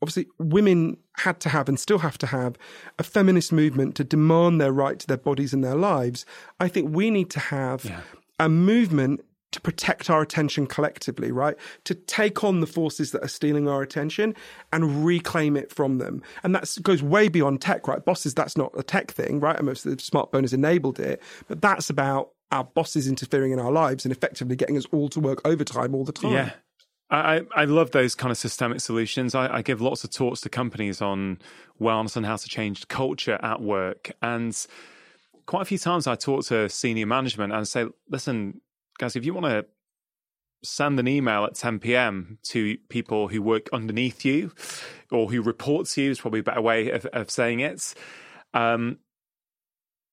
[0.02, 2.56] obviously women had to have and still have to have
[2.98, 6.24] a feminist movement to demand their right to their bodies and their lives.
[6.58, 8.00] I think we need to have Yeah.
[8.38, 9.20] a movement
[9.52, 11.56] to protect our attention collectively, right?
[11.84, 14.34] To take on the forces that are stealing our attention
[14.72, 16.22] and reclaim it from them.
[16.44, 18.04] And that goes way beyond tech, right?
[18.04, 19.56] Bosses, that's not a tech thing, right?
[19.56, 23.58] And most of the smartphone has enabled it, but that's about our bosses interfering in
[23.58, 26.32] our lives and effectively getting us all to work overtime all the time.
[26.32, 26.50] Yeah.
[27.10, 29.34] I, I love those kind of systemic solutions.
[29.34, 31.38] I, I give lots of talks to companies on
[31.80, 34.12] wellness and how to change culture at work.
[34.22, 34.56] And
[35.46, 38.60] quite a few times I talk to senior management and say, listen,
[38.98, 39.66] guys, if you want to
[40.62, 42.38] send an email at 10 p.m.
[42.44, 44.52] to people who work underneath you
[45.10, 47.94] or who report to you, is probably a better way of, of saying it.
[48.54, 48.98] Um,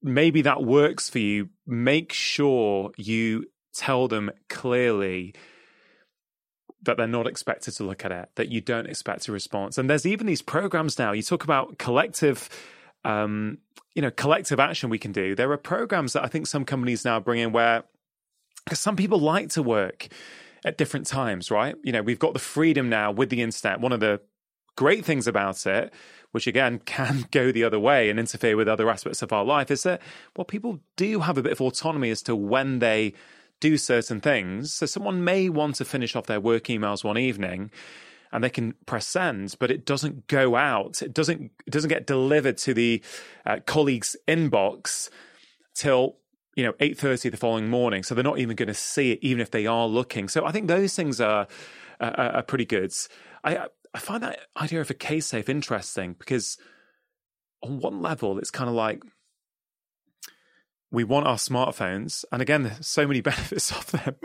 [0.02, 1.50] maybe that works for you.
[1.68, 5.36] Make sure you tell them clearly
[6.88, 9.78] that they're not expected to look at it, that you don't expect a response.
[9.78, 11.12] And there's even these programs now.
[11.12, 12.50] You talk about collective,
[13.06, 13.60] um,
[13.94, 15.36] you know, collective action we can do.
[15.36, 17.84] There are programs that I think some companies now bring in where,
[18.66, 20.08] because some people like to work
[20.66, 21.76] at different times, right?
[21.84, 23.80] You know, we've got the freedom now with the internet.
[23.80, 24.20] One of the
[24.76, 25.94] great things about it,
[26.32, 29.70] which again can go the other way and interfere with other aspects of our life,
[29.70, 30.02] is that
[30.36, 33.14] well, people do have a bit of autonomy as to when they
[33.60, 34.74] do certain things.
[34.74, 37.72] So someone may want to finish off their work emails one evening
[38.32, 41.02] and they can press send, but it doesn't go out.
[41.02, 43.02] It doesn't it doesn't get delivered to the
[43.46, 45.10] uh, colleague's inbox
[45.74, 46.18] till
[46.56, 48.04] you know eight thirty the following morning.
[48.04, 50.28] So they're not even going to see it, even if they are looking.
[50.28, 51.48] So I think those things are
[52.00, 52.94] are, are pretty good.
[53.44, 56.58] I I find that idea of a K safe interesting because
[57.64, 59.02] on one level it's kind of like
[60.92, 64.16] we want our smartphones, and again, there's so many benefits of them.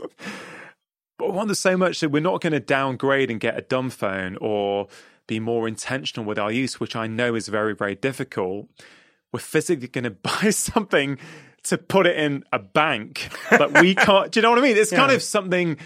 [1.18, 3.62] But we want them so much that we're not going to downgrade and get a
[3.62, 4.88] dumb phone or
[5.26, 8.68] be more intentional with our use, which I know is very, very difficult.
[9.32, 11.18] We're physically going to buy something
[11.64, 14.32] to put it in a bank that we can't.
[14.32, 14.76] do you know what I mean?
[14.76, 15.78] It's kind of something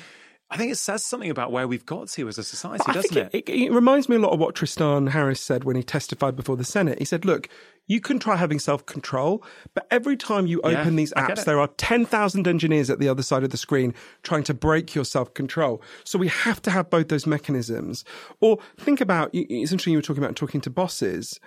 [0.49, 3.13] I think it says something about where we've got to as a society, I doesn't
[3.13, 3.49] think it?
[3.51, 3.73] it, it?
[3.73, 7.01] reminds me a lot of what Tristan Harris said when he testified before the Senate.
[7.01, 7.49] He said, look,
[7.89, 9.45] you can try having self control,
[9.75, 13.25] but every time you Yeah, open these apps, there are 10,000 engineers at the other
[13.25, 13.93] side of the screen
[14.23, 15.83] trying to break your self control.
[16.05, 18.05] So we have to have both those mechanisms.
[18.41, 21.41] Or think about, it's interesting you were talking about talking to bosses.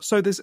[0.00, 0.40] So there's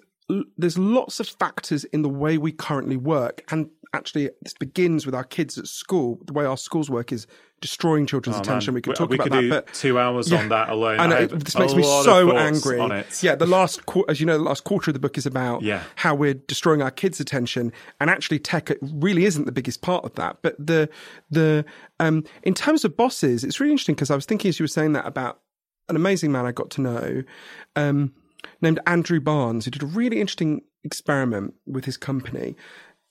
[0.57, 5.15] there's lots of factors in the way we currently work, and actually this begins with
[5.15, 6.19] our kids at school.
[6.25, 7.27] The way our schools work is
[7.61, 8.73] destroying children's Oh, attention.
[8.73, 8.75] man.
[8.75, 10.99] We could talk we about could that, do but two hours on that alone.
[10.99, 12.77] I know I it- this makes me so angry.
[13.21, 15.81] Yeah, the last, as you know, the last quarter of the book is about Yeah.
[15.95, 20.13] how we're destroying our kids' attention, and actually, tech really isn't the biggest part of
[20.15, 20.37] that.
[20.41, 20.89] But the
[21.31, 21.65] the
[21.99, 24.67] um, in terms of bosses, it's really interesting because I was thinking as you were
[24.67, 25.39] saying that about
[25.89, 27.23] an amazing man I got to know.
[27.75, 28.13] Um,
[28.61, 32.55] named Andrew Barnes, who did a really interesting experiment with his company.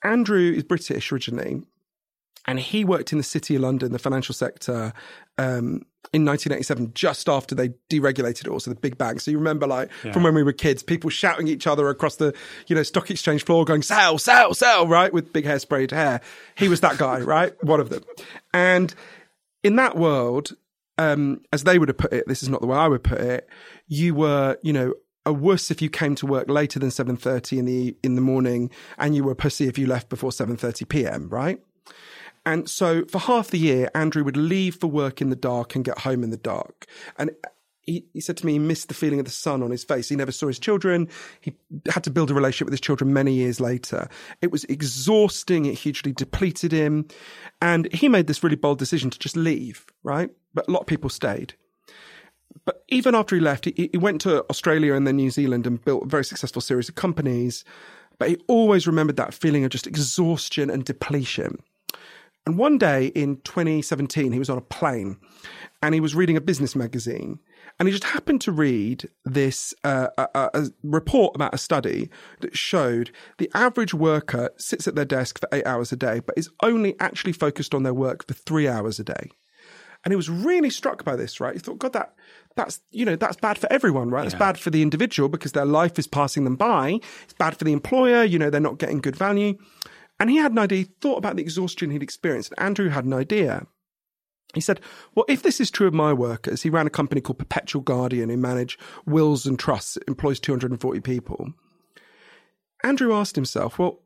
[0.03, 1.61] Andrew is British originally,
[2.47, 4.93] and he worked in the City of London, the financial sector,
[5.37, 9.19] um, in 1987, just after they deregulated it all, so the big bang.
[9.19, 12.33] So you remember, like from when we were kids, people shouting each other across the,
[12.67, 16.21] you know, stock exchange floor, going "sell, sell, sell," right, with big hairsprayed hair.
[16.55, 18.03] He was that guy, right, one of them.
[18.53, 18.95] And
[19.63, 20.55] in that world,
[20.97, 23.19] um, as they would have put it, this is not the way I would put
[23.19, 23.49] it.
[23.87, 24.93] You were, you know,
[25.25, 28.21] a wuss if you came to work later than seven thirty in the in the
[28.21, 31.27] morning, and you were a pussy if you left before seven thirty p.m.
[31.27, 31.59] Right?
[32.47, 35.83] And so for half the year, Andrew would leave for work in the dark and
[35.83, 36.85] get home in the dark.
[37.17, 37.31] And
[37.81, 40.07] he, he said to me he missed the feeling of the sun on his face.
[40.07, 41.09] He never saw his children.
[41.41, 41.57] He
[41.89, 44.07] had to build a relationship with his children many years later.
[44.41, 45.65] It was exhausting.
[45.65, 47.09] It hugely depleted him.
[47.61, 50.29] And he made this really bold decision to just leave, right?
[50.53, 51.53] But a lot of people stayed.
[52.63, 55.83] But even after he left, he, he went to Australia and then New Zealand and
[55.83, 57.65] built a very successful series of companies.
[58.19, 61.61] But he always remembered that feeling of just exhaustion and depletion.
[62.47, 65.17] And one day in 2017, he was on a plane
[65.81, 67.39] and he was reading a business magazine.
[67.77, 72.09] And he just happened to read this uh, a, a- report about a study
[72.39, 76.37] that showed the average worker sits at their desk for eight hours a day, but
[76.37, 79.29] is only actually focused on their work for three hours a day.
[80.05, 81.53] And he was really struck by this, right?
[81.53, 82.13] He thought, God, that
[82.55, 84.25] that's you know that's bad for everyone, right?
[84.25, 87.01] It's bad for the individual because their life is passing them by.
[87.25, 89.57] It's bad for the employer, you know, they're not getting good value.
[90.19, 90.79] And he had an idea.
[90.79, 92.53] He thought about the exhaustion he'd experienced.
[92.57, 93.67] And Andrew had an idea.
[94.53, 94.79] He said,
[95.13, 98.29] Well, if this is true of my workers, he ran a company called Perpetual Guardian
[98.29, 101.53] who manage wills and trusts, employs 240 people.
[102.83, 103.99] Andrew asked himself, Well,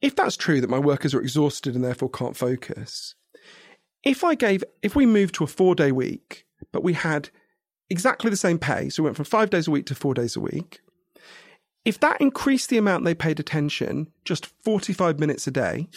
[0.00, 3.14] if that's true that my workers are exhausted and therefore can't focus,
[4.04, 7.30] if I gave, if we moved to a four day week, but we had
[7.90, 10.36] exactly the same pay, so we went from five days a week to four days
[10.36, 10.80] a week,
[11.86, 15.88] if that increased the amount they paid attention just 45 minutes a day,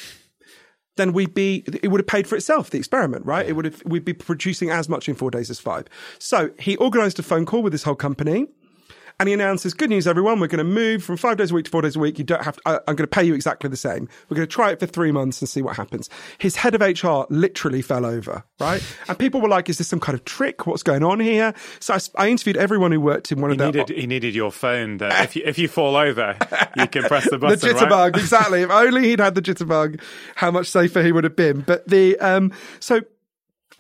[0.98, 3.48] then we'd be it would have paid for itself the experiment right?
[3.48, 5.88] It would have we'd be producing as much in four days as five.
[6.20, 8.48] So he organized a phone call with his whole company
[9.20, 11.66] and he announces good news everyone we're going to move from five days a week
[11.66, 13.34] to four days a week you don't have to, I, i'm going to pay you
[13.34, 16.10] exactly the same we're going to try it for three months and see what happens
[16.38, 20.00] his head of hr literally fell over right and people were like is this some
[20.00, 23.52] kind of trick what's going on here so I interviewed everyone who worked in one
[23.52, 26.38] He of their needed, he needed your phone that if you, if you fall over,
[26.76, 27.60] you can press the button.
[27.60, 28.16] the jitterbug, right?
[28.16, 28.62] exactly.
[28.62, 30.02] If only he'd had the jitterbug,
[30.36, 31.62] how much safer he would have been.
[31.62, 33.02] But the um, so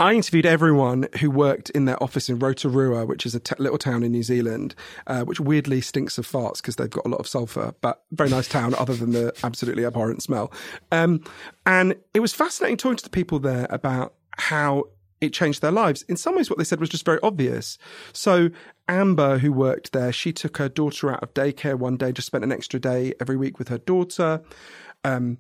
[0.01, 3.77] I interviewed everyone who worked in their office in Rotorua, which is a t- little
[3.77, 4.73] town in New Zealand,
[5.07, 8.29] uh, which weirdly stinks of farts because they've got a lot of sulfur, but very
[8.29, 10.53] nice town other than the absolutely abhorrent smell.
[10.93, 11.21] Um,
[11.65, 14.85] and it was fascinating talking to the people there about how
[15.19, 16.03] it changed their lives.
[16.03, 17.77] In some ways, what they said was just very obvious.
[18.13, 18.51] So
[18.87, 22.45] Amber, who worked there, she took her daughter out of daycare one day, just spent
[22.45, 24.41] an extra day every week with her daughter.
[25.03, 25.39] Um,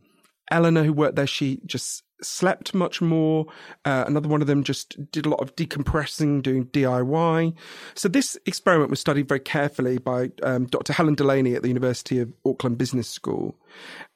[0.51, 3.45] Eleanor, who worked there, she just slept much more.
[3.85, 7.53] Uh, another one of them just did a lot of decompressing, doing DIY.
[7.95, 10.93] So this experiment was studied very carefully by um, Dr.
[10.93, 13.55] Helen Delaney at the University of Auckland Business School.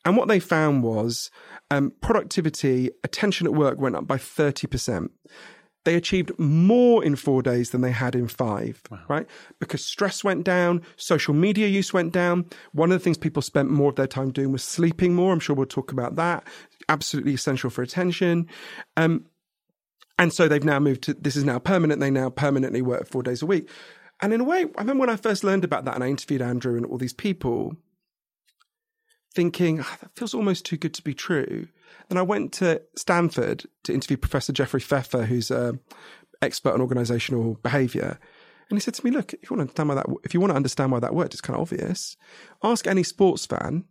[0.05, 1.31] And what they found was
[1.71, 5.09] um, productivity, attention at work went up by 30%.
[5.85, 9.27] They achieved more in four days than they had in five, right?
[9.59, 12.45] Because stress went down, social media use went down.
[12.71, 15.34] One of the things people spent more of their time doing was sleeping more.
[15.34, 16.47] I'm sure we'll talk about that.
[16.89, 18.47] Absolutely essential for attention.
[18.97, 19.26] Um,
[20.19, 21.99] and so they've now moved to this is now permanent.
[21.99, 23.69] They now permanently work four days a week.
[24.22, 26.41] And in a way, I remember when I first learned about that and I interviewed
[26.41, 27.76] Andrew and all these people,
[29.34, 31.68] thinking, "Ah, that feels almost too good to be true.
[32.10, 35.80] Then I went to Stanford to interview Professor Jeffrey Pfeffer, who's an
[36.41, 38.19] expert on organizational behavior.
[38.69, 40.39] And he said to me, look, if you want to understand why that, if you
[40.39, 42.18] want to understand why that worked, it's kind of obvious.
[42.64, 43.85] Ask any sports fan,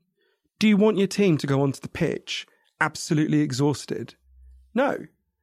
[0.59, 2.47] do you want your team to go onto the pitch
[2.82, 4.14] absolutely exhausted?
[4.74, 4.98] No.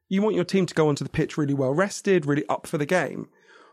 [0.10, 2.78] You want your team to go onto the pitch really well rested, really up for
[2.78, 3.30] the game.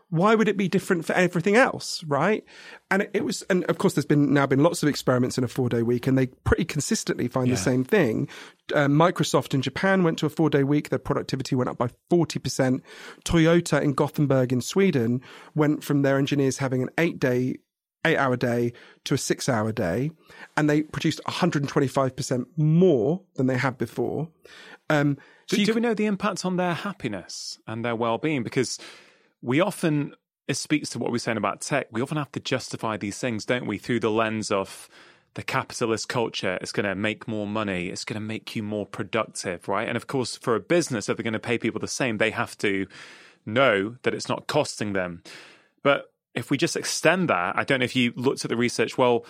[0.09, 2.45] Why would it be different for everything else, right?
[2.89, 5.49] And it, was, and of course, there's been now been lots of experiments in a
[5.49, 7.55] four day week, and they pretty consistently find Yeah.
[7.55, 8.29] the same thing.
[8.73, 11.89] Uh, Microsoft in Japan went to a four day week; their productivity went up by
[12.09, 12.83] forty percent.
[13.25, 15.19] Toyota in Gothenburg in Sweden
[15.55, 17.57] went from their engineers having an eight day
[18.05, 18.73] eight hour day
[19.05, 20.11] to a six hour day,
[20.55, 24.29] and they produced 125% more than they had before.
[24.89, 25.17] Um,
[25.47, 28.43] so Do, do we know the impact on their happiness and their well-being?
[28.43, 28.79] Because
[29.41, 30.13] we often,
[30.47, 31.87] it speaks to what we're saying about tech.
[31.91, 34.89] We often have to justify these things, don't we, through the lens of
[35.33, 36.57] the capitalist culture.
[36.61, 37.87] It's going to make more money.
[37.89, 39.87] It's going to make you more productive, right?
[39.87, 42.31] And of course, for a business, if they're going to pay people the same, they
[42.31, 42.87] have to
[43.45, 45.21] know that it's not costing them.
[45.83, 48.97] But if we just extend that, I don't know if you looked at the research.
[48.97, 49.25] Well,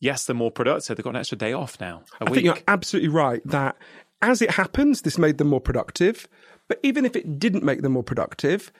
[0.00, 0.96] yes, they're more productive.
[0.96, 2.02] They've got an extra day off now.
[2.20, 2.34] I week.
[2.34, 3.76] think you're absolutely right that
[4.22, 6.28] as it happens, this made them more productive.
[6.68, 8.70] But even if it didn't make them more productive,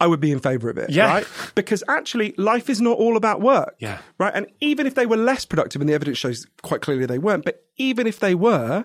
[0.00, 1.06] I would be in favor of it, Yeah.
[1.08, 1.26] right?
[1.54, 3.98] Because actually, life is not all about work, Yeah.
[4.18, 4.32] right?
[4.34, 7.44] And even if they were less productive, and the evidence shows quite clearly they weren't,
[7.44, 8.84] but even if they were,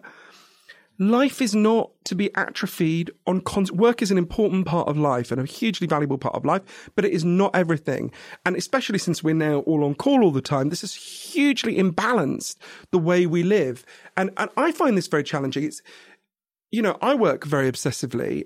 [1.12, 3.42] life is not to be atrophied on
[3.74, 7.06] work is an important part of life and a hugely valuable part of life but
[7.06, 8.12] it is not everything.
[8.46, 12.56] And especially since we're now all on call all the time this is hugely imbalanced
[12.92, 13.86] the way we live.
[14.18, 15.64] And and i find this very challenging.
[15.64, 15.82] It's
[16.72, 18.46] you know i work very obsessively.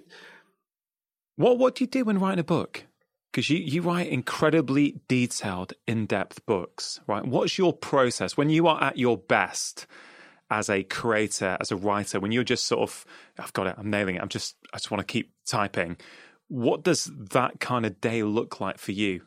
[1.35, 2.85] What what do you do when writing a book?
[3.31, 7.23] Because you, you write incredibly detailed, in depth books, right?
[7.23, 8.35] What's your process?
[8.35, 9.85] When you are at your best
[10.49, 13.05] as a creator, as a writer, when you're just sort of,
[13.37, 15.97] I've got it, I'm nailing it, I'm just, I just want to keep typing.
[16.47, 19.21] What does that kind of day look like for you?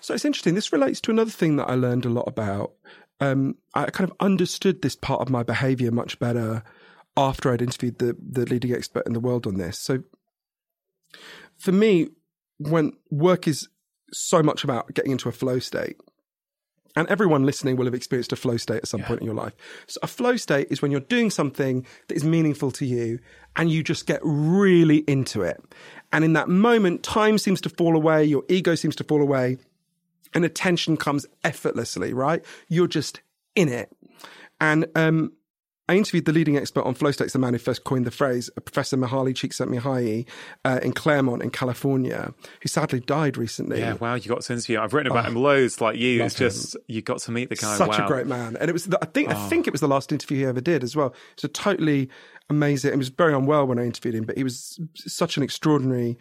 [0.00, 0.54] So it's interesting.
[0.54, 2.72] This relates to another thing that I learned a lot about.
[3.20, 6.62] Um, I kind of understood this part of my behavior much better
[7.16, 9.78] after I'd interviewed the, the leading expert in the world on this.
[9.78, 10.04] So
[11.56, 12.08] for me,
[12.58, 13.68] when work is
[14.12, 15.96] so much about getting into a flow state,
[16.96, 19.52] and everyone listening will have experienced a flow state at some point in your life.
[19.86, 23.20] So a flow state is when you're doing something that is meaningful to you
[23.54, 25.62] and you just get really into it.
[26.12, 29.58] And in that moment, time seems to fall away, your ego seems to fall away,
[30.34, 32.44] and attention comes effortlessly, right?
[32.68, 33.20] You're just
[33.54, 33.94] in it.
[34.60, 35.32] And um,
[35.88, 38.50] I interviewed the leading expert on flow states, the man who first coined the phrase,
[38.64, 40.26] Professor Mihaly Csikszentmihalyi
[40.64, 43.78] uh, in Claremont in California, who sadly died recently.
[43.78, 44.80] Yeah, wow, you got to interview.
[44.80, 46.22] I've written about him loads, like you.
[46.24, 47.76] It's just you got to meet the guy.
[47.76, 48.04] Such wow.
[48.04, 48.86] a great man, and it was.
[48.86, 49.30] The, I think.
[49.30, 51.14] I think it was the last interview he ever did as well.
[51.34, 52.08] It's a totally
[52.50, 52.90] amazing.
[52.90, 56.18] He was very unwell when I interviewed him, but he was such an extraordinary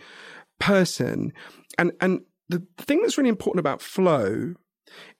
[0.59, 1.33] person.
[1.77, 4.53] And and the thing that's really important about flow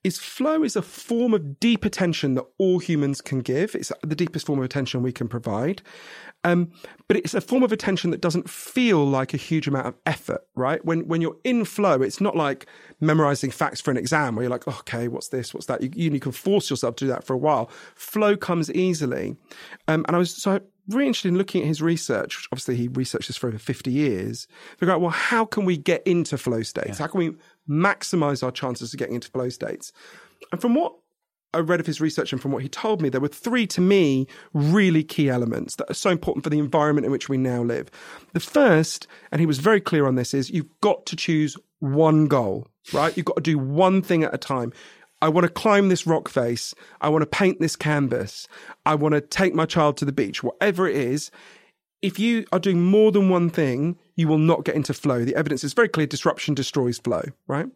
[0.06, 3.74] is flow is a form of deep attention that all humans can give.
[3.74, 5.82] It's the deepest form of attention we can provide.
[6.44, 6.72] Um,
[7.08, 10.46] but it's a form of attention that doesn't feel like a huge amount of effort,
[10.54, 10.86] right?
[10.86, 12.68] When when you're in flow, it's not like
[13.02, 15.82] memorizing facts for an exam where you're like, okay, what's this, what's that?
[15.82, 17.72] You, you can force yourself to do that for a while.
[17.96, 19.36] Flow comes easily.
[19.88, 22.38] Um, and I was so really interested in looking at his research.
[22.38, 24.48] Which obviously, he researched this for over 50 years.
[24.78, 27.00] Figure out, well, how can we get into flow states?
[27.00, 27.36] How can we
[27.70, 29.92] maximize our chances of getting into flow states?
[30.52, 30.94] And from what
[31.54, 33.82] I read of his research and from what he told me, there were three to
[33.82, 37.64] me really key elements that are so important for the environment in which we now
[37.64, 37.90] live.
[38.34, 42.28] The first, and he was very clear on this, is you've got to choose one
[42.28, 43.16] goal, right?
[43.16, 44.74] You've got to do one thing at a time.
[45.22, 46.76] I want to climb this rock face.
[47.00, 48.50] I want to paint this canvas.
[48.86, 51.32] I want to take my child to the beach, whatever it is.
[52.02, 55.24] If you are doing more than one thing, you will not get into flow.
[55.24, 57.68] The evidence is very clear disruption destroys flow, right?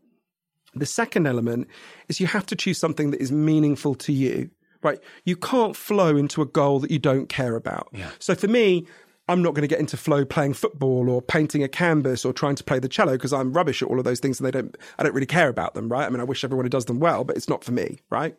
[0.75, 1.67] The second element
[2.07, 4.49] is you have to choose something that is meaningful to you,
[4.83, 4.99] right?
[5.25, 7.89] You can't flow into a goal that you don't care about.
[7.91, 8.11] Yeah.
[8.19, 8.85] So for me,
[9.27, 12.55] I'm not going to get into flow playing football or painting a canvas or trying
[12.55, 14.75] to play the cello because I'm rubbish at all of those things and they don't,
[14.97, 16.05] I don't really care about them, right?
[16.05, 18.35] I mean, I wish everyone who does them well, but it's not for me, right?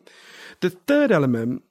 [0.59, 1.63] The third element,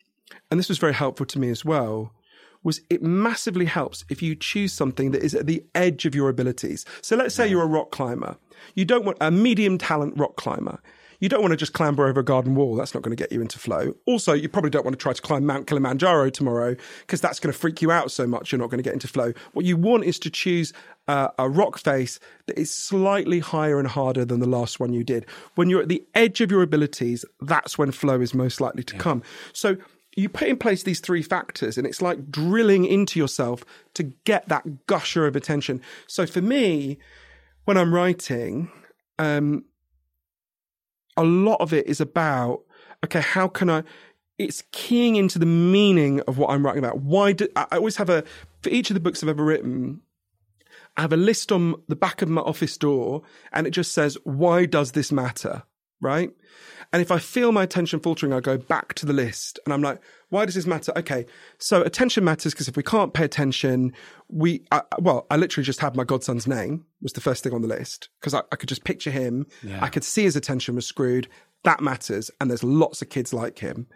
[0.51, 2.13] and this was very helpful to me as well,
[2.63, 6.29] was it massively helps if you choose something that is at the edge of your
[6.29, 6.85] abilities.
[7.01, 8.37] So let's say you're a rock climber.
[8.75, 10.81] You don't want a medium talent rock climber.
[11.21, 12.75] You don't want to just clamber over a garden wall.
[12.75, 13.95] That's not going to get you into flow.
[14.07, 17.53] Also, you probably don't want to try to climb Mount Kilimanjaro tomorrow because that's going
[17.53, 19.35] to freak you out so much you're not going to get into flow.
[19.53, 20.73] What you want is to choose
[21.09, 25.05] uh, a rock face that is slightly higher and harder than the last one you
[25.05, 25.27] did.
[25.57, 28.97] When you're at the edge of your abilities, that's when flow is most likely to
[28.97, 29.23] come.
[29.53, 29.77] So
[30.17, 33.65] you put in place these three factors and it's like drilling into yourself
[33.95, 35.81] to get that gusher of attention.
[36.07, 36.99] So for me,
[37.65, 38.71] when I'm writing,
[39.19, 39.65] um,
[41.17, 42.63] a lot of it is about,
[43.05, 43.85] okay, how can I,
[44.39, 47.01] it's keying into the meaning of what I'm writing about.
[47.01, 48.25] Why do, I always have a,
[48.63, 50.01] for each of the books I've ever written,
[50.97, 53.23] I have a list on the back of my office door
[53.53, 55.63] and it just says, why does this matter?
[56.01, 56.31] Right.
[56.93, 59.83] And if I feel my attention faltering, I go back to the list and I'm
[59.83, 60.01] like,
[60.31, 60.93] why does this matter?
[60.97, 61.25] Okay.
[61.59, 63.93] So attention matters because if we can't pay attention,
[64.29, 67.63] we, I, well, I literally just had my godson's name was the first thing on
[67.63, 69.47] the list because I, I, could just picture him.
[69.63, 69.79] Yeah.
[69.83, 71.29] I could see his attention was screwed.
[71.63, 72.31] That matters.
[72.41, 73.87] And there's lots of kids like him.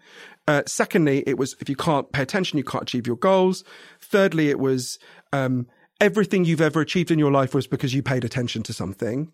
[0.47, 3.65] Uh, secondly, it was if you can't pay attention, you can't achieve your goals.
[4.01, 4.99] Thirdly, it was,
[5.33, 5.67] um,
[6.01, 9.33] everything you've ever achieved in your life was because you paid attention to something.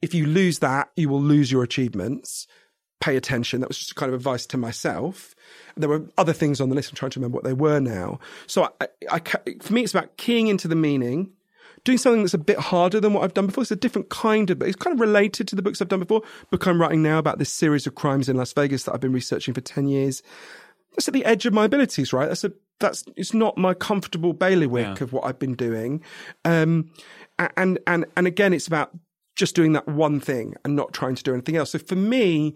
[0.00, 2.46] If you lose that, you will lose your achievements.
[3.02, 3.60] Pay attention.
[3.60, 5.34] That was just kind of advice to myself.
[5.76, 6.90] There were other things on the list.
[6.92, 8.20] I'm trying to remember what they were now.
[8.46, 9.18] So I, I,
[9.60, 11.32] for me, it's about keying into the meaning,
[11.82, 13.62] doing something that's a bit harder than what I've done before.
[13.62, 15.98] It's a different kind of, but it's kind of related to the books I've done
[15.98, 16.22] before.
[16.50, 19.12] Book I'm writing now about this series of crimes in Las Vegas that I've been
[19.12, 20.22] researching for 10 years.
[20.92, 22.28] That's at the edge of my abilities, right?
[22.28, 25.02] That's a, that's, it's not my comfortable bailiwick Yeah.
[25.04, 26.02] of what I've been doing.
[26.44, 26.90] Um,
[27.56, 28.96] and, and, and again, it's about
[29.34, 31.70] just doing that one thing and not trying to do anything else.
[31.70, 32.54] So for me,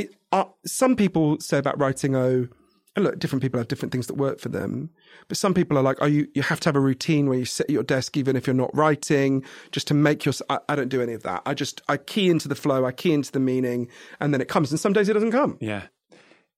[0.00, 2.48] it, uh, some people say about writing, oh,
[2.96, 4.90] and look, different people have different things that work for them.
[5.28, 7.44] But some people are like, oh, you, you have to have a routine where you
[7.44, 10.74] sit at your desk, even if you're not writing, just to make your, I, I
[10.74, 11.42] don't do any of that.
[11.46, 13.88] I just, I key into the flow, I key into the meaning,
[14.20, 14.70] and then it comes.
[14.70, 15.58] And some days it doesn't come.
[15.60, 15.82] Yeah.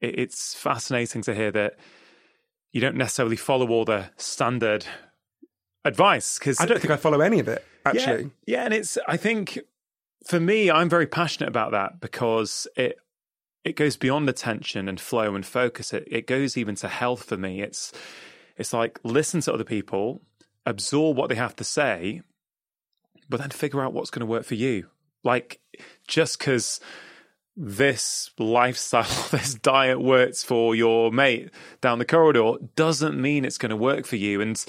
[0.01, 1.77] It, it's fascinating to hear that
[2.73, 4.87] you don't necessarily follow all the standard
[5.85, 8.31] advice because I don't think I follow any of it, actually.
[8.47, 9.59] Yeah, yeah, and it's I think
[10.27, 12.99] for me, I'm very passionate about that because it
[13.65, 15.93] it goes beyond attention and flow and focus.
[15.93, 17.62] It it goes even to health for me.
[17.62, 17.93] It's
[18.57, 20.23] it's like listen to other people,
[20.66, 22.23] absorb what they have to say,
[23.28, 24.89] but then figure out what's going to work for you.
[25.23, 25.61] Like
[26.07, 26.81] just because
[27.57, 31.51] this lifestyle, this diet works for your mate
[31.81, 34.41] down the corridor doesn't mean it's going to work for you.
[34.41, 34.62] And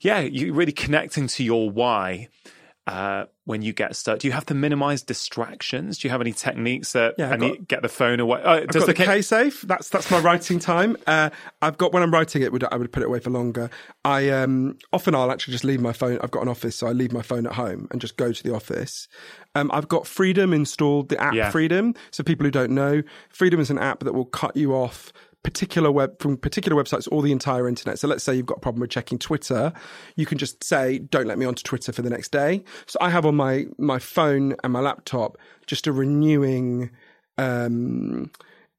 [0.00, 2.28] yeah, you really connecting to your why
[2.88, 4.18] uh, when you get stuck.
[4.18, 5.98] Do you have to minimize distractions?
[5.98, 8.40] Do you have any techniques that Yeah, you got- get the phone away?
[8.42, 9.62] Oh, I've got the K safe.
[9.62, 10.96] That's that's my writing time.
[11.06, 11.30] Uh,
[11.62, 13.70] I've got when I'm writing it, would I would put it away for longer.
[14.04, 16.18] I um, often I'll actually just leave my phone.
[16.22, 18.42] I've got an office, so I leave my phone at home and just go to
[18.42, 19.06] the office.
[19.54, 21.50] Um, I've got Freedom installed, the app Yeah.
[21.50, 21.94] Freedom.
[22.10, 25.12] So people who don't know, Freedom is an app that will cut you off
[25.42, 27.98] particular web from particular websites or the entire internet.
[27.98, 29.72] So let's say you've got a problem with checking Twitter,
[30.16, 33.10] you can just say, "Don't let me onto Twitter for the next day." So I
[33.10, 36.90] have on my my phone and my laptop just a renewing.
[37.36, 38.30] Um,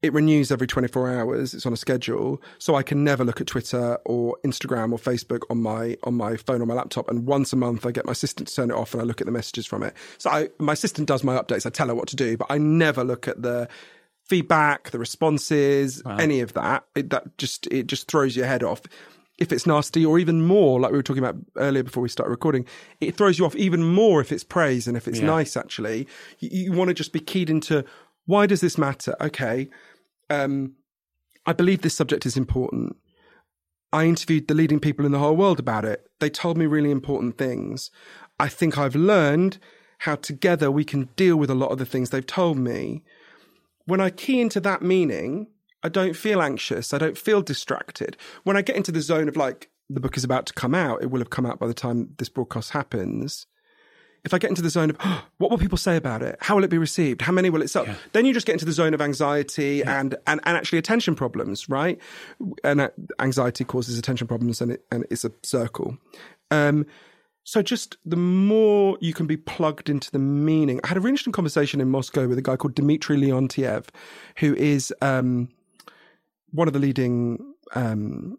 [0.02, 3.46] it renews every 24 hours it's on a schedule so i can never look at
[3.46, 7.52] twitter or instagram or facebook on my on my phone or my laptop and once
[7.52, 9.32] a month i get my assistant to turn it off and i look at the
[9.32, 12.16] messages from it so I, my assistant does my updates i tell her what to
[12.16, 13.68] do but i never look at the
[14.30, 18.80] feedback the responses any of that it, that just it just throws your head off
[19.38, 22.30] if it's nasty or even more like we were talking about earlier before we started
[22.30, 22.64] recording
[23.00, 25.26] it throws you off even more if it's praise and if it's Yeah.
[25.36, 26.06] nice actually
[26.38, 27.84] you, you want to just be keyed into
[28.26, 29.68] why does this matter okay
[30.30, 30.74] um,
[31.46, 32.96] I believe this subject is important.
[33.92, 36.06] I interviewed the leading people in the whole world about it.
[36.20, 37.90] They told me really important things.
[38.38, 39.58] I think I've learned
[40.04, 43.02] how together we can deal with a lot of the things they've told me.
[43.86, 45.48] When I key into that meaning,
[45.82, 46.92] I don't feel anxious.
[46.92, 48.16] I don't feel distracted.
[48.44, 51.02] When I get into the zone of like, the book is about to come out,
[51.02, 53.46] it will have come out by the time this broadcast happens.
[54.22, 54.96] If I get into the zone of
[55.38, 56.36] what will people say about it?
[56.40, 57.22] How will it be received?
[57.22, 57.86] How many will it sell?
[58.12, 61.68] Then you just get into the zone of anxiety and, and, and actually attention problems,
[61.68, 61.98] right?
[62.62, 65.96] And uh, anxiety causes attention problems and it, and it's a circle.
[66.50, 66.86] Um,
[67.44, 70.80] so just the more you can be plugged into the meaning.
[70.84, 73.88] I had a really interesting conversation in Moscow with a guy called Dmitry Leontiev,
[74.38, 75.48] who is um,
[76.50, 78.38] one of the leading um,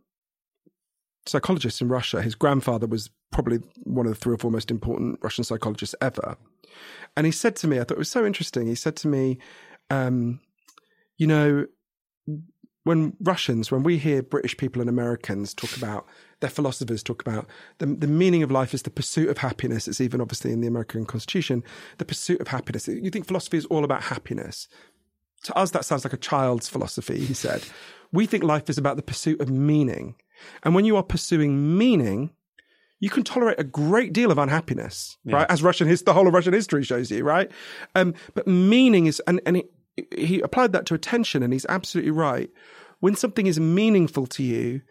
[1.26, 2.22] psychologists in Russia.
[2.22, 6.38] His grandfather was probably one of the three or four most important Russian psychologists ever.
[7.18, 8.68] And he said to me, I thought it was so interesting.
[8.68, 9.40] He said to me,
[9.90, 10.40] um,
[11.18, 11.66] you know,
[12.84, 16.08] when Russians, when we hear British people and Americans talk about
[16.42, 17.48] their philosophers talk about
[17.78, 19.88] the, the meaning of life is the pursuit of happiness.
[19.88, 21.64] It's even obviously in the American Constitution,
[21.98, 22.88] the pursuit of happiness.
[22.88, 24.68] You think philosophy is all about happiness.
[25.44, 27.64] To us, that sounds like a child's philosophy, he said.
[28.12, 30.16] We think life is about the pursuit of meaning.
[30.64, 32.32] And when you are pursuing meaning,
[33.00, 35.50] you can tolerate a great deal of unhappiness, right?
[35.50, 37.52] As Russian his, the whole of Russian history shows you, right?
[37.96, 39.66] Um, but meaning is, and, and he,
[40.16, 42.50] he applied that to attention, and he's absolutely right.
[43.00, 44.82] When something is meaningful to you,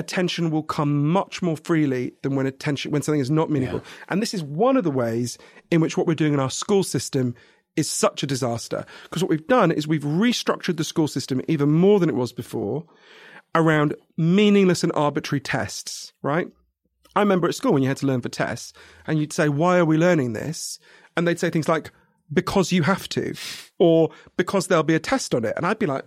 [0.00, 3.82] attention will come much more freely than when attention when something is not meaningful.
[4.08, 5.38] And this is one of the ways
[5.70, 7.36] in which what we're doing in our school system
[7.76, 8.84] is such a disaster.
[9.04, 12.32] Because what we've done is we've restructured the school system even more than it was
[12.32, 12.84] before
[13.54, 16.48] around meaningless and arbitrary tests, right?
[17.14, 18.72] I remember at school when you had to learn for tests,
[19.06, 20.78] and you'd say, "Why are we learning this?"
[21.16, 21.90] And they'd say things like,
[22.32, 23.34] "Because you have to,"
[23.78, 26.04] or "Because there'll be a test on it." And I'd be like,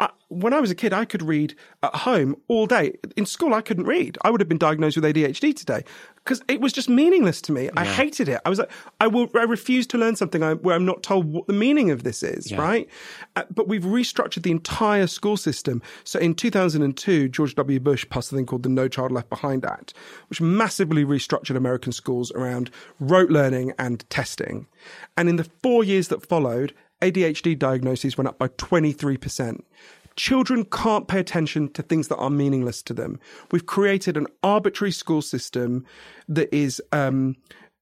[0.00, 2.94] I, "When I was a kid, I could read at home all day.
[3.16, 4.18] In school, I couldn't read.
[4.22, 5.84] I would have been diagnosed with ADHD today
[6.16, 7.70] because it was just meaningless to me.
[7.76, 8.40] I hated it.
[8.44, 11.46] I was like, I will, I refuse to learn something where I'm not told what
[11.46, 12.60] the meaning of this is, Yeah.
[12.60, 12.88] right?
[13.36, 15.80] Uh, but we've restructured the entire school system.
[16.02, 17.78] So in 2002, George W.
[17.78, 19.94] Bush passed a thing called the No Child Left Behind Act,
[20.28, 24.66] which massively restructured American schools around rote learning and testing.
[25.16, 26.72] And in the four years that followed,
[27.02, 29.60] ADHD diagnoses went up by 23%.
[30.16, 33.18] Children can't pay attention to things that are meaningless to them.
[33.50, 35.84] We've created an arbitrary school system
[36.28, 37.36] that is um,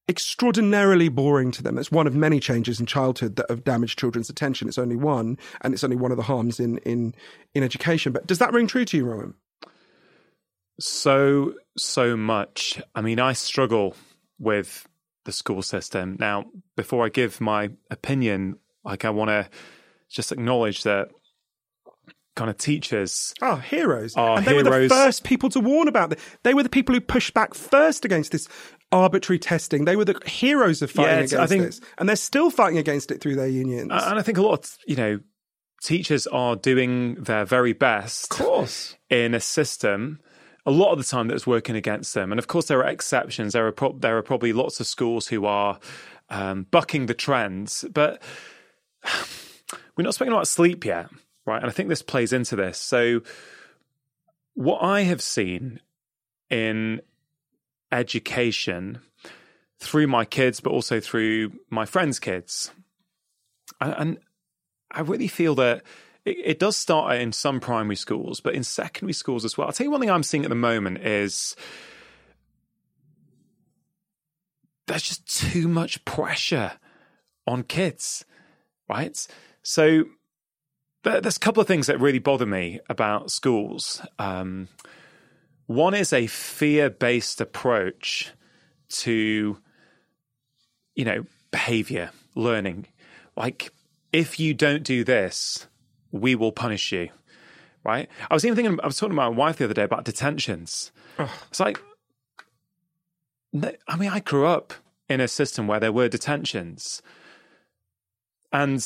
[0.09, 1.77] extraordinarily boring to them.
[1.77, 4.67] It's one of many changes in childhood that have damaged children's attention.
[4.67, 7.13] It's only one, and it's only one of the harms in in
[7.53, 8.11] in education.
[8.11, 9.35] But does that ring true to you, Rangan?
[10.79, 12.81] so so much.
[12.95, 13.95] I mean, I struggle
[14.39, 14.87] with
[15.25, 16.17] the school system.
[16.19, 16.45] Now,
[16.75, 19.49] before I give my opinion, like I want to
[20.09, 21.09] just acknowledge that
[22.35, 24.15] kind of teachers Oh, heroes!
[24.15, 24.89] Are and they were the heroes.
[24.91, 26.19] first people to warn about it.
[26.43, 28.47] They were the people who pushed back first against this
[28.91, 29.85] arbitrary testing.
[29.85, 32.77] They were the heroes of fighting Yeah, against I think- this, and they're still fighting
[32.79, 33.91] against it through their unions.
[33.91, 35.19] and I think a lot of, you know,
[35.83, 38.95] teachers are doing their very best of course.
[39.09, 40.19] in a system
[40.65, 42.31] a lot of the time that's working against them.
[42.31, 43.51] And of course, there are exceptions.
[43.51, 45.77] There are pro- there are probably lots of schools who are
[46.29, 48.21] um, bucking the trends, but
[49.97, 51.09] we're not speaking about sleep yet,
[51.45, 51.61] right?
[51.61, 52.77] And I think this plays into this.
[52.77, 53.21] So,
[54.55, 55.79] what I have seen
[56.49, 57.01] in
[57.91, 58.99] education
[59.79, 62.71] through my kids, but also through my friends' kids,
[63.81, 64.17] and,
[64.95, 65.81] I really feel that
[66.23, 69.67] it, it does start in some primary schools, but in secondary schools as well.
[69.67, 71.55] I'll tell you one thing I'm seeing at the moment is
[74.87, 76.73] there's just too much pressure
[77.47, 78.25] on kids,
[78.89, 79.27] right?
[79.61, 80.05] So
[81.03, 84.01] there's a couple of things that really bother me about schools.
[84.19, 84.67] Um,
[85.67, 88.31] one is a fear based approach
[88.89, 89.57] to,
[90.95, 92.87] you know, behavior, learning.
[93.35, 93.71] Like,
[94.11, 95.67] if you don't do this,
[96.11, 97.09] we will punish you.
[97.83, 98.07] Right?
[98.31, 100.91] I was even thinking, I was talking to my wife the other day about detentions.
[101.49, 101.81] It's like,
[103.87, 104.73] I mean, I grew up
[105.09, 107.01] in a system where there were detentions.
[108.53, 108.85] And,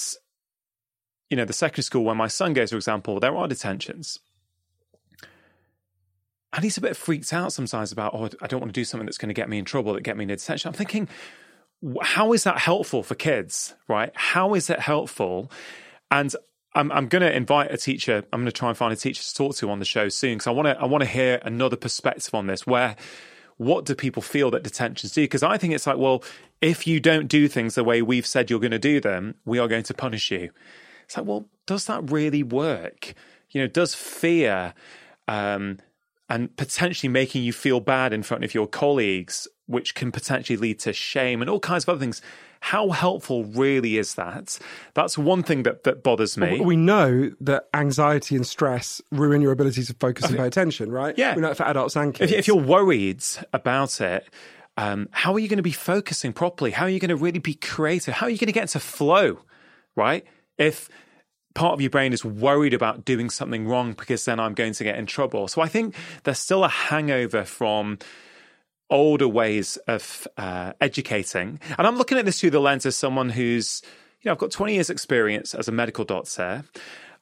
[1.30, 4.20] you know, the secondary school where my son goes, for example, there are detentions.
[6.54, 9.06] And he's a bit freaked out sometimes about, oh, I don't want to do something
[9.06, 10.70] that's going to get me in trouble, that get me in detention.
[10.70, 11.10] I'm thinking,
[12.02, 14.12] how is that helpful for kids, right?
[14.16, 15.52] How is it helpful?
[16.10, 16.34] And
[16.74, 18.24] I'm, I'm going to invite a teacher.
[18.32, 20.36] I'm going to try and find a teacher to talk to on the show soon
[20.36, 20.80] because I want to.
[20.80, 22.68] I want to hear another perspective on this.
[22.68, 22.96] Where,
[23.58, 25.24] what do people feel that detentions do?
[25.24, 26.24] Because I think it's like, well,
[26.62, 29.60] if you don't do things the way we've said you're going to do them, we
[29.60, 30.52] are going to punish you.
[31.06, 33.14] It's like, well, does that really work?
[33.50, 34.74] You know, does fear
[35.28, 35.80] um,
[36.30, 40.80] and potentially making you feel bad in front of your colleagues, which can potentially lead
[40.80, 42.22] to shame and all kinds of other things.
[42.60, 44.58] How helpful really is that?
[44.96, 46.60] That's one thing that, that bothers me.
[46.60, 51.16] We know that anxiety and stress ruin your ability to focus and pay attention, right?
[51.18, 51.36] Yeah.
[51.36, 52.32] We know it for adults and kids.
[52.32, 53.24] if, if you're worried
[53.54, 54.28] about it,
[54.76, 56.72] um, how are you going to be focusing properly?
[56.72, 58.14] How are you going to really be creative?
[58.14, 59.40] How are you going to get into flow,
[59.96, 60.26] right?
[60.58, 60.90] If
[61.58, 64.84] part of your brain is worried about doing something wrong because then I'm going to
[64.84, 65.48] get in trouble.
[65.48, 67.98] So I think there's still a hangover from
[68.90, 71.60] older ways of uh, educating.
[71.78, 73.82] And I'm looking at this through the lens of someone who's,
[74.22, 76.64] you know, I've got 20 years experience as a medical doctor.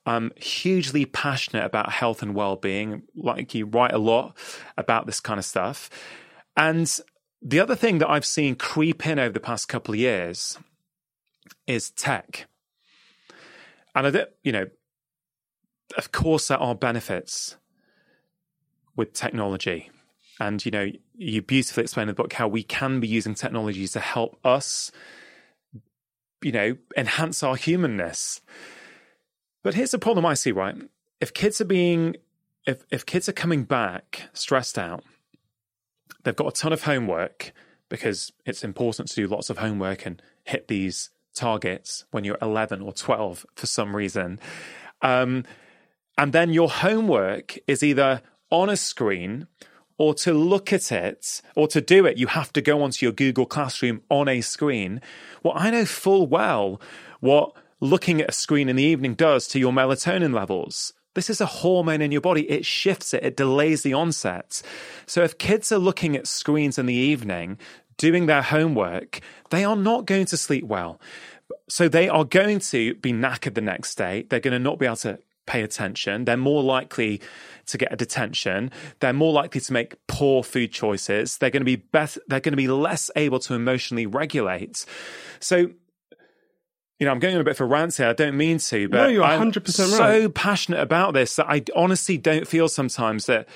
[0.05, 3.03] I'm hugely passionate about health and well-being.
[3.15, 4.37] Like you write a lot
[4.77, 5.89] about this kind of stuff.
[6.55, 6.91] And
[7.41, 10.57] the other thing that I've seen creep in over the past couple of years
[11.67, 12.47] is tech.
[13.95, 14.67] And I think, you know,
[15.97, 17.57] of course there are benefits
[18.95, 19.89] with technology.
[20.39, 23.87] And, you know, you beautifully explain in the book how we can be using technology
[23.87, 24.91] to help us,
[26.41, 28.41] you know, enhance our humanness.
[29.63, 30.75] But here's the problem I see, right?
[31.21, 32.17] If kids are being,
[32.67, 35.03] if, if kids are coming back stressed out,
[36.23, 37.53] they've got a ton of homework
[37.89, 42.81] because it's important to do lots of homework and hit these targets when you're 11
[42.81, 44.39] or 12 for some reason.
[45.01, 45.45] Um,
[46.17, 49.47] and then your homework is either on a screen
[49.97, 53.13] or to look at it or to do it, you have to go onto your
[53.13, 55.01] Google Classroom on a screen.
[55.43, 56.81] Well, I know full well
[57.19, 61.39] what looking at a screen in the evening does to your melatonin levels, This is
[61.39, 62.49] a hormone in your body.
[62.49, 64.61] It shifts it, it delays the onset.
[65.05, 67.57] So if kids are looking at screens in the evening,
[67.97, 70.99] doing their homework, they are not going to sleep well.
[71.69, 74.25] So they are going to be knackered the next day.
[74.29, 76.25] They're going to not be able to pay attention.
[76.25, 77.21] They're more likely
[77.67, 78.71] to get a detention.
[78.99, 81.37] They're more likely to make poor food choices.
[81.37, 84.85] They're going to be better, they're going to be less able to emotionally regulate.
[85.39, 85.71] So
[86.99, 88.07] you know, I'm going on a bit of a rant here.
[88.07, 91.61] I don't mean to, but No, you're I'm 100% so passionate about this that I
[91.75, 93.49] honestly don't feel sometimes that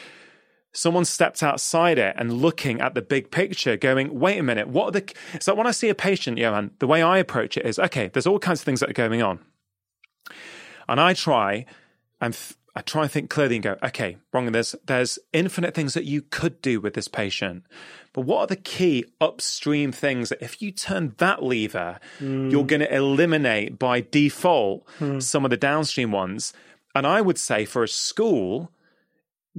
[0.74, 4.88] someone stepped outside it and looking at the big picture, going, "Wait a minute, what
[4.88, 5.14] are the?"
[5.48, 8.28] Like when I see a patient, Johann, the way I approach it is, okay, there's
[8.28, 9.40] all kinds of things that are going on,
[10.90, 11.66] and I try
[12.20, 14.52] and th- I try and think clearly and go, okay, wrong.
[14.52, 17.64] There's there's infinite things that you could do with this patient,
[18.14, 22.82] but what are the key upstream things that if you turn that lever, you're going
[22.82, 24.88] to eliminate by default
[25.20, 26.54] some of the downstream ones?
[26.96, 28.72] And I would say for a school,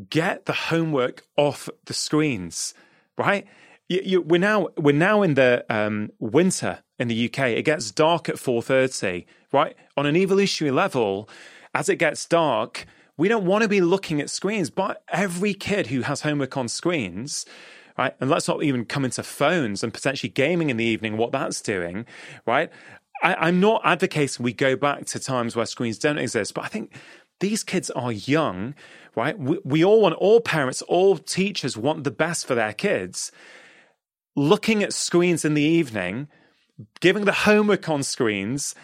[0.09, 2.74] get the homework off the screens,
[3.19, 3.47] right?
[3.89, 7.40] You, you, we're now we're now in the um, winter in the UK.
[7.51, 9.77] It gets dark at four thirty, right?
[9.97, 11.28] On an evolutionary level,
[11.74, 12.86] as it gets dark,
[13.16, 14.70] we don't want to be looking at screens.
[14.70, 17.44] But every kid who has homework on screens,
[17.98, 18.14] right?
[18.20, 21.60] And let's not even come into phones and potentially gaming in the evening, what that's
[21.60, 22.06] doing,
[22.47, 22.70] right?
[23.22, 26.68] I, I'm not advocating we go back to times where screens don't exist, but I
[26.68, 26.94] think
[27.40, 28.74] these kids are young,
[29.16, 29.39] right?
[29.39, 33.32] We, we all want, all parents, all teachers want the best for their kids.
[34.36, 36.28] Looking at screens in the evening,
[37.01, 38.74] giving the homework on screens,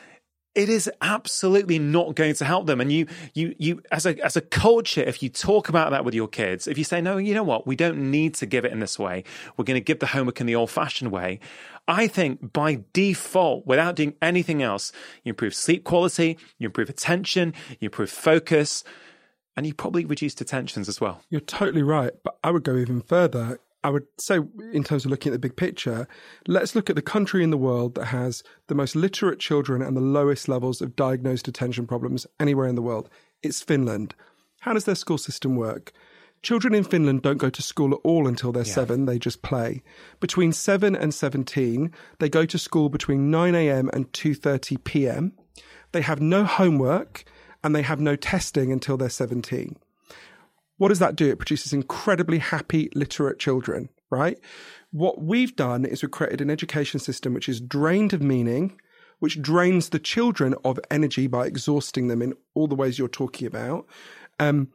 [0.56, 2.80] it is absolutely not going to help them.
[2.80, 6.14] And you, you, you, as a as a culture, if you talk about that with
[6.14, 8.72] your kids, if you say, no, you know what, we don't need to give it
[8.72, 9.22] in this way,
[9.56, 11.38] we're going to give the homework in the old fashioned way.
[11.86, 14.90] I think by default, without doing anything else,
[15.22, 18.82] you improve sleep quality, you improve attention, you improve focus,
[19.56, 21.20] and you probably reduce detentions as well.
[21.30, 22.12] You're totally right.
[22.24, 23.60] But I would go even further.
[23.86, 24.40] I would say,
[24.72, 26.08] in terms of looking at the big picture,
[26.48, 29.96] let's look at the country in the world that has the most literate children and
[29.96, 33.08] the lowest levels of diagnosed attention problems anywhere in the world.
[33.44, 34.16] It's Finland.
[34.62, 35.92] How does their school system work?
[36.42, 39.84] Children in Finland don't go to school at all until they're seven, they just play.
[40.18, 43.88] Between 7 and 17, they go to school between 9 a.m.
[43.92, 45.32] and 2:30 p.m.
[45.92, 47.22] They have no homework
[47.62, 49.76] and they have no testing until they're 17.
[50.78, 51.30] What does that do?
[51.30, 54.38] It produces incredibly happy, literate children, right?
[54.90, 58.78] What we've done is we've created an education system which is drained of meaning,
[59.18, 63.46] which drains the children of energy by exhausting them in all the ways you're talking
[63.46, 63.86] about.
[64.38, 64.68] Um,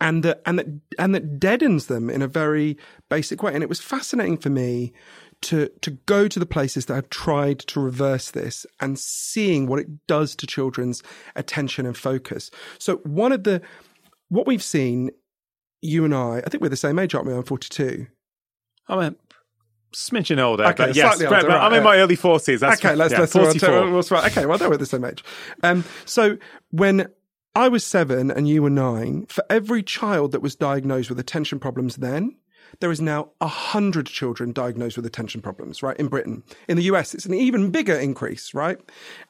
[0.00, 0.66] and that and that
[0.98, 2.78] and that deadens them in a very
[3.08, 3.52] basic way.
[3.52, 4.92] And it was fascinating for me
[5.40, 9.80] to to go to the places that have tried to reverse this and seeing what
[9.80, 11.02] it does to children's
[11.34, 12.50] attention and focus.
[12.78, 13.60] So one of the
[14.28, 15.10] what we've seen,
[15.80, 17.34] you and I, I think we're the same age, aren't we?
[17.34, 18.06] I'm 42.
[18.88, 19.14] I'm a
[19.94, 22.60] smidgen older, Okay, but yes, older, right, I'm in my early 40s.
[22.60, 23.90] That's okay, let's yeah, let's 44.
[23.90, 24.30] let's right.
[24.30, 25.24] Okay, well, we're the same age.
[25.62, 26.38] Um, so
[26.70, 27.08] when
[27.54, 31.58] I was seven and you were nine, for every child that was diagnosed with attention
[31.58, 32.36] problems then,
[32.80, 35.96] there is now a hundred children diagnosed with attention problems, right?
[35.96, 36.42] In Britain.
[36.68, 38.78] In the US, it's an even bigger increase, right?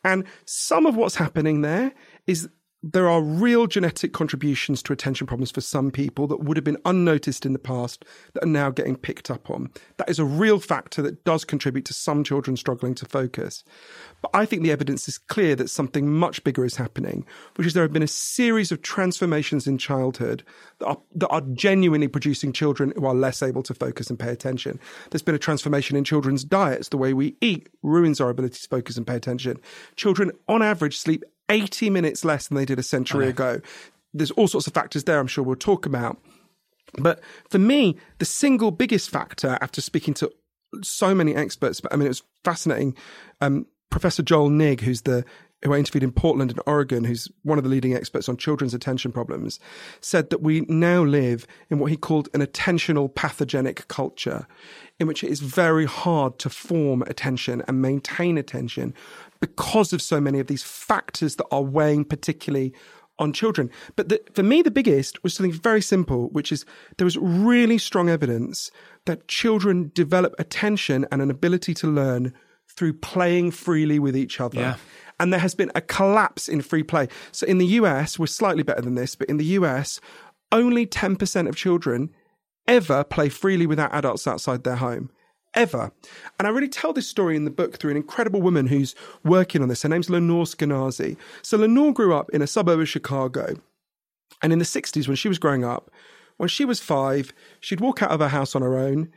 [0.05, 1.93] And some of what's happening there
[2.27, 2.49] is
[2.83, 6.79] there are real genetic contributions to attention problems for some people that would have been
[6.85, 9.71] unnoticed in the past that are now getting picked up on.
[9.97, 13.65] That is a real factor that does contribute to some children struggling to focus.
[14.21, 17.25] But I think the evidence is clear that something much bigger is happening,
[17.57, 20.43] which is there have been a series of transformations in childhood
[20.79, 24.31] that are, that are genuinely producing children who are less able to focus and pay
[24.31, 24.81] attention.
[25.11, 26.89] There's been a transformation in children's diets.
[26.89, 29.61] The way we eat ruins our ability to focus and pay attention.
[29.97, 33.61] Children, on average, sleep 80 minutes less than they did a century ago.
[34.13, 36.19] There's all sorts of factors there, I'm sure we'll talk about.
[36.95, 37.21] But
[37.51, 40.33] for me, the single biggest factor after speaking to
[40.83, 42.97] so many experts, but I mean, it was fascinating.
[43.41, 45.25] Um, Professor Joel Nigg, who's the
[45.63, 48.75] who I interviewed in Portland and Oregon, who's one of the leading experts on children's
[48.75, 49.59] attention problems,
[50.01, 54.47] said that we now live in what he called an attentional pathogenic culture,
[55.01, 58.95] in which it is very hard to form attention and maintain attention
[59.41, 62.73] because of so many of these factors that are weighing particularly
[63.19, 63.69] on children.
[63.97, 66.65] But the, for me, the biggest was something very simple, which is
[66.99, 68.71] there was really strong evidence
[69.07, 72.33] that children develop attention and an ability to learn
[72.69, 74.61] through playing freely with each other.
[74.61, 74.77] Yeah.
[75.21, 77.09] And there has been a collapse in free play.
[77.33, 80.01] So in the US, we're slightly better than this, but in the US,
[80.53, 82.11] only 10% of children
[82.67, 85.11] ever play freely without adults outside their home.
[85.55, 85.91] Ever.
[86.39, 89.63] And I really tell this story in the book through an incredible woman who's working
[89.63, 89.83] on this.
[89.83, 91.17] Her name's Lenore Skenazy.
[91.43, 93.57] So Lenore grew up in a suburb of Chicago
[94.43, 95.91] And in the 60s, when she was growing up,
[96.37, 99.11] when she was five, she'd walk out of her house on her own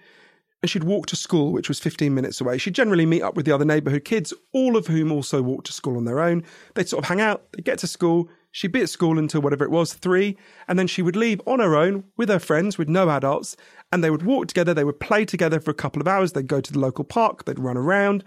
[0.61, 2.57] and she'd walk to school, which was 15 minutes away.
[2.57, 5.73] She'd generally meet up with the other neighborhood kids, all of whom also walked to
[5.73, 6.43] school on their own.
[6.75, 9.63] They'd sort of hang out, they'd get to school, She'd be at school until whatever
[9.63, 10.37] it was, three,
[10.67, 13.55] and then she would leave on her own with her friends, with no adults,
[13.91, 16.47] and they would walk together, they would play together for a couple of hours, they'd
[16.47, 18.23] go to the local park, they'd run around,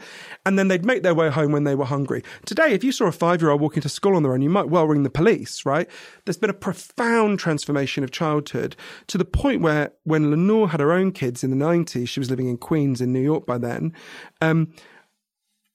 [0.47, 2.23] and then they'd make their way home when they were hungry.
[2.47, 4.51] Today, if you saw a five year old walking to school on their own, you
[4.51, 5.89] might well ring the police, right?
[6.25, 8.77] There's been a profound transformation of childhood
[9.09, 12.31] to the point where when Lenore had her own kids in the 90s, she was
[12.31, 13.93] living in Queens in New York by then,
[14.41, 14.73] um,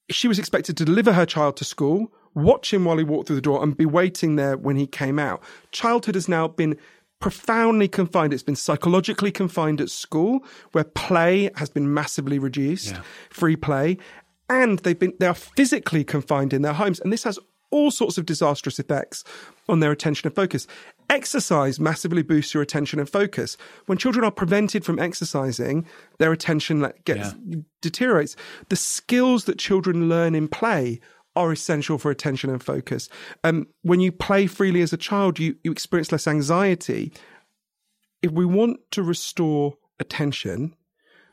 [0.10, 3.36] she was expected to deliver her child to school watch him while he walked through
[3.36, 5.42] the door and be waiting there when he came out.
[5.72, 6.78] Childhood has now been
[7.20, 8.34] profoundly confined.
[8.34, 13.02] It's been psychologically confined at school, where play has been massively reduced, yeah.
[13.30, 13.98] free play,
[14.50, 17.38] and they've been they are physically confined in their homes, and this has
[17.72, 19.24] all sorts of disastrous effects
[19.68, 20.66] on their attention and focus.
[21.10, 23.58] Exercise massively boosts your attention and focus.
[23.86, 25.86] When children are prevented from exercising,
[26.18, 27.60] their attention gets yeah.
[27.82, 28.36] deteriorates.
[28.70, 31.00] The skills that children learn in play
[31.36, 33.10] are essential for attention and focus.
[33.44, 37.14] Um, when you play freely as a child, you, you experience less anxiety.
[38.22, 40.76] If we want to restore attention,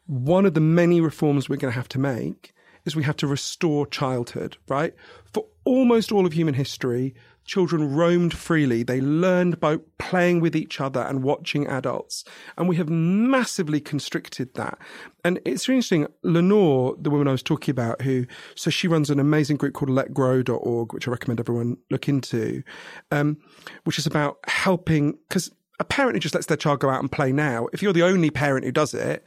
[0.06, 2.52] one of the many reforms we're going to have to make
[2.84, 4.94] is we have to restore childhood, right?
[5.32, 7.14] For almost all of human history,
[7.46, 8.82] children roamed freely.
[8.82, 12.24] They learned by playing with each other and watching adults.
[12.58, 14.78] And we have massively constricted that.
[15.24, 16.06] And it's really interesting.
[16.22, 19.90] Lenore, the woman I was talking about, who, so she runs an amazing group called
[19.90, 22.62] letgrow.org, which I recommend everyone look into,
[23.10, 23.38] um,
[23.84, 27.10] which is about helping, because a parent who just lets their child go out and
[27.10, 29.24] play now, if you're the only parent who does it,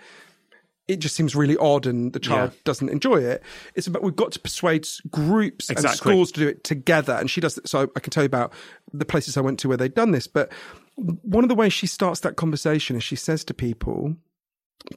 [0.89, 2.59] it just seems really odd and the child yeah.
[2.65, 3.43] doesn't enjoy it.
[3.75, 5.89] It's about we've got to persuade groups exactly.
[5.89, 7.13] and schools to do it together.
[7.13, 8.51] And she does so I can tell you about
[8.91, 10.25] the places I went to where they'd done this.
[10.25, 10.51] But
[10.95, 14.15] one of the ways she starts that conversation is she says to people,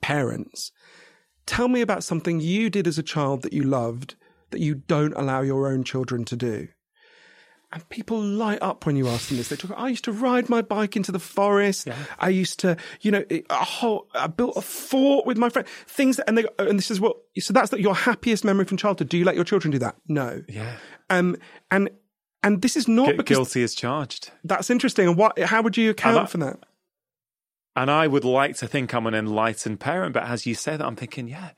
[0.01, 0.73] parents,
[1.45, 4.15] tell me about something you did as a child that you loved
[4.51, 6.69] that you don't allow your own children to do.
[7.75, 9.49] And people light up when you ask them this.
[9.49, 9.73] They talk.
[9.75, 11.87] I used to ride my bike into the forest.
[11.87, 11.97] Yeah.
[12.19, 14.09] I used to, you know, a whole.
[14.15, 15.67] I built a fort with my friend.
[15.87, 17.17] Things that, and they, and this is what.
[17.39, 19.09] So that's your happiest memory from childhood.
[19.09, 19.97] Do you let your children do that?
[20.07, 20.43] No.
[20.49, 20.77] Yeah.
[21.09, 21.37] Um.
[21.71, 21.89] And
[22.43, 24.31] and this is not G- because guilty is charged.
[24.45, 25.09] That's interesting.
[25.09, 25.39] And what?
[25.39, 26.59] How would you account that, for that?
[27.75, 30.85] And I would like to think I'm an enlightened parent, but as you say that,
[30.85, 31.53] I'm thinking, yeah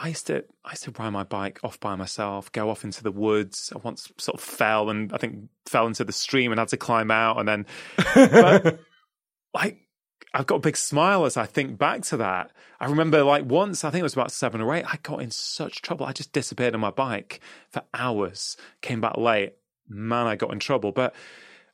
[0.00, 3.02] I used to I used to ride my bike off by myself, go off into
[3.02, 3.72] the woods.
[3.74, 6.76] I once sort of fell and I think fell into the stream and had to
[6.76, 7.66] climb out and then
[8.14, 8.80] but,
[9.54, 9.88] like
[10.34, 12.52] I've got a big smile as I think back to that.
[12.80, 15.30] I remember like once, I think it was about seven or eight, I got in
[15.30, 16.06] such trouble.
[16.06, 19.54] I just disappeared on my bike for hours, came back late.
[19.88, 20.92] Man, I got in trouble.
[20.92, 21.14] But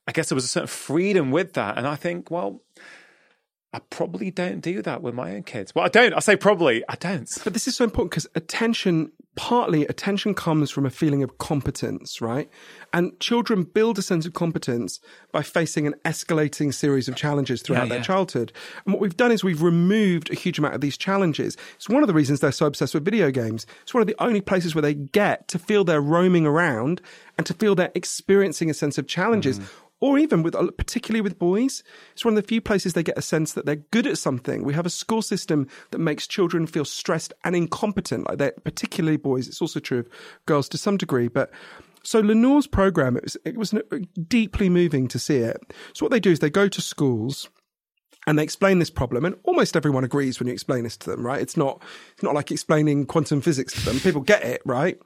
[0.06, 1.76] I guess there was a certain freedom with that.
[1.76, 2.62] And I think, well,
[3.74, 5.74] I probably don't do that with my own kids.
[5.74, 6.12] Well, I don't.
[6.12, 6.84] I say probably.
[6.88, 7.28] I don't.
[7.42, 12.20] But this is so important because attention, partly attention comes from a feeling of competence,
[12.20, 12.48] right?
[12.92, 15.00] And children build a sense of competence
[15.32, 17.94] by facing an escalating series of challenges throughout yeah, yeah.
[17.94, 18.52] their childhood.
[18.84, 21.56] And what we've done is we've removed a huge amount of these challenges.
[21.74, 23.66] It's one of the reasons they're so obsessed with video games.
[23.82, 27.00] It's one of the only places where they get to feel they're roaming around
[27.36, 29.58] and to feel they're experiencing a sense of challenges.
[29.58, 29.66] Mm
[30.04, 31.82] or even with particularly with boys
[32.12, 34.62] it's one of the few places they get a sense that they're good at something
[34.62, 39.16] we have a school system that makes children feel stressed and incompetent like they're particularly
[39.16, 40.08] boys it's also true of
[40.44, 41.50] girls to some degree but
[42.06, 43.74] so Lenore's program, it was, it was
[44.28, 45.58] deeply moving to see it.
[45.94, 47.48] So what they do is they go to schools
[48.26, 51.24] and they explain this problem and almost everyone agrees when you explain this to them
[51.24, 51.40] right?
[51.40, 51.82] It's not
[52.12, 54.00] it's not like explaining quantum physics to them.
[54.00, 54.98] People get it right?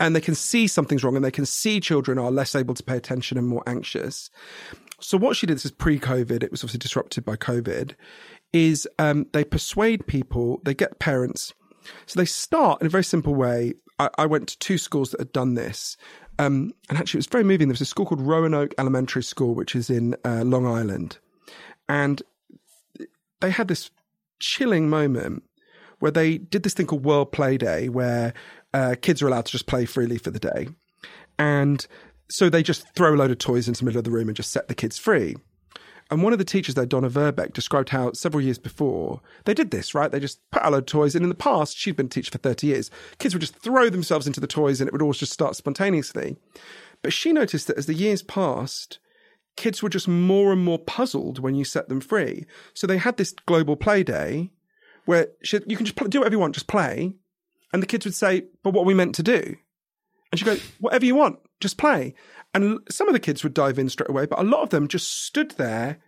[0.00, 2.82] And they can see something's wrong and they can see children are less able to
[2.82, 4.30] pay attention and more anxious.
[5.00, 7.94] So what she did this is pre-covid it was obviously disrupted by covid
[8.52, 11.52] is um, they persuade people they get parents
[12.06, 13.74] so they start in a very simple way.
[13.98, 15.96] I, I went to two schools that had done this.
[16.38, 17.68] Um, and actually it was very moving.
[17.68, 21.18] There was a school called roanoke elementary school which is in uh, long island.
[21.88, 22.22] And
[23.40, 23.90] they had this
[24.40, 25.42] chilling moment
[26.00, 28.34] where they did this thing called World Play Day, where
[28.72, 30.68] uh, kids are allowed to just play freely for the day.
[31.38, 31.86] And
[32.28, 34.36] so they just throw a load of toys into the middle of the room and
[34.36, 35.36] just set the kids free.
[36.10, 39.70] And one of the teachers there, Donna Verbeck, described how several years before they did
[39.70, 40.10] this, right?
[40.10, 41.14] They just put a load of toys.
[41.14, 42.90] And in the past, she'd been a teacher for 30 years.
[43.18, 46.36] Kids would just throw themselves into the toys and it would all just start spontaneously.
[47.02, 48.98] But she noticed that as the years passed,
[49.56, 52.46] kids were just more and more puzzled when you set them free.
[52.74, 54.50] So they had this global play day
[55.04, 55.28] where
[55.66, 57.14] you can just play, do whatever you want, just play.
[57.72, 59.56] And the kids would say, but what are we meant to do?
[60.30, 62.14] And she'd go, whatever you want, just play.
[62.54, 64.88] And some of the kids would dive in straight away, but a lot of them
[64.88, 65.98] just stood there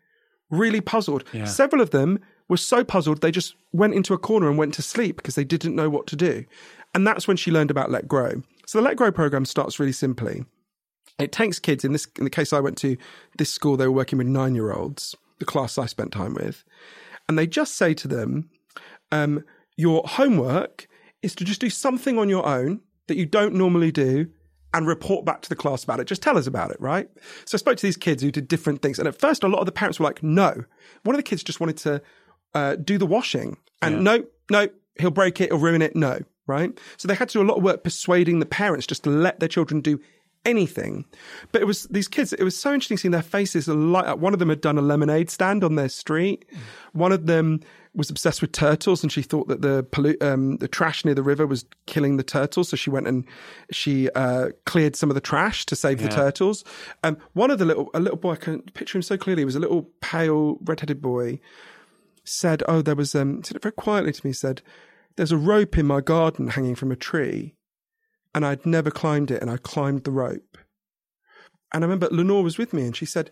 [0.50, 1.24] really puzzled.
[1.32, 1.44] Yeah.
[1.44, 4.82] Several of them were so puzzled they just went into a corner and went to
[4.82, 6.44] sleep because they didn't know what to do.
[6.94, 8.42] And that's when she learned about Let Grow.
[8.66, 10.44] So the Let Grow program starts really simply.
[11.18, 12.96] It takes kids in this in the case I went to
[13.38, 16.64] this school they were working with 9-year-olds, the class I spent time with.
[17.28, 18.50] And they just say to them
[19.12, 19.44] um,
[19.76, 20.86] your homework
[21.22, 24.28] is to just do something on your own that you don't normally do
[24.74, 26.06] and report back to the class about it.
[26.06, 27.08] Just tell us about it, right?
[27.46, 28.98] So I spoke to these kids who did different things.
[28.98, 30.64] And at first, a lot of the parents were like, no.
[31.04, 32.02] One of the kids just wanted to
[32.54, 33.56] uh, do the washing.
[33.80, 34.00] And Yeah.
[34.02, 34.68] no, no,
[34.98, 35.96] he'll break it or ruin it.
[35.96, 36.78] No, right?
[36.98, 39.40] So they had to do a lot of work persuading the parents just to let
[39.40, 39.98] their children do
[40.46, 41.04] anything.
[41.52, 44.18] But it was these kids, it was so interesting seeing their faces light up.
[44.18, 46.46] One of them had done a lemonade stand on their street.
[46.92, 47.60] One of them
[47.94, 51.22] was obsessed with turtles and she thought that the pollu- um, the trash near the
[51.22, 52.68] river was killing the turtles.
[52.68, 53.24] So she went and
[53.70, 56.64] she uh, cleared some of the trash to save the turtles.
[57.02, 59.46] Um, one of the little, a little boy, I can picture him so clearly, he
[59.46, 61.40] was a little pale, red-headed boy,
[62.24, 64.62] said, oh, there was, um, said it very quietly to me, said,
[65.16, 67.54] there's a rope in my garden hanging from a tree
[68.36, 70.56] and I'd never climbed it, and I climbed the rope.
[71.72, 73.30] And I remember Lenore was with me, and she said,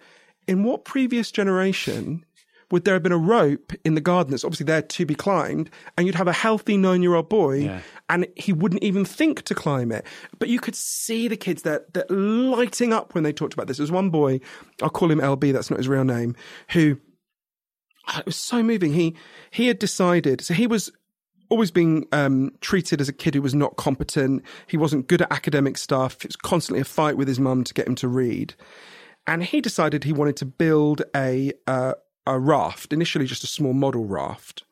[0.49, 2.25] "In what previous generation
[2.71, 5.71] would there have been a rope in the garden that's obviously there to be climbed,
[5.97, 7.83] and you'd have a healthy nine-year-old boy, Yeah.
[8.09, 10.05] and he wouldn't even think to climb it?
[10.39, 13.77] But you could see the kids that that lighting up when they talked about this.
[13.77, 14.41] There was one boy,
[14.83, 16.35] I'll call him LB, that's not his real name,
[16.71, 16.99] who
[18.07, 18.93] Ah, it was so moving.
[18.95, 19.15] He
[19.51, 20.41] he had decided.
[20.43, 20.91] So he was
[21.55, 24.43] always being um, treated as a kid who was not competent.
[24.67, 26.17] He wasn't good at academic stuff.
[26.17, 28.55] It was constantly a fight with his mum to get him to read.
[29.25, 31.95] And he decided he wanted to build a uh,
[32.27, 32.93] a raft.
[32.93, 34.65] Initially, just a small model raft.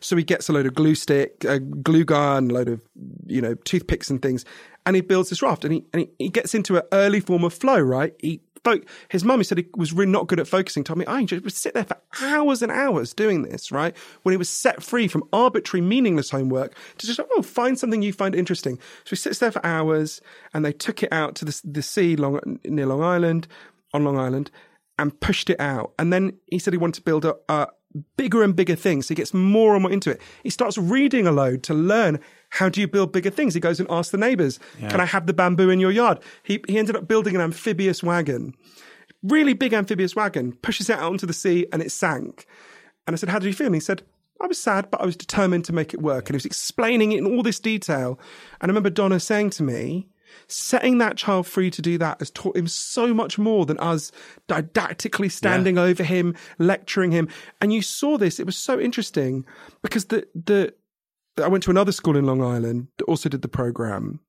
[0.00, 2.82] So he gets a load of glue stick, a glue gun, a load of
[3.26, 4.44] you know toothpicks and things,
[4.84, 5.64] and he builds this raft.
[5.64, 7.80] And he and he, he gets into an early form of flow.
[7.80, 8.42] Right, he
[8.76, 10.84] fo- his mum, he said he was really not good at focusing.
[10.84, 13.70] Told me oh, I just would sit there for hours and hours doing this.
[13.72, 18.02] Right, when he was set free from arbitrary, meaningless homework to just oh find something
[18.02, 18.76] you find interesting.
[19.04, 20.20] So he sits there for hours,
[20.54, 23.48] and they took it out to the the sea long near Long Island,
[23.92, 24.50] on Long Island,
[24.98, 25.92] and pushed it out.
[25.98, 27.68] And then he said he wanted to build a, a
[28.16, 29.06] bigger and bigger things.
[29.06, 30.20] So he gets more and more into it.
[30.42, 32.20] He starts reading a load to learn
[32.50, 33.54] how do you build bigger things.
[33.54, 36.62] He goes and asks the neighbors, "Can I have the bamboo in your yard?" He
[36.68, 38.54] he ended up building an amphibious wagon,
[39.22, 40.52] really big amphibious wagon.
[40.62, 42.46] Pushes it out onto the sea, and it sank.
[43.06, 44.02] And I said, "How did you feel?" And he said.
[44.40, 46.28] I was sad, but I was determined to make it work.
[46.28, 48.20] And he was explaining it in all this detail.
[48.60, 50.06] And I remember Donna saying to me,
[50.46, 54.12] setting that child free to do that has taught him so much more than us
[54.46, 57.28] didactically standing over him, lecturing him.
[57.60, 59.44] And you saw this, it was so interesting
[59.82, 60.74] because the, the,
[61.38, 64.20] I went to another school in Long Island that also did the program.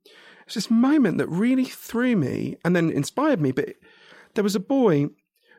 [0.45, 3.51] It's this moment that really threw me and then inspired me.
[3.51, 3.75] But
[4.33, 5.09] there was a boy,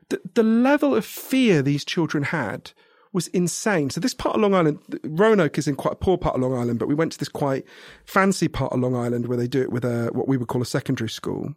[0.09, 2.72] the, the level of fear these children had
[3.12, 3.90] was insane.
[3.90, 6.56] So this part of Long Island, Roanoke is in quite a poor part of Long
[6.56, 7.64] Island, but we went to this quite
[8.05, 10.62] fancy part of Long Island where they do it with a what we would call
[10.62, 11.55] a secondary school.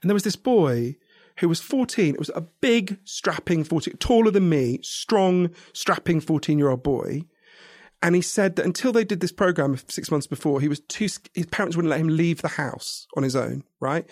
[0.00, 0.96] And there was this boy
[1.38, 2.14] who was 14.
[2.14, 7.24] It was a big, strapping 14, taller than me, strong, strapping 14 year old boy.
[8.02, 11.08] And he said that until they did this program six months before, he was too,
[11.34, 14.08] his parents wouldn't let him leave the house on his own, right?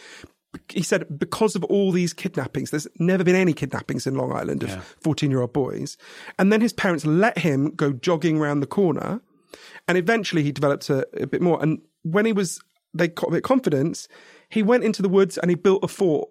[0.69, 4.63] He said because of all these kidnappings, there's never been any kidnappings in Long Island
[4.63, 5.97] of 14 year old boys.
[6.39, 9.21] And then his parents let him go jogging around the corner.
[9.87, 11.63] And eventually he developed a, a bit more.
[11.63, 12.61] And when he was,
[12.95, 14.09] they got a bit confidence,
[14.49, 16.31] he went into the woods and he built a fort.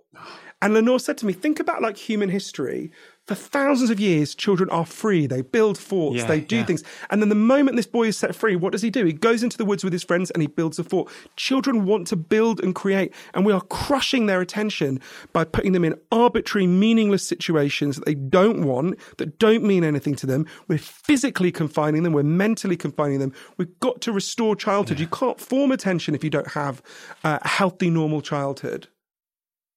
[0.62, 2.92] And Lenore said to me, think about like human history.
[3.28, 5.26] For thousands of years, children are free.
[5.26, 6.66] They build forts, Yeah, they do yeah.
[6.66, 6.84] things.
[7.10, 9.04] And then the moment this boy is set free, what does he do?
[9.04, 11.12] He goes into the woods with his friends and he builds a fort.
[11.36, 15.00] Children want to build and create, and we are crushing their attention
[15.34, 20.16] by putting them in arbitrary, meaningless situations that they don't want, that don't mean anything
[20.18, 20.46] to them.
[20.68, 23.34] We're physically confining them, we're mentally confining them.
[23.58, 25.00] We've got to restore childhood.
[25.00, 26.84] You can't form attention if you don't have
[27.24, 28.88] uh, a healthy, normal childhood.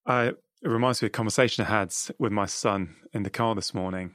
[0.05, 3.55] I, it reminds me of a conversation I had with my son in the car
[3.55, 4.15] this morning.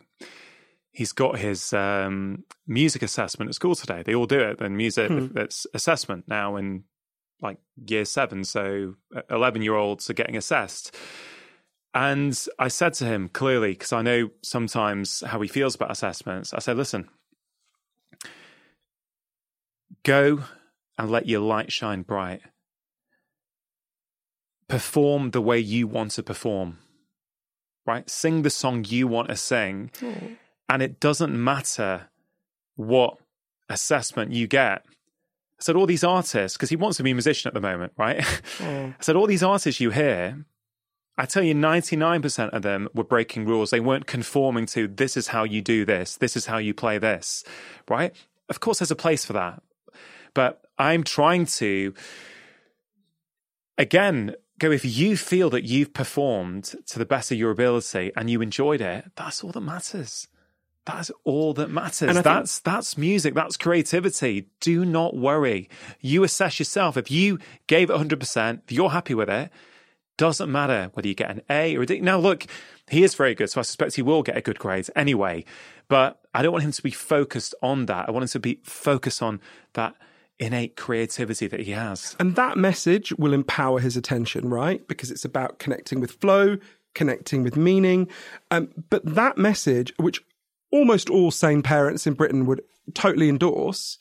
[0.91, 4.03] He's got his um, music assessment at school today.
[4.03, 4.61] They all do it.
[4.61, 6.83] And music, it's assessment now in
[7.41, 7.57] like
[7.87, 8.43] year seven.
[8.43, 8.95] So
[9.29, 10.95] 11 year olds are getting assessed.
[11.95, 16.53] And I said to him clearly, because I know sometimes how he feels about assessments,
[16.53, 17.07] I said, listen,
[20.03, 20.43] go
[20.97, 22.41] and let your light shine bright
[24.73, 26.79] perform the way you want to perform,
[27.85, 28.09] right?
[28.09, 29.91] Sing the song you want to sing.
[29.99, 30.33] Hmm.
[30.67, 32.09] And it doesn't matter
[32.75, 33.17] what
[33.69, 34.83] assessment you get.
[34.83, 37.93] I said, all these artists, because he wants to be a musician at the moment,
[37.97, 38.25] right?
[38.57, 38.63] Hmm.
[38.65, 40.43] I said, all these artists you hear,
[41.19, 43.69] I tell you, 99% of them were breaking rules.
[43.69, 46.97] They weren't conforming to this is how you do this, this is how you play
[46.97, 47.43] this,
[47.87, 48.11] right?
[48.49, 49.61] Of course, there's a place for that.
[50.33, 51.93] But I'm trying to,
[53.77, 58.30] again, go if you feel that you've performed to the best of your ability and
[58.30, 60.27] you enjoyed it, that's all that matters.
[60.85, 62.22] That's all that matters.
[62.22, 63.34] That's think, that's music.
[63.34, 64.48] That's creativity.
[64.60, 65.69] Do not worry.
[65.99, 66.98] You assess yourself.
[66.98, 69.52] If you gave it 100%, if you're happy with it,
[70.18, 71.99] doesn't matter whether you get an A or a D.
[71.99, 72.45] Now, look,
[72.90, 75.44] he is very good, so I suspect he will get a good grade anyway.
[75.88, 78.07] But I don't want him to be focused on that.
[78.07, 79.41] I want him to be focused on
[79.73, 79.95] that
[80.39, 82.15] innate creativity that he has.
[82.19, 84.85] And that message will empower his attention, right?
[84.88, 86.57] Because it's about connecting with flow,
[86.95, 88.10] connecting with meaning.
[88.51, 90.22] Um, but that message, which
[90.72, 92.61] almost all sane parents in Britain would
[92.93, 93.97] totally endorse,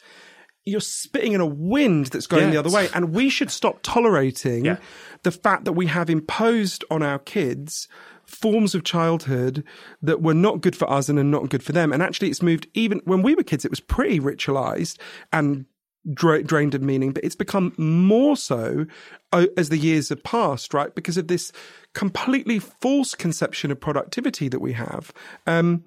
[0.65, 2.51] you're spitting in a wind that's going yeah.
[2.51, 2.89] the other way.
[2.95, 4.77] And we should stop tolerating yeah.
[5.23, 7.89] the fact that we have imposed on our kids
[8.25, 9.65] forms of childhood
[10.01, 11.93] that were not good for us and are not good for them.
[11.93, 14.99] And actually, it's moved even when we were kids, it was pretty ritualized
[15.33, 15.67] and
[16.11, 18.87] dra- drained of meaning, but it's become more so
[19.33, 20.95] uh, as the years have passed, right?
[20.95, 21.53] Because of this
[21.95, 25.12] completely false conception of productivity that we have.
[25.47, 25.85] Um,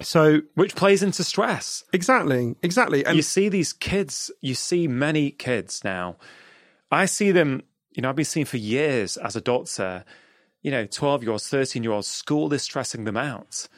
[0.00, 1.84] so, which plays into stress.
[1.92, 3.04] Exactly, exactly.
[3.04, 6.16] And you see these kids, you see many kids now.
[6.90, 10.04] I see them, you know, I've been seeing for years as a doctor,
[10.62, 13.68] you know, 12 year olds, 13 year olds, school is stressing them out,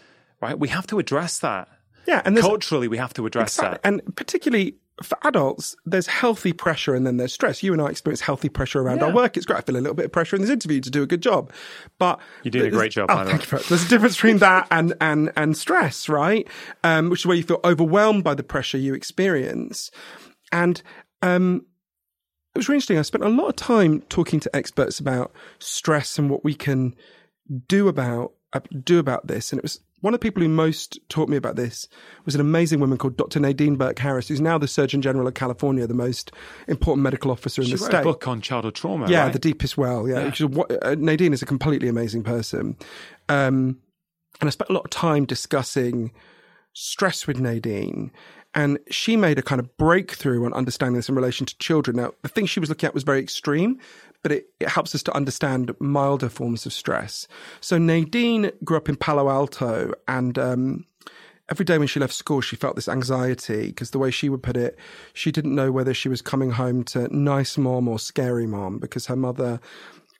[0.40, 0.58] right?
[0.58, 1.68] We have to address that.
[2.06, 2.22] Yeah.
[2.24, 3.88] And culturally, we have to address exactly, that.
[3.88, 7.62] And particularly for adults, there's healthy pressure and then there's stress.
[7.62, 9.06] You and I experience healthy pressure around yeah.
[9.06, 9.36] our work.
[9.36, 9.58] It's great.
[9.58, 11.52] I feel a little bit of pressure in this interview to do a good job,
[11.98, 13.10] but you did a great job.
[13.10, 13.58] Oh, thank you.
[13.58, 16.46] there's a difference between that and and and stress, right?
[16.84, 19.90] Um, which is where you feel overwhelmed by the pressure you experience,
[20.52, 20.80] and
[21.22, 21.66] um,
[22.54, 22.98] it was really interesting.
[22.98, 26.94] I spent a lot of time talking to experts about stress and what we can
[27.66, 30.98] do about uh, do about this, and it was one of the people who most
[31.08, 31.88] taught me about this
[32.26, 33.40] was an amazing woman called Dr.
[33.40, 36.30] Nadine Burke Harris, who's now the Surgeon General of California, the most
[36.68, 38.00] important medical officer in she the state.
[38.00, 39.08] a book on childhood trauma.
[39.08, 39.32] Yeah, right?
[39.32, 40.06] The Deepest Well.
[40.06, 40.62] Yeah, yeah.
[40.82, 42.76] Uh, Nadine is a completely amazing person,
[43.30, 43.78] um,
[44.42, 46.12] and I spent a lot of time discussing
[46.74, 48.12] stress with Nadine.
[48.56, 51.96] And she made a kind of breakthrough on understanding this in relation to children.
[51.96, 53.80] Now, the thing she was looking at was very extreme,
[54.24, 57.28] but it, it helps us to understand milder forms of stress.
[57.60, 60.86] So Nadine grew up in Palo Alto and, um,
[61.50, 64.42] every day when she left school, she felt this anxiety because the way she would
[64.42, 64.78] put it,
[65.12, 69.06] she didn't know whether she was coming home to nice mom or scary mom because
[69.06, 69.60] her mother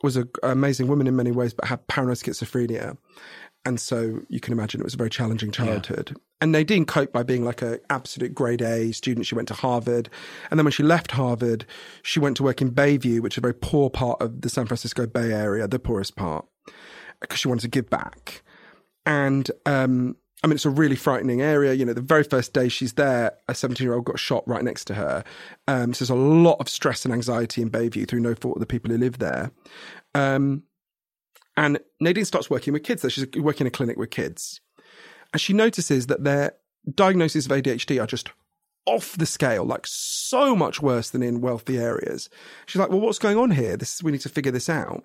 [0.02, 2.98] was an amazing woman in many ways, but had paranoid schizophrenia.
[3.64, 6.14] And so you can imagine it was a very challenging childhood.
[6.45, 9.25] And Nadine coped by being like an absolute grade A student.
[9.25, 10.11] She went to Harvard.
[10.51, 11.65] And then when she left Harvard,
[12.03, 14.66] she went to work in Bayview, which is a very poor part of the San
[14.66, 16.45] Francisco Bay Area, the poorest part,
[17.19, 18.43] because she wanted to give back.
[19.07, 21.73] And, um, I mean, it's a really frightening area.
[21.73, 24.62] You know, the very first day she's there, a 17 year old got shot right
[24.62, 25.25] next to her.
[25.66, 28.61] Um, so there's a lot of stress and anxiety in Bayview through no fault of
[28.61, 29.51] the people who live there.
[30.15, 30.65] Um,
[31.57, 33.01] and Nadine starts working with kids.
[33.01, 34.61] So she's working in a clinic with kids.
[35.35, 36.52] And she notices that their
[36.94, 38.31] diagnoses of ADHD are just
[38.86, 42.31] off the scale, like so much worse than in wealthy areas.
[42.66, 43.77] She's like, well, what's going on here?
[43.77, 45.05] This we need to figure this out.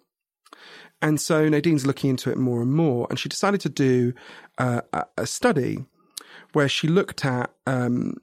[1.02, 3.08] And so Nadine's looking into it more and more.
[3.10, 4.14] And she decided to do
[4.60, 4.82] uh,
[5.18, 5.86] a study
[6.54, 8.18] where she looked at um,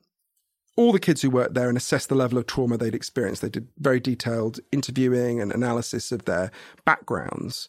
[0.76, 3.42] all the kids who worked there and assessed the level of trauma they'd experienced.
[3.42, 6.52] They did very detailed interviewing and analysis of their
[6.84, 7.68] backgrounds.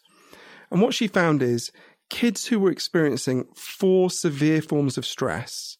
[0.70, 1.72] And what she found is
[2.10, 5.78] kids who were experiencing four severe forms of stress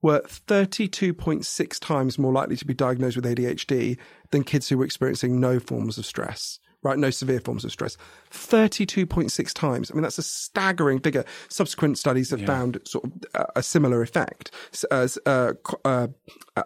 [0.00, 3.98] were 32.6 times more likely to be diagnosed with ADHD
[4.30, 6.98] than kids who were experiencing no forms of stress, right?
[6.98, 7.96] No severe forms of stress.
[8.30, 9.90] 32.6 times.
[9.90, 11.24] I mean, that's a staggering figure.
[11.48, 12.46] Subsequent studies have yeah.
[12.46, 14.52] found sort of a, a similar effect,
[14.92, 15.54] as uh,
[15.84, 16.06] uh,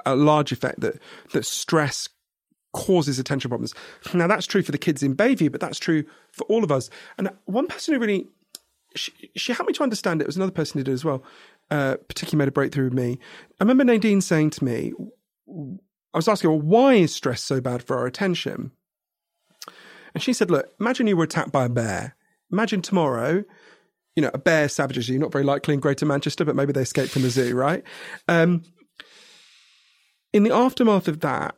[0.04, 0.98] a large effect that,
[1.32, 2.08] that stress
[2.72, 3.74] causes attention problems.
[4.14, 6.90] Now that's true for the kids in Bayview, but that's true for all of us.
[7.18, 8.26] And one person who really
[8.94, 10.24] she, she helped me to understand it.
[10.24, 11.22] it was another person who did as well.
[11.70, 13.18] Uh, particularly made a breakthrough with me.
[13.58, 14.92] I remember Nadine saying to me,
[15.48, 18.72] I was asking well, why is stress so bad for our attention?
[20.12, 22.14] And she said, look, imagine you were attacked by a bear.
[22.50, 23.44] Imagine tomorrow,
[24.14, 26.82] you know, a bear savages you, not very likely in Greater Manchester, but maybe they
[26.82, 27.82] escaped from the zoo, right?
[28.28, 28.64] Um,
[30.34, 31.56] in the aftermath of that,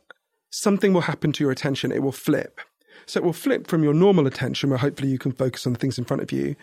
[0.49, 1.91] something will happen to your attention.
[1.91, 2.61] It will flip.
[3.05, 5.79] So it will flip from your normal attention, where hopefully you can focus on the
[5.79, 6.55] things in front of you,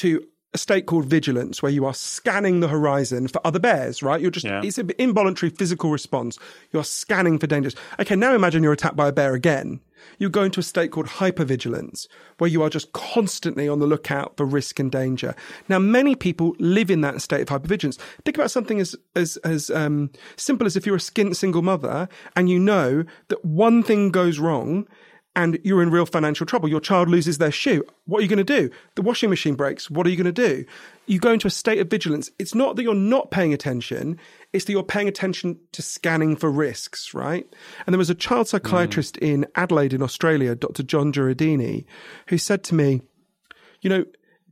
[0.00, 0.22] to
[0.52, 4.20] a state called vigilance, where you are scanning the horizon for other bears, right?
[4.20, 4.62] You're just, yeah.
[4.64, 6.38] it's an involuntary physical response.
[6.72, 7.76] You're scanning for dangers.
[8.00, 9.80] Okay, now imagine you're attacked by a bear again.
[10.18, 12.08] You go into a state called hypervigilance,
[12.38, 15.36] where you are just constantly on the lookout for risk and danger.
[15.68, 17.98] Now, many people live in that state of hypervigilance.
[18.24, 22.08] Think about something as as as um, simple as if you're a skint single mother
[22.34, 24.88] and you know that one thing goes wrong
[25.36, 26.68] and you're in real financial trouble.
[26.68, 27.84] Your child loses their shoe.
[28.06, 28.70] What are you going to do?
[28.96, 29.88] The washing machine breaks.
[29.88, 30.64] What are you going to do?
[31.06, 32.30] You go into a state of vigilance.
[32.38, 34.18] It's not that you're not paying attention,
[34.52, 37.46] it's that you're paying attention to scanning for risks, right?
[37.86, 39.28] And there was a child psychiatrist mm.
[39.28, 40.82] in Adelaide, in Australia, Dr.
[40.82, 41.84] John Jureidini,
[42.28, 43.02] who said to me,
[43.80, 44.04] you know,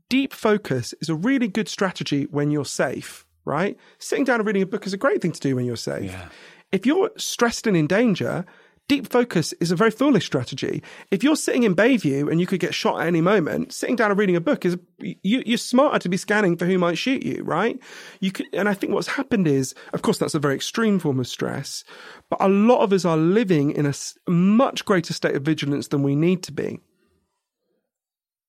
[0.09, 3.77] deep focus is a really good strategy when you're safe, right?
[3.99, 6.11] Sitting down and reading a book is a great thing to do when you're safe.
[6.11, 6.29] Yeah.
[6.71, 8.45] If you're stressed and in danger,
[8.89, 10.83] deep focus is a very foolish strategy.
[11.11, 14.11] If you're sitting in Bayview and you could get shot at any moment, sitting down
[14.11, 17.23] and reading a book is you, are smarter to be scanning for who might shoot
[17.23, 17.79] you, right?
[18.21, 21.21] You could, and I think what's happened is, of course, that's a very extreme form
[21.21, 21.85] of stress,
[22.31, 23.95] but a lot of us are living in a
[24.27, 26.81] much greater state of vigilance than we need to be.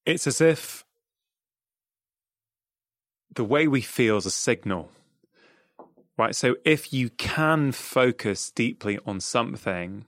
[0.06, 0.86] It's as if
[3.36, 4.90] the way we feel is a signal
[6.20, 6.36] right?
[6.36, 10.06] So if you can focus deeply on something,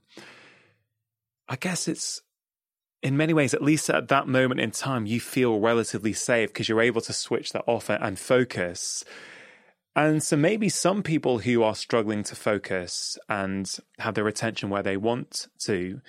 [1.47, 2.21] I guess it's
[3.01, 6.69] in many ways, at least at that moment in time, you feel relatively safe because
[6.69, 9.03] you're able to switch that off and focus.
[9.95, 13.69] And so maybe some people who are struggling to focus and
[13.99, 16.01] have their attention where they want to,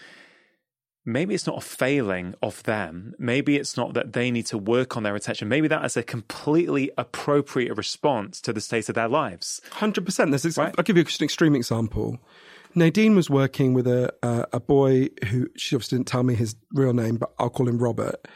[1.05, 3.15] maybe it's not a failing of them.
[3.19, 5.49] Maybe it's not that they need to work on their attention.
[5.49, 9.61] Maybe that is a completely appropriate response to the state of their lives.
[9.73, 10.31] 100%.
[10.31, 10.75] This is, right?
[10.79, 12.19] I'll give you an extreme example.
[12.75, 16.57] Nadine was working with a, a, a boy who, she obviously didn't tell me his
[16.73, 18.27] real name, but I'll call him Robert,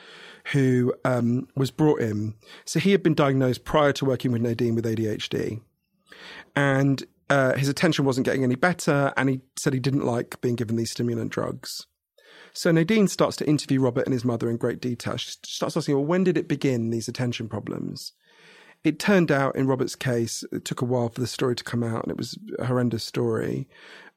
[0.52, 2.34] who um, was brought in.
[2.64, 5.60] So he had been diagnosed prior to working with Nadine with ADHD.
[6.54, 10.54] And uh, his attention wasn't getting any better, and he said he didn't like being
[10.54, 11.86] given these stimulant drugs.
[12.56, 15.18] So Nadine starts to interview Robert and his mother in great detail.
[15.18, 18.12] She starts asking, well, when did it begin, these attention problems?
[18.82, 21.82] It turned out in Robert's case, it took a while for the story to come
[21.82, 23.68] out, and it was a horrendous story.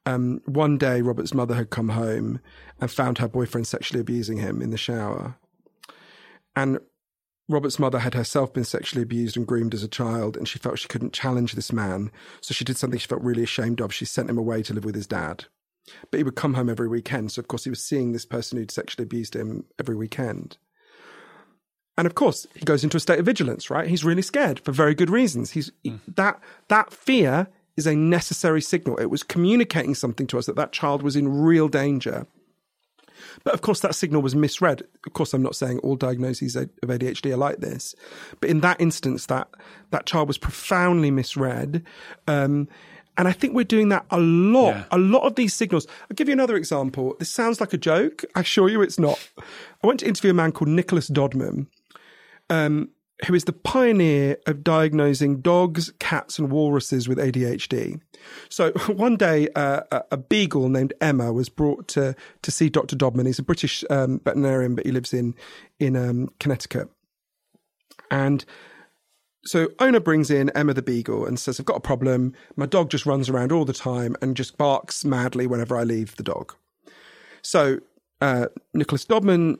[0.05, 2.39] Um, one day, Robert's mother had come home
[2.79, 5.35] and found her boyfriend sexually abusing him in the shower.
[6.55, 6.79] And
[7.49, 10.79] Robert's mother had herself been sexually abused and groomed as a child, and she felt
[10.79, 12.09] she couldn't challenge this man.
[12.39, 13.93] So she did something she felt really ashamed of.
[13.93, 15.43] She sent him away to live with his dad.
[16.11, 17.31] But he would come home every weekend.
[17.31, 20.57] So, of course, he was seeing this person who'd sexually abused him every weekend.
[21.97, 23.87] And of course, he goes into a state of vigilance, right?
[23.87, 25.51] He's really scared for very good reasons.
[25.51, 25.99] He's mm.
[26.15, 26.39] that
[26.69, 28.97] that fear is a necessary signal.
[28.97, 32.25] It was communicating something to us that that child was in real danger.
[33.43, 34.83] But of course, that signal was misread.
[35.05, 37.95] Of course, I'm not saying all diagnoses of ADHD are like this,
[38.39, 39.49] but in that instance, that
[39.91, 41.83] that child was profoundly misread.
[42.27, 42.67] Um,
[43.19, 44.75] and I think we're doing that a lot.
[44.75, 44.85] Yeah.
[44.91, 45.85] A lot of these signals.
[46.03, 47.17] I'll give you another example.
[47.19, 48.23] This sounds like a joke.
[48.33, 49.19] I assure you it's not.
[49.83, 51.67] I went to interview a man called Nicholas Dodman,
[52.49, 52.91] um,
[53.25, 57.99] who is the pioneer of diagnosing dogs, cats, and walruses with ADHD.
[58.47, 62.95] So one day, uh, a beagle named Emma was brought to to see Dr.
[62.95, 63.25] Dodman.
[63.25, 65.35] He's a British um, veterinarian, but he lives in
[65.77, 66.89] in um, Connecticut.
[68.09, 68.45] And
[69.49, 72.35] so owner brings in Emma the beagle and says, I've got a problem.
[72.55, 76.15] My dog just runs around all the time and just barks madly whenever I leave
[76.17, 76.53] the dog.
[77.41, 77.79] So
[78.21, 78.45] uh,
[78.75, 79.57] Nicholas Dodman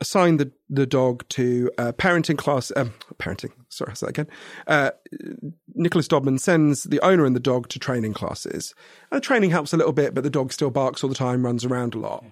[0.00, 4.28] assigned the, the dog to a parenting class, um, parenting, sorry, I'll say that again.
[4.66, 4.90] Uh,
[5.74, 8.74] Nicholas Dodman sends the owner and the dog to training classes.
[9.10, 11.44] And the training helps a little bit, but the dog still barks all the time,
[11.44, 12.24] runs around a lot.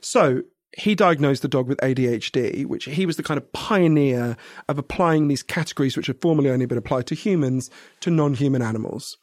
[0.00, 0.42] So
[0.76, 4.36] he diagnosed the dog with ADHD, which he was the kind of pioneer
[4.68, 7.70] of applying these categories, which had formerly only been applied to humans,
[8.00, 9.16] to non human animals.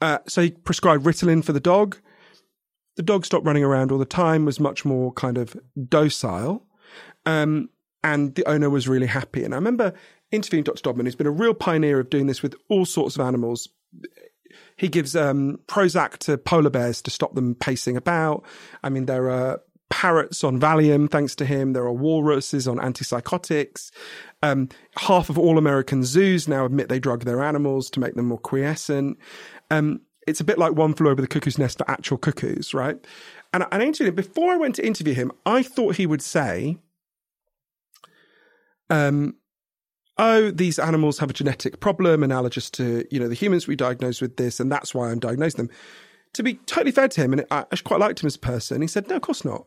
[0.00, 1.98] Uh, so he prescribed Ritalin for the dog.
[2.96, 5.56] The dog stopped running around all the time, was much more kind of
[5.88, 6.66] docile.
[7.26, 7.70] Um,
[8.02, 9.44] and the owner was really happy.
[9.44, 9.94] And I remember
[10.30, 10.82] interviewing Dr.
[10.82, 13.68] Dodman, who's been a real pioneer of doing this with all sorts of animals.
[14.76, 18.44] He gives um, Prozac to polar bears to stop them pacing about.
[18.82, 19.60] I mean, there are
[19.94, 21.72] parrots on Valium, thanks to him.
[21.72, 23.92] There are walruses on antipsychotics.
[24.42, 28.26] Um, half of all American zoos now admit they drug their animals to make them
[28.26, 29.16] more quiescent.
[29.70, 32.96] Um, it's a bit like One Flew Over the Cuckoo's Nest for actual cuckoos, right?
[33.52, 36.76] And, and before I went to interview him, I thought he would say,
[38.90, 39.36] um,
[40.18, 44.20] oh, these animals have a genetic problem analogous to, you know, the humans we diagnosed
[44.20, 45.76] with this, and that's why I'm diagnosing them
[46.34, 48.88] to be totally fair to him, and I quite liked him as a person, he
[48.88, 49.66] said, no, of course not.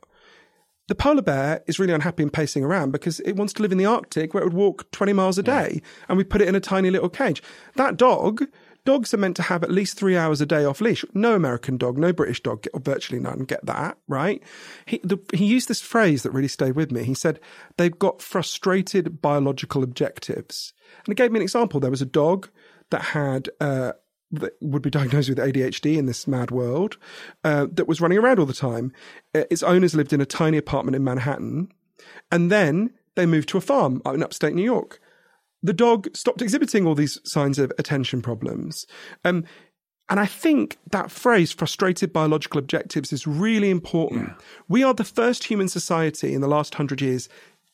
[0.88, 3.78] The polar bear is really unhappy and pacing around because it wants to live in
[3.78, 6.56] the Arctic where it would walk 20 miles a day, and we put it in
[6.56, 7.44] a tiny little cage.
[7.76, 8.44] That dog
[8.88, 11.04] dogs are meant to have at least three hours a day off leash.
[11.14, 14.42] No American dog, no British dog, or virtually none get that, right?
[14.86, 17.04] He, the, he used this phrase that really stayed with me.
[17.04, 17.42] He said,
[17.76, 20.72] they've got frustrated biological objectives.
[21.00, 21.82] And he gave me an example.
[21.82, 22.48] There was a dog
[22.92, 23.92] that had, uh,
[24.32, 26.98] that would be diagnosed with ADHD in this mad world,
[27.44, 28.92] uh, that was running around all the time.
[29.34, 31.72] Uh, its owners lived in a tiny apartment in Manhattan.
[32.32, 35.00] And then they moved to a farm in upstate New York
[35.64, 38.86] the dog stopped exhibiting all these signs of attention problems.
[39.26, 39.46] Um,
[40.10, 44.30] and I think that phrase, frustrated biological objectives, is really important.
[44.30, 44.46] Yeah.
[44.70, 47.28] We are the first human society in the last hundred years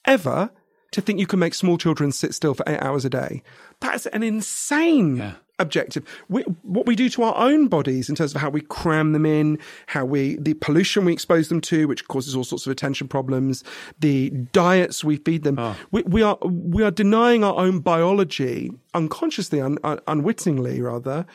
[0.06, 0.50] ever
[0.94, 3.44] to think you can make small children sit still for eight hours a day.
[3.80, 6.03] That's an insane yeah objective.
[6.30, 9.26] We, what we do to our own bodies in terms of how we cram them
[9.26, 13.07] in, how we, the pollution we expose them to, which causes all sorts of attention
[13.07, 13.64] problems,
[13.99, 15.60] the diets we feed them.
[15.60, 15.76] Oh.
[15.91, 21.26] We, we, are, we are denying our own biology unconsciously, un, un, unwittingly rather,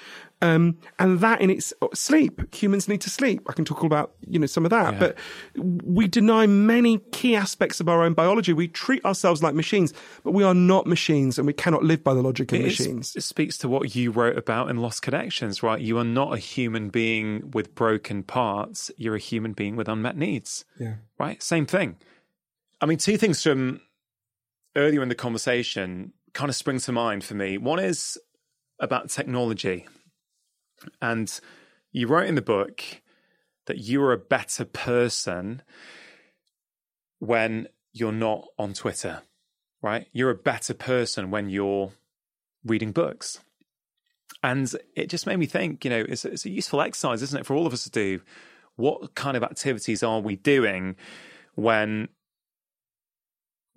[0.40, 3.42] um, and that in its sleep, humans need to sleep.
[3.48, 4.98] I can talk all about, you know, some of that, yeah.
[4.98, 5.18] but
[5.56, 8.52] we deny many key aspects of our own biology.
[8.52, 9.92] We treat ourselves like machines,
[10.22, 13.10] but we are not machines and we cannot live by the logic of it machines.
[13.10, 15.80] Is, it speaks to what you wrote about in Lost Connections, right?
[15.80, 18.92] You are not a human being with broken parts.
[18.96, 20.64] You're a human being with unmet needs.
[20.78, 20.96] Yeah.
[21.18, 21.42] Right?
[21.42, 21.96] Same thing.
[22.80, 23.80] I mean, two things from
[24.76, 27.58] earlier in the conversation kind of spring to mind for me.
[27.58, 28.16] One is
[28.78, 29.88] about technology
[31.00, 31.40] and
[31.92, 32.82] you wrote in the book
[33.66, 35.62] that you are a better person
[37.18, 39.22] when you're not on Twitter,
[39.82, 40.06] right?
[40.12, 41.92] You're a better person when you're
[42.64, 43.40] reading books.
[44.42, 47.46] And it just made me think, you know, it's, it's a useful exercise, isn't it,
[47.46, 48.20] for all of us to do?
[48.76, 50.96] What kind of activities are we doing
[51.56, 52.08] when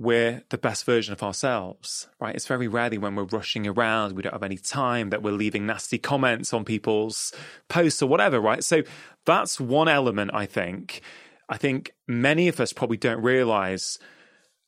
[0.02, 2.36] we're the best version of ourselves, right?
[2.36, 5.66] It's very rarely when we're rushing around, we don't have any time, that we're leaving
[5.66, 7.34] nasty comments on people's
[7.70, 8.64] posts or whatever, right?
[8.64, 8.82] So
[9.26, 11.02] that's one element, I think.
[11.48, 14.00] I think many of us probably don't realize,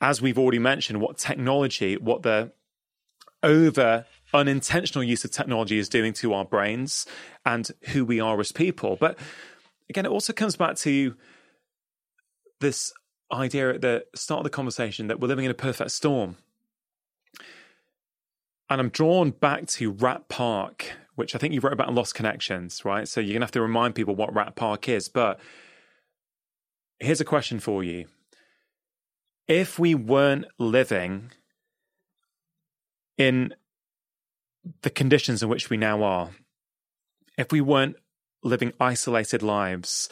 [0.01, 2.51] as we've already mentioned, what technology, what the
[3.41, 7.05] over unintentional use of technology is doing to our brains
[7.45, 8.97] and who we are as people.
[8.99, 9.17] But
[9.89, 11.15] again, it also comes back to
[12.59, 12.93] this
[13.31, 16.37] idea at the start of the conversation that we're living in a perfect storm.
[18.69, 22.15] And I'm drawn back to Rat Park, which I think you wrote about in Lost
[22.15, 23.07] Connections, right?
[23.07, 25.09] So you're going to have to remind people what Rat Park is.
[25.09, 25.39] But
[26.99, 28.05] here's a question for you.
[29.47, 31.31] If we weren't living
[33.17, 33.53] in
[34.81, 36.29] the conditions in which we now are,
[37.37, 37.97] if we weren't
[38.43, 40.09] living isolated lives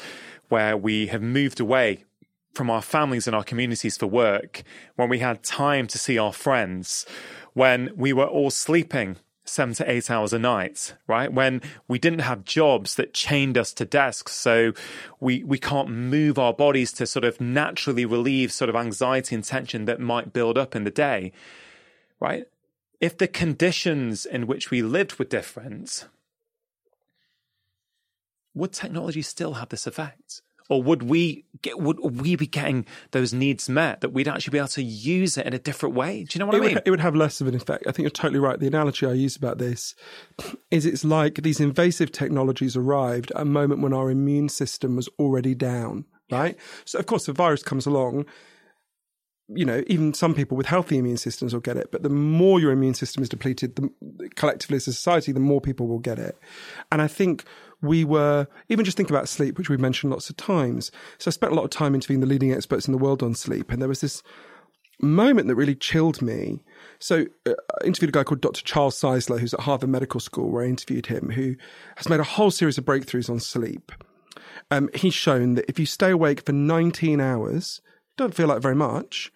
[0.49, 2.03] where we have moved away
[2.53, 4.63] from our families and our communities for work,
[4.95, 7.05] when we had time to see our friends,
[7.53, 11.31] when we were all sleeping seven to eight hours a night, right?
[11.31, 14.73] When we didn't have jobs that chained us to desks, so
[15.19, 19.43] we we can't move our bodies to sort of naturally relieve sort of anxiety and
[19.43, 21.31] tension that might build up in the day,
[22.19, 22.45] right?
[22.99, 26.07] If the conditions in which we lived were different,
[28.53, 30.41] would technology still have this effect?
[30.71, 34.57] Or would we get, would we be getting those needs met that we'd actually be
[34.57, 36.23] able to use it in a different way?
[36.23, 36.73] Do you know what it I mean?
[36.75, 37.83] Would, it would have less of an effect.
[37.87, 38.57] I think you're totally right.
[38.57, 39.95] The analogy I use about this
[40.71, 45.09] is it's like these invasive technologies arrived at a moment when our immune system was
[45.19, 46.57] already down, right?
[46.85, 48.25] So of course the virus comes along
[49.53, 52.61] you know, even some people with healthy immune systems will get it, but the more
[52.61, 56.17] your immune system is depleted, the, collectively as a society, the more people will get
[56.17, 56.37] it.
[56.89, 57.43] And I think
[57.81, 60.91] we were, even just think about sleep, which we've mentioned lots of times.
[61.17, 63.33] So I spent a lot of time interviewing the leading experts in the world on
[63.33, 64.21] sleep, and there was this
[65.01, 66.63] moment that really chilled me.
[66.99, 68.61] So uh, I interviewed a guy called Dr.
[68.61, 71.55] Charles Czeisler, who's at Harvard Medical School, where I interviewed him, who
[71.95, 73.91] has made a whole series of breakthroughs on sleep.
[74.69, 77.81] Um, he's shown that if you stay awake for 19 hours,
[78.15, 79.31] don't feel like very much,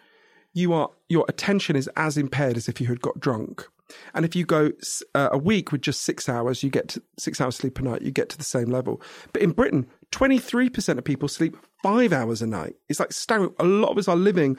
[0.54, 3.68] you are your attention is as impaired as if you had got drunk.
[4.14, 4.72] And if you go
[5.14, 8.02] uh, a week with just six hours, you get to six hours sleep a night,
[8.02, 9.02] you get to the same level.
[9.34, 12.76] But in Britain, 23% of people sleep five hours a night.
[12.90, 13.54] It's like staggering.
[13.60, 14.58] A lot of us are living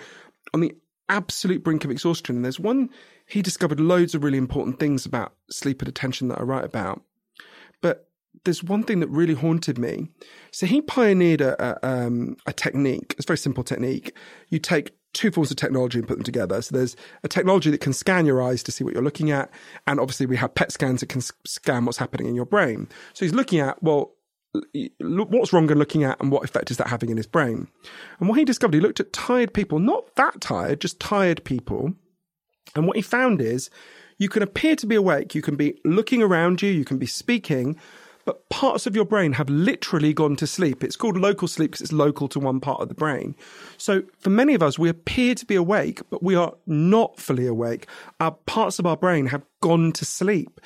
[0.54, 0.74] on the
[1.08, 2.36] absolute brink of exhaustion.
[2.36, 2.90] And there's one,
[3.26, 7.02] he discovered loads of really important things about sleep and attention that I write about.
[7.80, 8.08] But
[8.44, 10.08] there's one thing that really haunted me.
[10.52, 14.16] So he pioneered a, a, um, a technique, it's a very simple technique.
[14.48, 16.60] You take two forms of technology and put them together.
[16.60, 19.50] So there's a technology that can scan your eyes to see what you're looking at.
[19.86, 22.88] And obviously we have PET scans that can scan what's happening in your brain.
[23.14, 24.12] So he's looking at, well,
[25.00, 27.68] what's wrong and looking at and what effect is that having in his brain?
[28.20, 31.94] And what he discovered, he looked at tired people, not that tired, just tired people.
[32.74, 33.70] And what he found is
[34.18, 37.06] you can appear to be awake, you can be looking around you, you can be
[37.06, 37.78] speaking,
[38.26, 40.84] but parts of your brain have literally gone to sleep.
[40.84, 43.36] It's called local sleep because it's local to one part of the brain.
[43.78, 47.46] So for many of us, we appear to be awake, but we are not fully
[47.46, 47.86] awake.
[48.20, 50.60] Our parts of our brain have gone to sleep.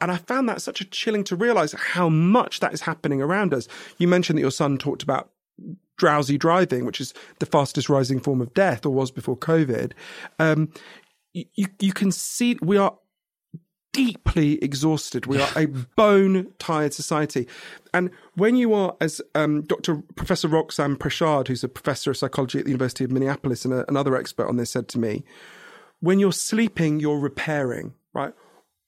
[0.00, 3.54] And I found that such a chilling to realize how much that is happening around
[3.54, 3.68] us.
[3.96, 5.30] You mentioned that your son talked about
[5.96, 9.92] drowsy driving, which is the fastest rising form of death or was before COVID.
[10.40, 10.72] Um,
[11.32, 12.96] you, you can see we are
[13.94, 15.24] deeply exhausted.
[15.24, 17.46] We are a bone tired society.
[17.94, 20.02] And when you are, as um, Dr.
[20.16, 23.88] Professor Roxanne Prichard, who's a professor of psychology at the University of Minneapolis and a,
[23.88, 25.24] another expert on this, said to me,
[26.00, 28.34] when you're sleeping, you're repairing, right?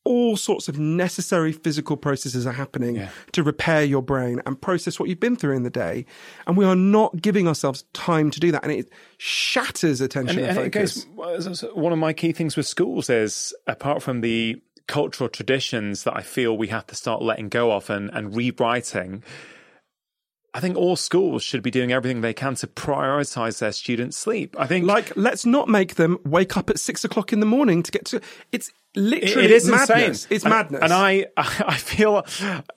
[0.05, 3.11] All sorts of necessary physical processes are happening yeah.
[3.33, 6.05] to repair your brain and process what you've been through in the day.
[6.49, 8.65] And we are not giving ourselves time to do that.
[8.65, 11.07] And it shatters attention and, and, and focus.
[11.17, 16.17] Goes, one of my key things with schools is, apart from the cultural traditions that
[16.17, 19.23] I feel we have to start letting go of and, and rewriting.
[20.57, 24.57] I think all schools should be doing everything they can to prioritize their students' sleep.
[24.59, 27.83] I think, like, let's not make them wake up at six o'clock in the morning
[27.83, 28.23] to get to.
[28.53, 30.25] It's literally it is madness.
[30.25, 30.35] Insane.
[30.35, 30.83] It's and, madness.
[30.83, 32.25] And I, I feel,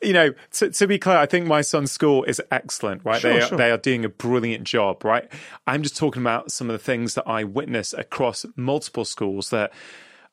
[0.02, 3.06] you know, to, to, be clear, I think my son's school is excellent.
[3.06, 3.58] Right, sure, they are, sure.
[3.58, 5.06] they are doing a brilliant job.
[5.06, 5.32] Right,
[5.66, 9.72] I'm just talking about some of the things that I witness across multiple schools that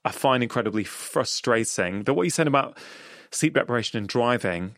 [0.07, 2.05] I find incredibly frustrating.
[2.05, 2.79] That what you said about
[3.33, 4.77] sleep deprivation and driving,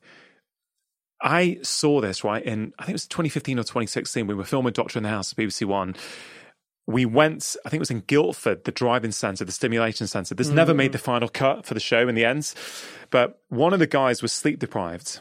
[1.21, 4.27] I saw this right in I think it was 2015 or 2016.
[4.27, 5.95] We were filming Doctor in the House, BBC One.
[6.87, 10.35] We went, I think it was in Guildford, the driving centre, the stimulation centre.
[10.35, 10.55] This mm.
[10.55, 12.55] never made the final cut for the show in the end,
[13.11, 15.21] but one of the guys was sleep deprived,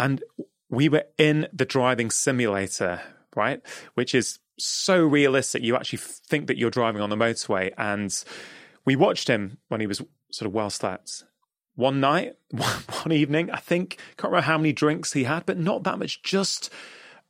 [0.00, 0.24] and
[0.68, 3.00] we were in the driving simulator,
[3.36, 3.60] right,
[3.94, 5.62] which is so realistic.
[5.62, 7.72] You actually think that you're driving on the motorway.
[7.76, 8.12] And
[8.84, 11.24] we watched him when he was sort of well slept.
[11.74, 15.84] One night, one evening, I think, can't remember how many drinks he had, but not
[15.84, 16.70] that much, just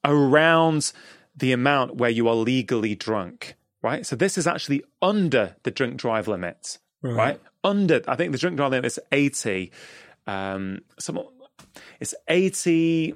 [0.04, 0.92] around
[1.36, 4.04] the amount where you are legally drunk, right?
[4.04, 7.14] So this is actually under the drink drive limit, right?
[7.14, 7.40] right?
[7.64, 9.70] Under, I think the drink drive limit is 80.
[10.26, 11.20] Um, some,
[12.00, 13.14] it's 80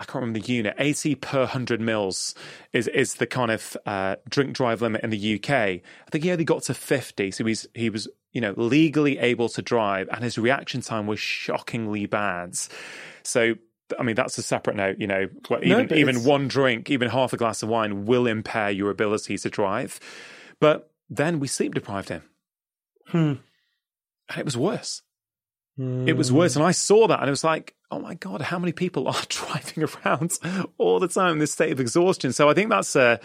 [0.00, 2.34] I can't remember the unit, 80 per 100 mils
[2.72, 5.50] is is the kind of uh, drink drive limit in the UK.
[5.50, 9.48] I think he only got to 50, so he's he was you know legally able
[9.50, 12.56] to drive, and his reaction time was shockingly bad.
[13.22, 13.54] So
[13.98, 14.98] I mean, that's a separate note.
[14.98, 15.28] You know,
[15.62, 19.36] even no, even one drink, even half a glass of wine, will impair your ability
[19.38, 19.98] to drive.
[20.60, 22.22] But then we sleep deprived him,
[23.08, 23.34] hmm.
[24.28, 25.02] and it was worse.
[25.78, 26.56] It was worse.
[26.56, 29.22] And I saw that and it was like, oh my God, how many people are
[29.28, 30.38] driving around
[30.78, 32.32] all the time in this state of exhaustion?
[32.32, 33.20] So I think that's a,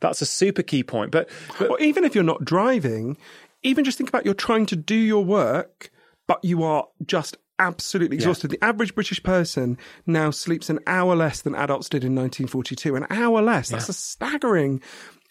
[0.00, 1.10] that's a super key point.
[1.10, 1.28] But,
[1.58, 3.16] but or even if you're not driving,
[3.62, 5.90] even just think about you're trying to do your work,
[6.26, 8.52] but you are just absolutely exhausted.
[8.52, 8.58] Yeah.
[8.60, 12.96] The average British person now sleeps an hour less than adults did in 1942.
[12.96, 13.70] An hour less.
[13.70, 13.92] That's yeah.
[13.92, 14.82] a staggering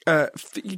[0.08, 0.28] uh,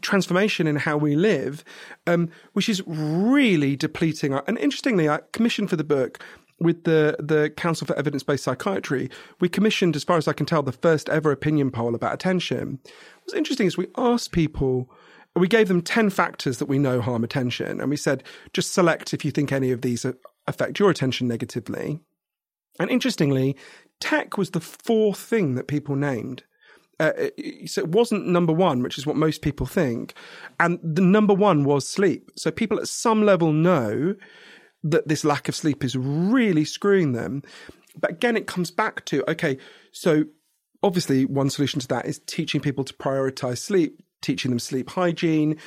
[0.02, 1.64] transformation in how we live,
[2.06, 4.34] um, which is really depleting.
[4.34, 6.20] Our, and interestingly, I commissioned for the book
[6.60, 9.10] with the the Council for Evidence Based Psychiatry.
[9.40, 12.80] We commissioned, as far as I can tell, the first ever opinion poll about attention.
[13.24, 14.90] What's interesting is we asked people.
[15.36, 18.24] We gave them 10 factors that we know harm attention, and we said,
[18.54, 20.04] just select if you think any of these
[20.48, 22.00] affect your attention negatively.
[22.80, 23.56] And interestingly,
[24.00, 26.44] tech was the fourth thing that people named.
[27.00, 27.12] Uh,
[27.68, 30.14] so it wasn't number one, which is what most people think.
[30.60, 32.32] And the number one was sleep.
[32.36, 34.16] So people at some level know
[34.92, 37.44] that this lack of sleep is really screwing them.
[38.00, 39.58] But again, it comes back to okay,
[39.92, 40.26] so
[40.84, 45.58] obviously, one solution to that is teaching people to prioritize sleep, teaching them sleep hygiene,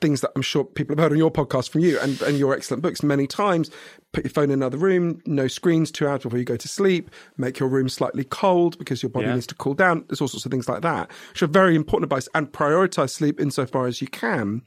[0.00, 2.54] things that I'm sure people have heard on your podcast from you and, and your
[2.54, 3.70] excellent books many times.
[4.12, 7.10] Put your phone in another room, no screens two hours before you go to sleep,
[7.36, 9.34] make your room slightly cold because your body yeah.
[9.34, 10.04] needs to cool down.
[10.08, 13.40] There's all sorts of things like that, which are very important advice and prioritize sleep
[13.40, 14.62] insofar as you can.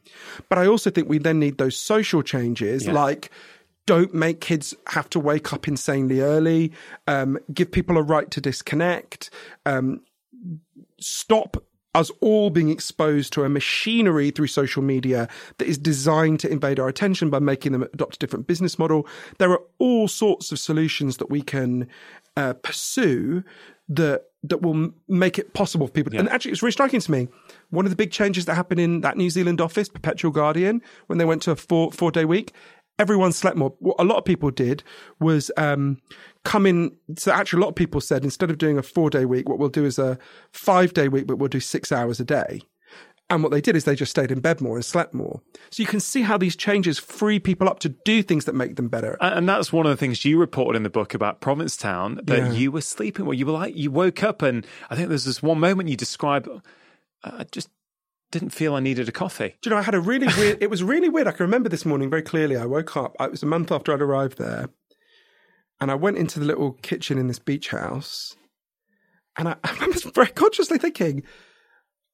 [0.50, 2.94] But I also think we then need those social changes yeah.
[2.94, 3.32] like
[3.90, 6.72] don't make kids have to wake up insanely early,
[7.08, 9.32] um, give people a right to disconnect,
[9.66, 10.02] um,
[11.00, 11.58] stop
[11.96, 16.80] us all being exposed to a machinery through social media that is designed to invade
[16.80, 19.08] our attention by making them adopt a different business model.
[19.40, 21.88] There are all sorts of solutions that we can
[22.38, 23.44] uh, pursue
[23.90, 26.14] that that will make it possible for people.
[26.14, 26.22] Yeah.
[26.22, 27.28] And actually, it's really striking to me.
[27.72, 31.18] One of the big changes that happened in that New Zealand office, Perpetual Guardian, when
[31.18, 32.54] they went to a four four day week,
[33.00, 33.74] everyone slept more.
[33.80, 34.84] What a lot of people did
[35.20, 36.00] was um,
[36.44, 36.96] come in.
[37.18, 39.58] So actually, a lot of people said instead of doing a four day week, what
[39.58, 40.20] we'll do is a
[40.52, 42.62] five day week, but we'll do six hours a day.
[43.32, 45.40] And what they did is they just stayed in bed more and slept more.
[45.70, 48.76] So you can see how these changes free people up to do things that make
[48.76, 49.18] them better.
[49.22, 52.52] And that's one of the things you reported in the book about Provincetown that Yeah.
[52.54, 53.36] you were sleeping well.
[53.36, 56.50] You were like, you woke up and I think there's this one moment you describe,
[57.24, 57.70] I just
[58.32, 59.56] didn't feel I needed a coffee.
[59.62, 61.28] Do you know, I had a really weird, it was really weird.
[61.28, 62.58] I can remember this morning very clearly.
[62.58, 64.70] I woke up, it was a month after I'd arrived there,
[65.82, 68.36] and I went into the little kitchen in this beach house,
[69.38, 71.24] and I, I remember very consciously thinking,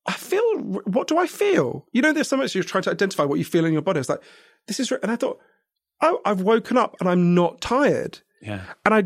[0.05, 0.43] I feel,
[0.85, 1.85] what do I feel?
[1.91, 3.99] You know, there's so much you're trying to identify what you feel in your body.
[3.99, 4.21] It's like,
[4.67, 5.39] this is, and I thought,
[6.01, 8.19] oh, I've woken up and I'm not tired.
[8.41, 8.61] Yeah.
[8.85, 9.05] And I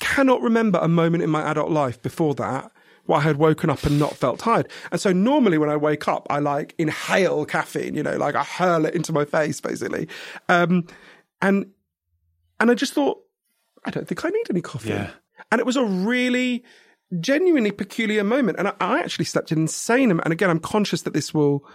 [0.00, 2.72] cannot remember a moment in my adult life before that
[3.08, 4.68] where I had woken up and not felt tired.
[4.92, 8.44] And so normally when I wake up, I like inhale caffeine, you know, like I
[8.44, 10.08] hurl it into my face basically.
[10.50, 10.86] Um,
[11.40, 11.70] and,
[12.60, 13.18] and I just thought,
[13.86, 14.90] I don't think I need any coffee.
[14.90, 15.10] Yeah.
[15.50, 16.64] And it was a really
[17.18, 18.58] genuinely peculiar moment.
[18.58, 20.26] And I, I actually slept an insane amount.
[20.26, 21.66] And again, I'm conscious that this will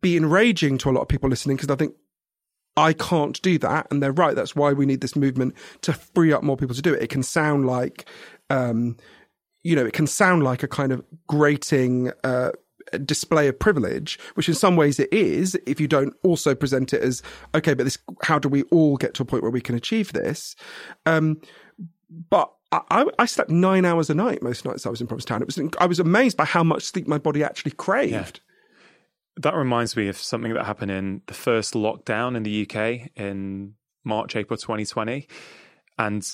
[0.00, 1.96] be enraging to a lot of people listening because I think
[2.76, 3.88] I can't do that.
[3.90, 4.36] And they're right.
[4.36, 7.02] That's why we need this movement to free up more people to do it.
[7.02, 8.08] It can sound like,
[8.48, 8.96] um,
[9.62, 12.50] you know, it can sound like a kind of grating, uh,
[13.04, 17.02] display of privilege, which in some ways it is, if you don't also present it
[17.02, 17.22] as,
[17.54, 20.12] okay, but this, how do we all get to a point where we can achieve
[20.12, 20.56] this?
[21.06, 21.40] Um,
[22.28, 25.42] but I, I, slept nine hours a night most nights I was in Provincetown.
[25.42, 28.40] It was, I was amazed by how much sleep my body actually craved.
[29.36, 33.74] That reminds me of something that happened in the first lockdown in the UK in
[34.04, 35.26] March, April 2020.
[35.98, 36.26] And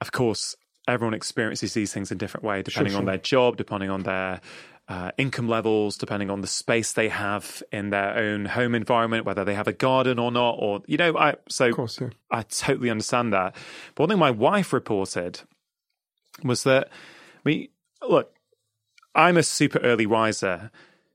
[0.00, 0.54] of course,
[0.88, 3.06] everyone experiences these things in different way, depending on sure.
[3.06, 4.40] their job, depending on their
[4.88, 9.44] uh, income levels, depending on the space they have in their own home environment, whether
[9.44, 12.10] they have a garden or not, or you know, I so Of course, yeah.
[12.30, 13.56] I totally understand that.
[13.94, 15.40] But one thing my wife reported
[16.44, 16.88] was that
[17.42, 17.70] we
[18.06, 18.32] look,
[19.14, 20.70] I'm a super early riser.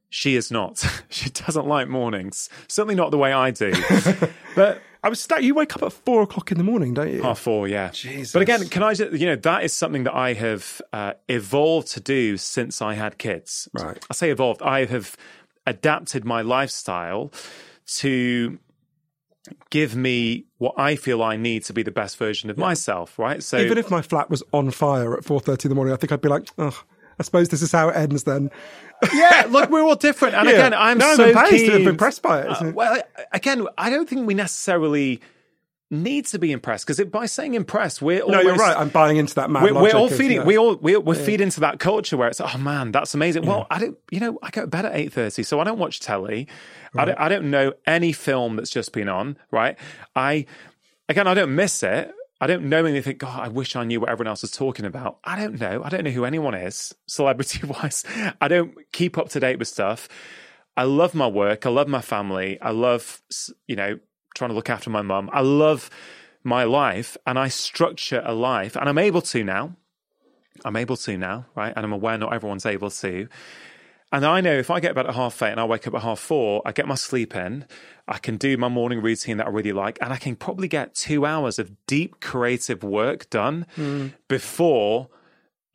[0.10, 0.86] She is not.
[1.10, 2.50] she doesn't like mornings.
[2.68, 3.74] Certainly not the way I do.
[4.56, 7.24] but I was sta- you wake up at four o'clock in the morning, don't you?
[7.24, 7.90] half four, yeah.
[7.92, 8.34] Jesus.
[8.34, 11.88] But again, can I just, you know, that is something that I have uh, evolved
[11.94, 13.68] to do since I had kids.
[13.74, 13.98] Right.
[14.10, 14.62] I say evolved.
[14.62, 15.18] I have
[15.66, 17.32] adapted my lifestyle
[17.98, 18.60] to
[19.72, 23.42] give me what I feel I need to be the best version of myself, right?
[23.42, 25.98] So Even if my flat was on fire at four thirty in the morning, I
[25.98, 26.84] think I'd be like, oh,
[27.20, 28.52] I suppose this is how it ends then.
[29.14, 30.36] Yeah, look, we're all different.
[30.36, 30.56] And Yeah.
[30.56, 31.52] again, I'm No, I'm so impressed.
[31.52, 31.72] keen.
[31.72, 33.02] I'm impressed by it, Uh, well,
[33.32, 35.22] again, I don't think we necessarily
[35.94, 38.78] need to be impressed because by saying impressed, we're No, you're right.
[38.78, 40.38] I'm buying into that mad We're, we're all feeding.
[40.38, 40.44] yeah.
[40.46, 43.46] We all we we feed into that culture where it's oh man, that's amazing.
[43.46, 43.98] Well, I don't.
[44.10, 46.48] You know, I go to bed at eight thirty, so I don't watch telly.
[46.98, 47.20] I don't.
[47.20, 49.38] I don't know any film that's just been on.
[49.52, 49.78] Right.
[50.16, 50.46] I
[51.10, 52.14] again, I don't miss it.
[52.42, 55.20] I don't knowingly think, God, I wish I knew what everyone else is talking about.
[55.24, 55.84] I don't know.
[55.84, 58.04] I don't know who anyone is, celebrity wise.
[58.42, 60.10] I don't keep up to date with stuff.
[60.76, 61.68] I love my work.
[61.68, 62.60] I love my family.
[62.60, 63.22] I love,
[63.68, 64.00] you know,
[64.34, 65.30] trying to look after my mum.
[65.32, 65.92] I love
[66.44, 69.76] my life and I structure a life and I'm able to now.
[70.66, 71.74] I'm able to now, right?
[71.76, 73.28] And I'm aware not everyone's able to.
[74.12, 76.02] And I know if I get bed at half eight and I wake up at
[76.02, 77.66] half four, I get my sleep in,
[78.08, 80.94] I can do my morning routine that I really like, and I can probably get
[80.94, 84.08] two hours of deep creative work done hmm.
[84.28, 85.08] before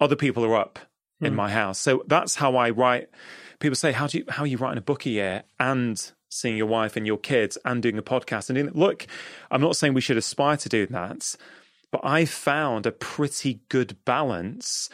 [0.00, 0.78] other people are up
[1.20, 1.36] in hmm.
[1.36, 1.78] my house.
[1.78, 3.08] So that's how I write.
[3.58, 6.58] People say, "How do you how are you writing a book a year and seeing
[6.58, 9.06] your wife and your kids and doing a podcast?" And doing, look,
[9.50, 11.36] I'm not saying we should aspire to do that,
[11.90, 14.90] but I found a pretty good balance.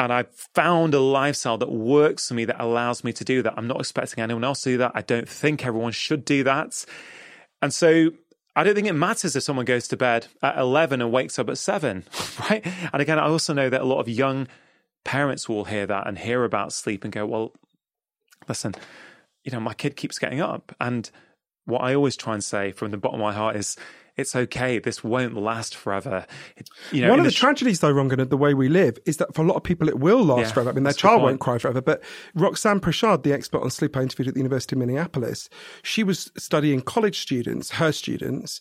[0.00, 3.52] And I've found a lifestyle that works for me that allows me to do that.
[3.58, 4.92] I'm not expecting anyone else to do that.
[4.94, 6.86] I don't think everyone should do that.
[7.60, 8.10] And so
[8.56, 11.50] I don't think it matters if someone goes to bed at 11 and wakes up
[11.50, 12.04] at 7,
[12.50, 12.66] right?
[12.94, 14.48] And again, I also know that a lot of young
[15.04, 17.52] parents will hear that and hear about sleep and go, well,
[18.48, 18.74] listen,
[19.44, 20.74] you know, my kid keeps getting up.
[20.80, 21.10] And
[21.66, 23.76] what I always try and say from the bottom of my heart is,
[24.20, 24.78] it's okay.
[24.78, 26.26] This won't last forever.
[26.56, 28.98] It, you know, One of the sh- tragedies, though, Rangan, of the way we live
[29.06, 30.70] is that for a lot of people it will last Yeah, forever.
[30.70, 31.80] I mean, their that's a good child won't cry forever.
[31.80, 32.02] But
[32.34, 35.48] Roxanne Prichard, the expert on sleep I interviewed at the University of Minneapolis,
[35.82, 38.60] she was studying college students, her students,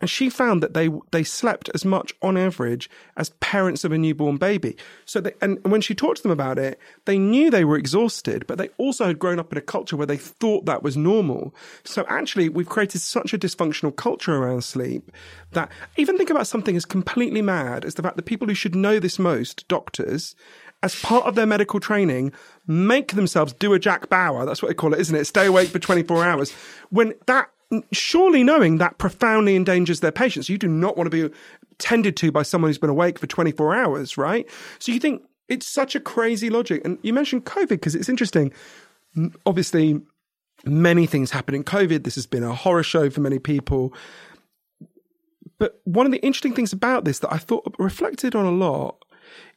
[0.00, 3.98] and she found that they they slept as much on average as parents of a
[3.98, 4.76] newborn baby.
[5.04, 8.46] So, they, and when she talked to them about it, they knew they were exhausted,
[8.46, 11.54] but they also had grown up in a culture where they thought that was normal.
[11.84, 15.10] So, actually, we've created such a dysfunctional culture around sleep
[15.52, 18.74] that even think about something as completely mad as the fact that people who should
[18.74, 20.34] know this most, doctors,
[20.82, 22.32] as part of their medical training,
[22.66, 24.44] make themselves do a Jack Bauer.
[24.44, 25.24] That's what they call it, isn't it?
[25.24, 26.52] Stay awake for 24 hours.
[26.90, 27.50] When that,
[27.92, 31.34] surely knowing that profoundly endangers their patients, you do not want to be
[31.78, 34.48] tended to by someone who's been awake for 24 hours, right?
[34.78, 36.82] So you think it's such a crazy logic.
[36.84, 38.52] And you mentioned COVID because it's interesting.
[39.44, 40.00] obviously
[40.64, 42.04] many things happen in COVID.
[42.04, 43.92] This has been a horror show for many people.
[45.58, 49.04] But one of the interesting things about this that I thought reflected on a lot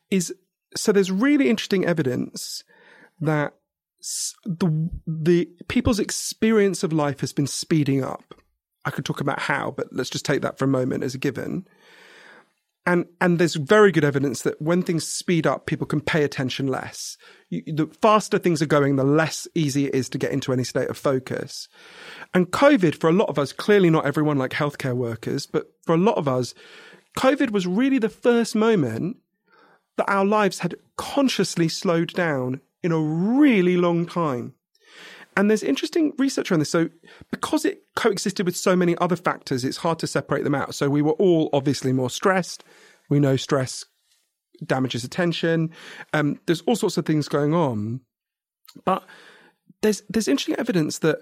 [0.09, 0.33] is
[0.75, 2.63] so there's really interesting evidence
[3.19, 3.53] that
[4.45, 8.35] the the people's experience of life has been speeding up.
[8.85, 11.19] I could talk about how, but let's just take that for a moment as a
[11.19, 11.67] given.
[12.85, 16.67] And and there's very good evidence that when things speed up, people can pay attention
[16.67, 17.17] less.
[17.49, 20.63] You, the faster things are going, the less easy it is to get into any
[20.63, 21.67] state of focus.
[22.33, 25.93] And COVID, for a lot of us, clearly not everyone like healthcare workers, but for
[25.93, 26.53] a lot of us,
[27.17, 29.17] COVID was really the first moment
[29.97, 34.53] that our lives had consciously slowed down in a really long time.
[35.37, 36.69] And there's interesting research on this.
[36.69, 36.89] So,
[37.31, 40.75] because it coexisted with so many other factors, it's hard to separate them out.
[40.75, 42.63] So, we were all obviously more stressed.
[43.09, 43.85] We know stress
[44.65, 45.71] damages attention.
[46.13, 48.01] Um, there's all sorts of things going on.
[48.85, 49.03] But
[49.81, 51.19] there's there's interesting evidence that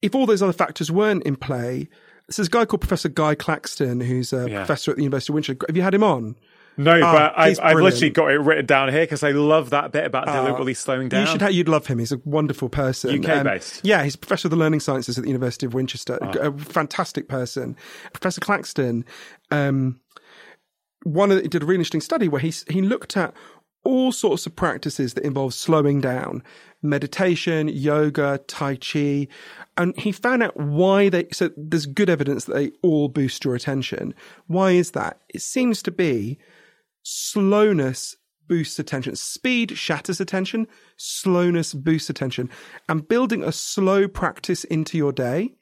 [0.00, 1.88] if all those other factors weren't in play,
[2.28, 4.56] there's a guy called Professor Guy Claxton, who's a Yeah.
[4.64, 5.64] professor at the University of Winchester.
[5.68, 6.34] Have you had him on?
[6.76, 9.92] No, Oh, but I've, I've literally got it written down here because I love that
[9.92, 11.20] bit about deliberately slowing down.
[11.22, 11.42] You should.
[11.42, 11.98] Ha- you'd love him.
[11.98, 13.22] He's a wonderful person.
[13.24, 13.80] UK based?
[13.84, 16.18] Yeah, he's a professor of the learning sciences at the University of Winchester.
[16.22, 16.30] Ah.
[16.40, 17.76] A fantastic person.
[18.14, 19.04] Professor Claxton.
[19.50, 20.00] Um,
[21.04, 23.34] one of the, did a really interesting study where he he looked at
[23.84, 26.42] all sorts of practices that involve slowing down,
[26.82, 29.26] meditation, yoga, tai chi,
[29.76, 31.26] and he found out why they.
[31.32, 34.14] So there's good evidence that they all boost your attention.
[34.46, 35.20] Why is that?
[35.28, 36.38] It seems to be
[37.02, 38.16] slowness
[38.48, 39.16] boosts attention.
[39.16, 40.66] Speed shatters attention.
[40.96, 42.50] Slowness boosts attention.
[42.88, 45.54] And building a slow practice into your day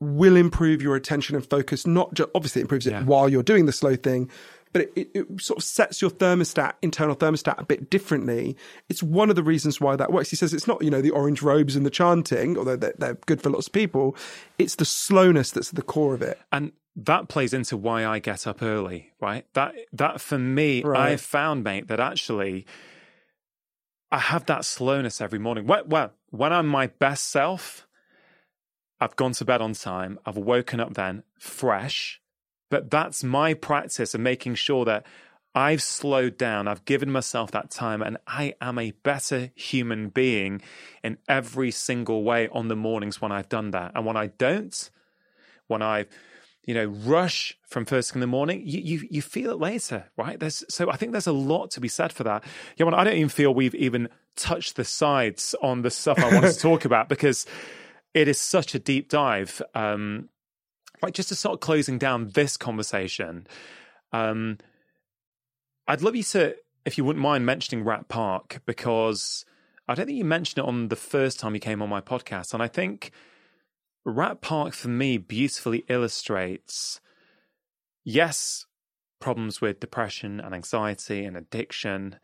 [0.00, 1.86] will improve your attention and focus.
[1.86, 3.04] Not just, obviously, it improves it Yeah.
[3.04, 4.30] while you're doing the slow thing,
[4.72, 8.56] but it, it, it sort of sets your thermostat, internal thermostat, a bit differently.
[8.88, 10.30] It's one of the reasons why that works.
[10.30, 13.18] He says it's not, you know, the orange robes and the chanting, although they're, they're
[13.26, 14.16] good for lots of people.
[14.58, 16.38] It's the slowness that's at the core of it.
[16.50, 19.46] and that plays into why I get up early, right?
[19.54, 21.12] That that for me, Right.
[21.12, 22.66] I found, mate, that actually
[24.10, 25.66] I have that slowness every morning.
[25.66, 27.86] Well, well, when I'm my best self,
[29.00, 30.18] I've gone to bed on time.
[30.26, 32.20] I've woken up then fresh.
[32.72, 35.04] But that's my practice of making sure that
[35.54, 36.66] I've slowed down.
[36.66, 40.62] I've given myself that time and I am a better human being
[41.04, 43.92] in every single way on the mornings when I've done that.
[43.94, 44.88] And when I don't,
[45.66, 46.06] when I,
[46.64, 50.06] you know, rush from first thing in the morning, you, you, you feel it later,
[50.16, 50.40] right?
[50.40, 52.42] There's, so I think there's a lot to be said for that.
[52.78, 56.32] Yeah, well, I don't even feel we've even touched the sides on the stuff I
[56.32, 57.44] wanted to talk about because
[58.14, 59.60] it is such a deep dive.
[59.74, 60.30] Um,
[61.10, 63.46] just to start closing down this conversation,
[64.12, 64.58] um,
[65.88, 69.44] I'd love you to, if you wouldn't mind mentioning Rat Park, because
[69.88, 72.54] I don't think you mentioned it on the first time you came on my podcast.
[72.54, 73.10] And I think
[74.04, 77.00] Rat Park for me beautifully illustrates,
[78.04, 78.66] yes,
[79.20, 82.16] problems with depression and anxiety and addiction.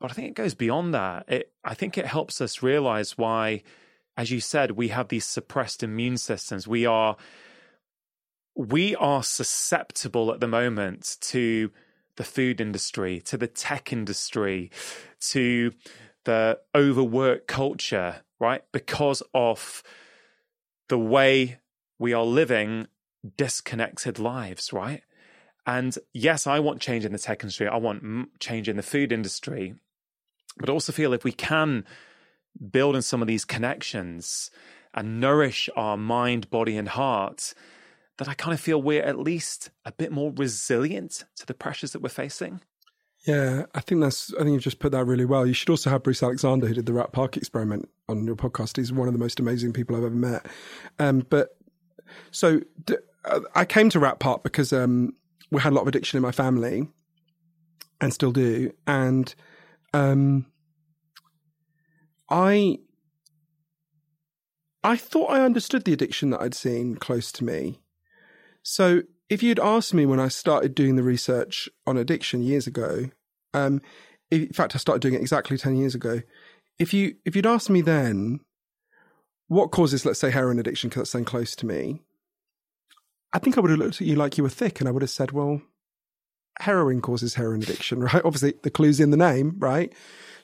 [0.00, 1.24] But I think it goes beyond that.
[1.28, 3.62] It, I think it helps us realize why,
[4.16, 6.66] as you said, we have these suppressed immune systems.
[6.66, 7.16] We are
[8.54, 11.70] we are susceptible at the moment to
[12.16, 14.70] the food industry, to the tech industry,
[15.20, 15.72] to
[16.24, 18.62] the overwork culture, right?
[18.72, 19.82] Because of
[20.88, 21.58] the way
[21.98, 22.86] we are living
[23.36, 25.02] disconnected lives, right?
[25.66, 27.68] And yes, I want change in the tech industry.
[27.68, 29.74] I want change in the food industry.
[30.56, 31.84] But also feel if we can
[32.70, 34.50] build some of these connections
[34.94, 37.54] and nourish our mind, body, and heart,
[38.18, 41.92] that I kind of feel we're at least a bit more resilient to the pressures
[41.92, 42.60] that we're facing.
[43.26, 44.32] Yeah, I think that's.
[44.34, 45.46] I think you've just put that really well.
[45.46, 48.76] You should also have Bruce Alexander, who did the Rat Park experiment, on your podcast.
[48.76, 50.46] He's one of the most amazing people I've ever met.
[51.00, 51.56] Um, but
[52.30, 55.12] so d- uh, I came to Rat Park because um,
[55.50, 56.86] we had a lot of addiction in my family,
[58.00, 58.70] and still do.
[58.86, 59.34] And
[59.92, 60.46] um,
[62.28, 62.78] I,
[64.82, 67.80] I thought I understood the addiction that I'd seen close to me.
[68.62, 73.10] So if you'd asked me when I started doing the research on addiction years ago,
[73.54, 73.80] um,
[74.30, 76.22] in fact, I started doing it exactly 10 years ago.
[76.78, 78.40] If you, if you'd asked me then,
[79.48, 82.02] what causes, let's say, heroin addiction, because that's so close to me,
[83.32, 85.02] I think I would have looked at you like you were thick and I would
[85.02, 85.62] have said, well,
[86.60, 88.22] heroin causes heroin addiction, right?
[88.24, 89.92] Obviously, the clue's in the name, right?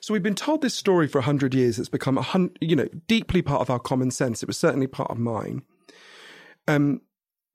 [0.03, 1.79] So we've been told this story for a hundred years.
[1.79, 4.43] It's become a hun- you know, deeply part of our common sense.
[4.43, 5.61] It was certainly part of mine.
[6.67, 6.99] Um,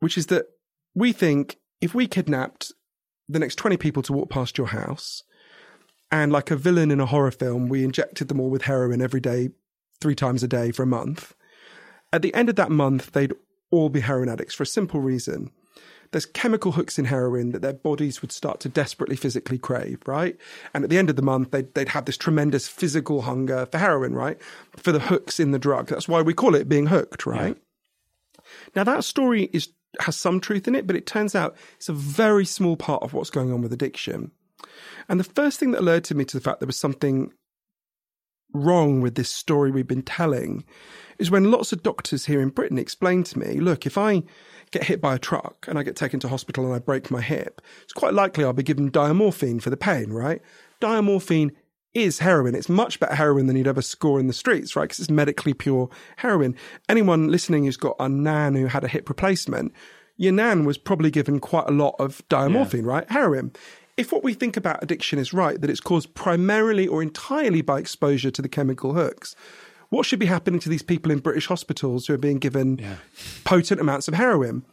[0.01, 0.47] which is that
[0.94, 2.73] we think if we kidnapped
[3.28, 5.25] the next 20 people to walk past your house
[6.10, 9.20] and like a villain in a horror film, we injected them all with heroin every
[9.20, 9.51] day,
[10.01, 11.35] three times a day for a month.
[12.15, 13.35] At the end of that month, they'd
[13.70, 15.51] all be heroin addicts for a simple reason.
[16.10, 20.36] There's chemical hooks in heroin that their bodies would start to desperately physically crave, right?
[20.72, 23.78] And at the end of the month, they'd, they'd have this tremendous physical hunger for
[23.78, 24.40] heroin, right?
[24.76, 25.88] For the hooks in the drug.
[25.88, 27.56] That's why we call it being hooked, right?
[27.56, 28.42] Yeah.
[28.74, 29.68] Now, that story is
[30.00, 33.14] has some truth in it, but it turns out it's a very small part of
[33.14, 34.30] what's going on with addiction.
[35.08, 37.32] And the first thing that alerted me to the fact there was something
[38.52, 40.65] wrong with this story we've been telling
[41.18, 44.23] is when lots of doctors here in Britain explain to me, look, if I
[44.70, 47.20] get hit by a truck and I get taken to hospital and I break my
[47.20, 50.41] hip, it's quite likely I'll be given diamorphine for the pain, right?
[50.81, 51.52] Diamorphine
[51.94, 52.55] is heroin.
[52.55, 54.85] It's much better heroin than you'd ever score in the streets, right?
[54.85, 56.55] Because it's medically pure heroin.
[56.89, 59.73] Anyone listening who's got a nan who had a hip replacement,
[60.17, 62.93] your nan was probably given quite a lot of diamorphine, yeah.
[62.93, 63.10] right?
[63.10, 63.52] Heroin.
[63.99, 67.81] If what we think about addiction is right, that it's caused primarily or entirely by
[67.81, 69.35] exposure to the chemical hooks,
[69.89, 72.97] what should be happening to these people in British hospitals who are being given yeah.
[73.43, 74.65] potent amounts of heroin?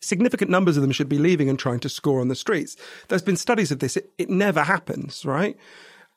[0.00, 2.76] Significant numbers of them should be leaving and trying to score on the streets.
[3.08, 3.96] There's been studies of this.
[3.96, 5.56] It, it never happens, right?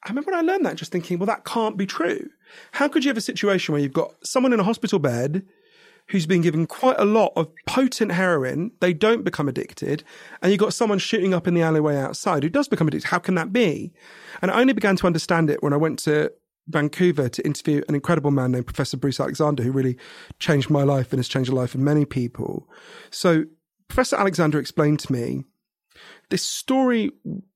[0.03, 2.29] I remember when I learned that, just thinking, well, that can't be true.
[2.73, 5.45] How could you have a situation where you've got someone in a hospital bed
[6.09, 10.03] who's been given quite a lot of potent heroin, they don't become addicted,
[10.41, 13.09] and you've got someone shooting up in the alleyway outside who does become addicted?
[13.09, 13.91] How can that be?
[14.41, 16.31] And I only began to understand it when I went to
[16.67, 19.97] Vancouver to interview an incredible man named Professor Bruce Alexander, who really
[20.39, 22.69] changed my life and has changed the life of many people.
[23.11, 23.45] So,
[23.87, 25.43] Professor Alexander explained to me
[26.29, 27.11] this story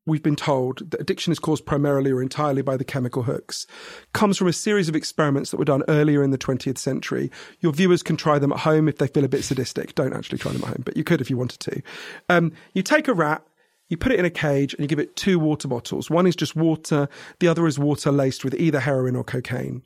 [0.05, 3.67] we've been told that addiction is caused primarily or entirely by the chemical hooks
[4.13, 7.31] comes from a series of experiments that were done earlier in the 20th century.
[7.59, 9.95] Your viewers can try them at home if they feel a bit sadistic.
[9.95, 11.81] Don't actually try them at home, but you could if you wanted to.
[12.27, 13.45] Um, you take a rat,
[13.87, 16.09] you put it in a cage, and you give it two water bottles.
[16.09, 17.07] One is just water,
[17.39, 19.83] the other is water laced with either heroin or cocaine.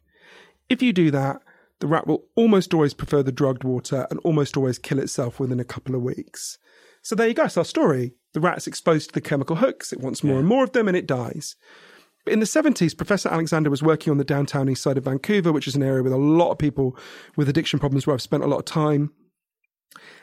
[0.69, 1.41] If you do that,
[1.79, 5.59] the rat will almost always prefer the drugged water and almost always kill itself within
[5.59, 6.57] a couple of weeks.
[7.01, 7.43] So there you go.
[7.43, 8.13] It's our story.
[8.33, 9.93] The rat's exposed to the chemical hooks.
[9.93, 10.39] It wants more yeah.
[10.39, 11.55] and more of them and it dies.
[12.25, 15.51] But in the 70s, Professor Alexander was working on the downtown east side of Vancouver,
[15.51, 16.97] which is an area with a lot of people
[17.35, 19.11] with addiction problems where I've spent a lot of time.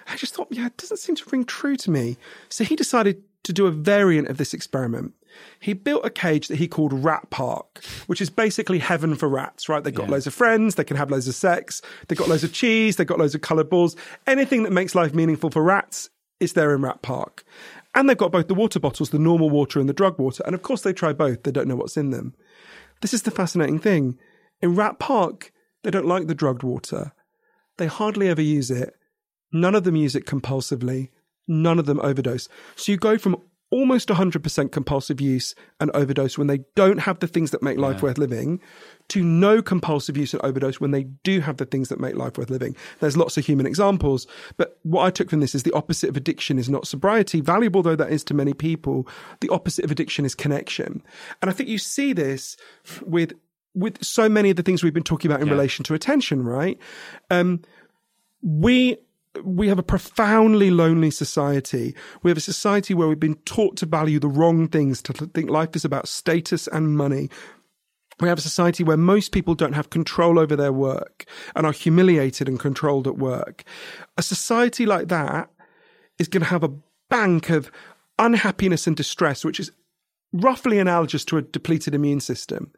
[0.09, 2.17] I just thought, yeah, it doesn't seem to ring true to me.
[2.49, 5.15] So he decided to do a variant of this experiment.
[5.61, 9.69] He built a cage that he called Rat Park, which is basically heaven for rats,
[9.69, 9.83] right?
[9.83, 10.13] They've got yeah.
[10.13, 13.07] loads of friends, they can have loads of sex, they've got loads of cheese, they've
[13.07, 13.95] got loads of coloured balls.
[14.27, 17.45] Anything that makes life meaningful for rats is there in Rat Park.
[17.94, 20.43] And they've got both the water bottles, the normal water and the drug water.
[20.47, 21.43] And of course, they try both.
[21.43, 22.35] They don't know what's in them.
[23.01, 24.19] This is the fascinating thing.
[24.60, 25.52] In Rat Park,
[25.83, 27.12] they don't like the drugged water.
[27.78, 28.94] They hardly ever use it.
[29.52, 31.09] None of them use it compulsively.
[31.49, 32.49] None of them overdose.
[32.77, 33.36] So you go from
[33.71, 37.97] almost 100% compulsive use and overdose when they don't have the things that make life
[37.97, 38.03] yeah.
[38.03, 38.61] worth living
[39.09, 42.37] to no compulsive use and overdose when they do have the things that make life
[42.37, 42.75] worth living.
[42.99, 44.27] There's lots of human examples,
[44.57, 47.83] but what I took from this is the opposite of addiction is not sobriety, valuable
[47.83, 49.07] though that is to many people.
[49.41, 51.03] The opposite of addiction is connection.
[51.41, 52.57] And I think you see this
[53.03, 53.33] with
[53.73, 55.53] with so many of the things we've been talking about in yeah.
[55.53, 56.77] relation to attention, right?
[57.31, 57.63] Um,
[58.43, 58.97] we
[59.44, 61.94] we have a profoundly lonely society.
[62.23, 65.51] We have a society where we've been taught to value the wrong things, to think
[65.51, 67.31] life is about status and money.
[68.20, 71.25] We have a society where most people don't have control over their work
[71.57, 73.65] and are humiliated and controlled at work.
[74.19, 75.51] A society like that
[76.19, 76.75] is going to have a
[77.09, 77.70] bank of
[78.19, 79.73] unhappiness and distress, which is
[80.33, 82.70] roughly analogous to a depleted immune system.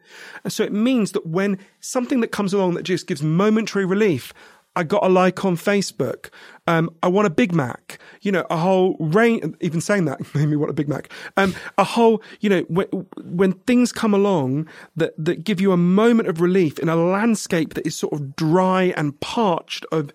[0.45, 4.33] And so it means that when something that comes along that just gives momentary relief,
[4.75, 6.31] I got a like on Facebook.
[6.67, 7.99] Um, I want a Big Mac.
[8.23, 9.55] You know, a whole range.
[9.61, 11.13] Even saying that made me want a Big Mac.
[11.37, 12.87] Um, a whole, you know, when,
[13.23, 17.75] when things come along that that give you a moment of relief in a landscape
[17.75, 20.13] that is sort of dry and parched of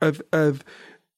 [0.00, 0.64] of of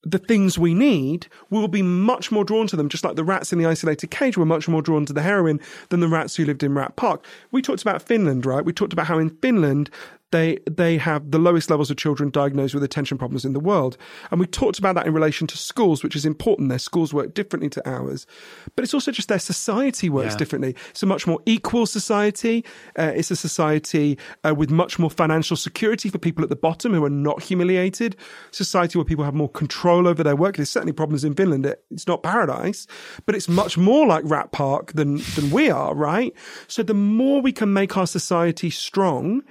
[0.04, 3.24] the things we need, we will be much more drawn to them, just like the
[3.24, 6.34] rats in the isolated cage were much more drawn to the heroin than the rats
[6.34, 7.24] who lived in Rat Park.
[7.52, 8.64] We talked about Finland, right?
[8.64, 9.90] We talked about how in Finland,
[10.32, 13.96] they they have the lowest levels of children diagnosed with attention problems in the world.
[14.30, 16.68] And we talked about that in relation to schools, which is important.
[16.68, 18.26] Their schools work differently to ours,
[18.74, 20.38] but it's also just their society works yeah.
[20.38, 20.74] differently.
[20.90, 22.64] It's a much more equal society.
[22.98, 26.92] Uh, it's a society uh, with much more financial security for people at the bottom
[26.92, 28.16] who are not humiliated.
[28.50, 30.56] Society where people have more control over their work.
[30.56, 31.72] There's certainly problems in Finland.
[31.90, 32.86] It's not paradise,
[33.26, 36.32] but it's much more like Rat Park than than we are, right?
[36.66, 39.42] So the more we can make our society strong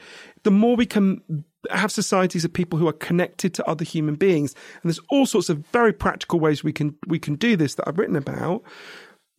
[0.44, 4.56] the more we can have societies of people who are connected to other human beings.
[4.82, 7.88] And there's all sorts of very practical ways we can we can do this that
[7.88, 8.64] I've written about.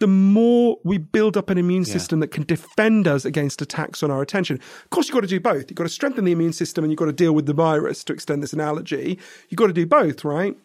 [0.02, 4.10] the more we build up an immune system that can defend us against attacks on
[4.10, 4.56] our attention.
[4.82, 5.70] Of course, you've got to do both.
[5.70, 8.02] You've got to strengthen the immune system and you've got to deal with the virus,
[8.04, 9.20] to extend this analogy.
[9.48, 10.56] You've got to do both, right?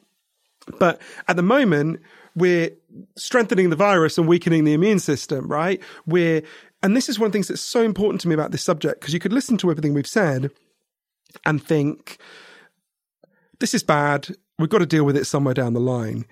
[0.80, 2.00] But at the moment,
[2.36, 2.72] we're
[3.16, 5.80] strengthening the virus and weakening the immune system, right?
[6.08, 6.42] We're,
[6.84, 9.02] and this is one of the things that's so important to me about this subject,
[9.02, 10.52] because you could listen to everything we've said
[11.46, 12.18] and think,
[13.60, 14.30] this is bad.
[14.60, 16.26] We've got to deal with it somewhere down the line.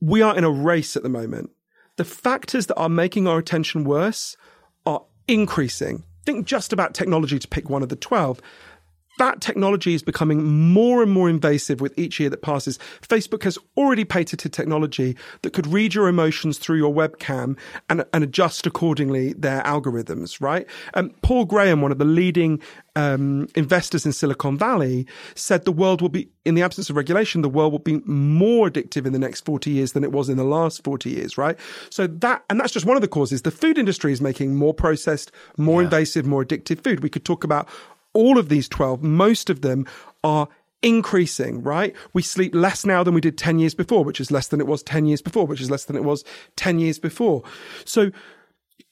[0.00, 1.50] We are in a race at the moment.
[1.96, 4.36] The factors that are making our attention worse
[4.86, 6.04] are increasing.
[6.24, 8.40] Think just about technology to pick one of the 12
[9.18, 12.78] that technology is becoming more and more invasive with each year that passes.
[13.00, 17.56] Facebook has already patented technology that could read your emotions through your webcam
[17.88, 20.66] and, and adjust accordingly their algorithms, right?
[20.94, 22.60] Um, Paul Graham, one of the leading
[22.96, 27.42] um, investors in Silicon Valley, said the world will be, in the absence of regulation,
[27.42, 30.36] the world will be more addictive in the next 40 years than it was in
[30.36, 31.58] the last 40 years, right?
[31.90, 33.42] So that, and that's just one of the causes.
[33.42, 35.86] The food industry is making more processed, more yeah.
[35.86, 37.02] invasive, more addictive food.
[37.02, 37.68] We could talk about
[38.14, 39.86] all of these 12, most of them
[40.22, 40.48] are
[40.82, 41.94] increasing, right?
[42.12, 44.66] We sleep less now than we did 10 years before, which is less than it
[44.66, 46.24] was 10 years before, which is less than it was
[46.56, 47.42] 10 years before.
[47.84, 48.10] So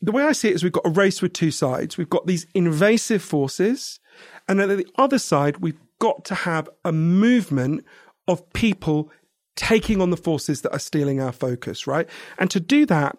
[0.01, 1.97] the way I see it is we've got a race with two sides.
[1.97, 4.01] We've got these invasive forces.
[4.49, 7.85] And then the other side, we've got to have a movement
[8.27, 9.11] of people
[9.55, 12.09] taking on the forces that are stealing our focus, right?
[12.39, 13.19] And to do that,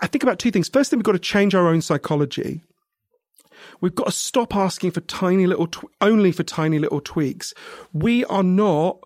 [0.00, 0.68] I think about two things.
[0.68, 2.62] First thing, we've got to change our own psychology.
[3.80, 7.54] We've got to stop asking for tiny little, tw- only for tiny little tweaks.
[7.92, 9.00] We are not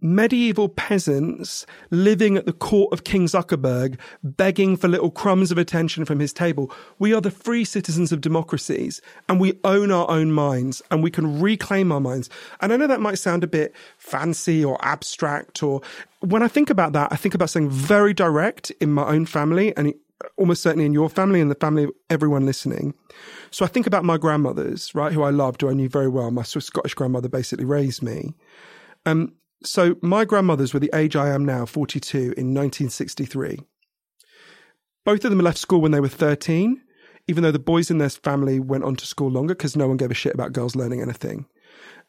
[0.00, 6.04] medieval peasants living at the court of King Zuckerberg, begging for little crumbs of attention
[6.04, 6.70] from his table.
[6.98, 11.10] We are the free citizens of democracies and we own our own minds and we
[11.10, 12.30] can reclaim our minds.
[12.60, 15.80] And I know that might sound a bit fancy or abstract or
[16.20, 19.76] when I think about that, I think about something very direct in my own family
[19.76, 19.94] and
[20.36, 22.94] almost certainly in your family and the family of everyone listening.
[23.50, 26.30] So I think about my grandmothers, right, who I loved, who I knew very well.
[26.30, 28.34] My Scottish grandmother basically raised me.
[29.06, 33.60] Um, so my grandmothers were the age I am now, 42, in 1963.
[35.04, 36.80] Both of them left school when they were 13,
[37.28, 39.96] even though the boys in their family went on to school longer because no one
[39.96, 41.46] gave a shit about girls learning anything.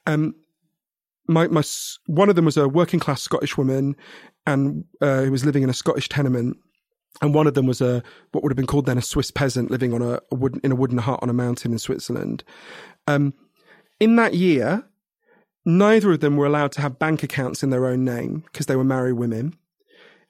[0.05, 0.35] Um,
[1.27, 1.63] my, my,
[2.07, 3.95] one of them was a working class Scottish woman
[4.45, 6.57] and uh, who was living in a Scottish tenement
[7.21, 9.71] and one of them was a what would have been called then a Swiss peasant
[9.71, 12.43] living on a, a wooden in a wooden hut on a mountain in Switzerland.
[13.07, 13.33] Um,
[13.99, 14.85] in that year,
[15.65, 18.75] neither of them were allowed to have bank accounts in their own name because they
[18.75, 19.55] were married women.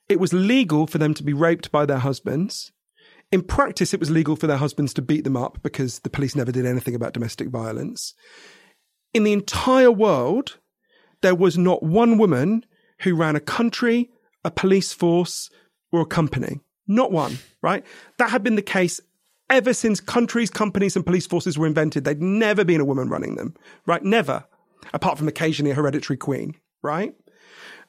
[0.08, 2.72] It was legal for them to be raped by their husbands.
[3.32, 6.36] In practice, it was legal for their husbands to beat them up because the police
[6.36, 8.16] never did anything about domestic violence.
[9.14, 10.58] In the entire world,
[11.22, 12.66] there was not one woman
[13.02, 14.10] who ran a country,
[14.44, 15.52] a police force,
[15.92, 16.62] or a company.
[16.90, 17.86] Not one, right?
[18.18, 19.00] That had been the case
[19.50, 22.04] ever since countries, companies, and police forces were invented.
[22.04, 24.04] They'd never been a woman running them, right?
[24.04, 24.44] Never.
[24.92, 27.14] Apart from occasionally a hereditary queen, right?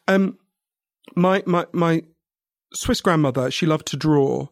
[0.07, 0.39] Um,
[1.17, 2.03] my, my, my
[2.75, 4.49] Swiss grandmother, she loved to draw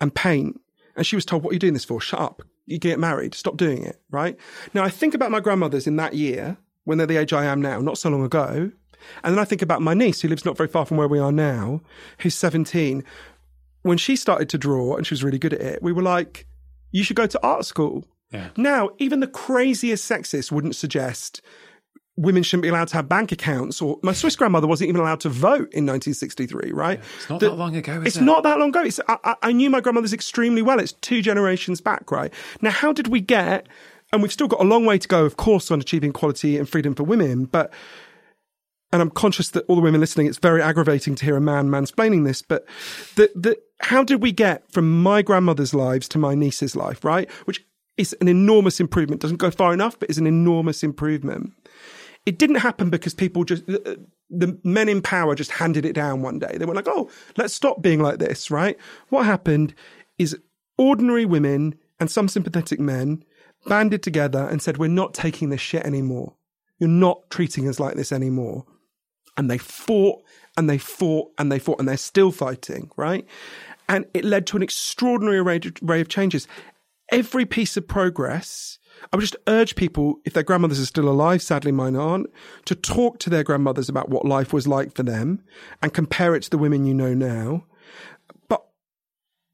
[0.00, 0.60] and paint.
[0.96, 2.00] And she was told, what are you doing this for?
[2.00, 2.42] Shut up.
[2.66, 3.34] You get married.
[3.34, 4.36] Stop doing it, right?
[4.72, 7.60] Now, I think about my grandmothers in that year, when they're the age I am
[7.60, 8.70] now, not so long ago.
[9.24, 11.18] And then I think about my niece, who lives not very far from where we
[11.18, 11.80] are now,
[12.18, 13.04] who's 17,
[13.82, 16.46] when she started to draw and she was really good at it, we were like,
[16.90, 18.04] you should go to art school.
[18.32, 18.48] Yeah.
[18.56, 21.40] Now, even the craziest sexist wouldn't suggest
[22.16, 25.20] women shouldn't be allowed to have bank accounts or my Swiss grandmother wasn't even allowed
[25.20, 26.98] to vote in 1963, right?
[26.98, 28.22] Yeah, it's not the, that long ago, It's it?
[28.22, 28.82] not that long ago.
[28.82, 30.78] It's, I, I knew my grandmother's extremely well.
[30.80, 32.32] It's two generations back, right?
[32.60, 33.68] Now, how did we get,
[34.12, 36.68] and we've still got a long way to go, of course, on achieving equality and
[36.68, 37.72] freedom for women, but
[38.92, 41.68] and I'm conscious that all the women listening, it's very aggravating to hear a man
[41.68, 42.66] mansplaining this, but
[43.14, 47.30] the, the, how did we get from my grandmother's lives to my niece's life, right?
[47.44, 47.64] Which
[47.96, 49.20] is an enormous improvement.
[49.20, 51.52] Doesn't go far enough, but is an enormous improvement.
[52.26, 56.22] It didn't happen because people just, the, the men in power just handed it down
[56.22, 56.56] one day.
[56.56, 58.76] They were like, oh, let's stop being like this, right?
[59.08, 59.74] What happened
[60.18, 60.36] is
[60.76, 63.24] ordinary women and some sympathetic men
[63.66, 66.34] banded together and said, we're not taking this shit anymore.
[66.78, 68.64] You're not treating us like this anymore
[69.36, 70.22] and they fought
[70.56, 73.26] and they fought and they fought and they're still fighting, right?
[73.88, 75.60] And it led to an extraordinary array,
[76.00, 76.46] of changes.
[77.10, 78.78] Every piece of progress,
[79.12, 82.28] I would just urge people, if their grandmothers are still alive, sadly mine aren't,
[82.66, 85.42] to talk to their grandmothers about what life was like for them
[85.82, 87.64] and compare it to the women you know now.
[88.48, 88.64] But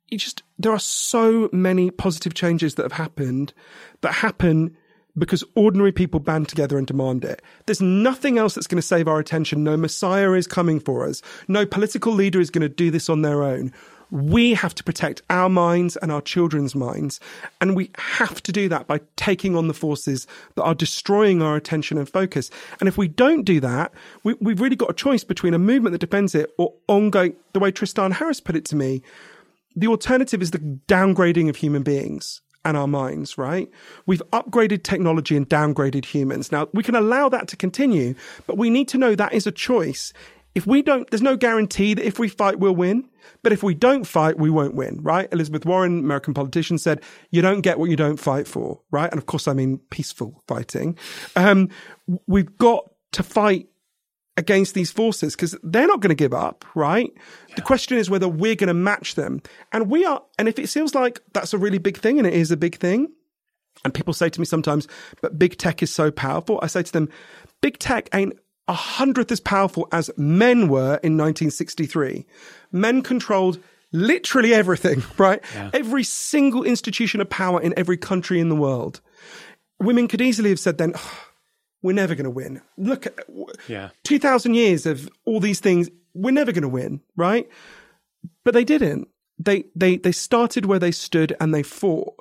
[0.08, 3.54] you just, there are so many positive changes that have happened
[4.02, 4.76] that happen
[5.18, 7.42] because ordinary people band together and demand it.
[7.66, 9.64] There's nothing else that's going to save our attention.
[9.64, 11.22] No Messiah is coming for us.
[11.48, 13.72] No political leader is going to do this on their own.
[14.10, 17.18] We have to protect our minds and our children's minds.
[17.60, 21.56] And we have to do that by taking on the forces that are destroying our
[21.56, 22.50] attention and focus.
[22.78, 25.92] And if we don't do that, we, have really got a choice between a movement
[25.92, 29.02] that defends it or ongoing, the way Tristan Harris put it to me.
[29.74, 33.70] The alternative is the downgrading of human beings and our minds, right?
[34.06, 36.52] We've upgraded technology and downgraded humans.
[36.52, 38.14] Now, we can allow that to continue,
[38.46, 40.12] but we need to know that is a choice
[40.56, 43.10] if we don't, there's no guarantee that if we fight, we'll win.
[43.42, 45.28] But if we don't fight, we won't win, right?
[45.30, 49.10] Elizabeth Warren, American politician, said, you don't get what you don't fight for, right?
[49.10, 50.96] And of course, I mean peaceful fighting.
[51.36, 51.68] Um,
[52.26, 53.68] we've got to fight
[54.36, 57.10] against these forces because they're not going to give up, right?
[57.48, 57.54] Yeah.
[57.56, 59.42] The question is whether we're going to match them.
[59.72, 62.34] And we are, and if it feels like that's a really big thing, and it
[62.34, 63.08] is a big thing,
[63.84, 64.88] and people say to me sometimes,
[65.22, 67.08] but big tech is so powerful, I say to them,
[67.60, 68.34] big tech ain't
[68.68, 72.26] a hundredth as powerful as men were in 1963.
[72.72, 73.58] Men controlled
[73.92, 75.42] literally everything, right?
[75.54, 75.70] Yeah.
[75.72, 79.00] Every single institution of power in every country in the world.
[79.78, 81.25] Women could easily have said then, oh,
[81.86, 82.60] we're never going to win.
[82.76, 83.14] Look at
[83.68, 83.90] yeah.
[84.02, 85.88] 2000 years of all these things.
[86.14, 87.48] We're never going to win, right?
[88.44, 89.08] But they didn't
[89.38, 92.14] they they they started where they stood and they fought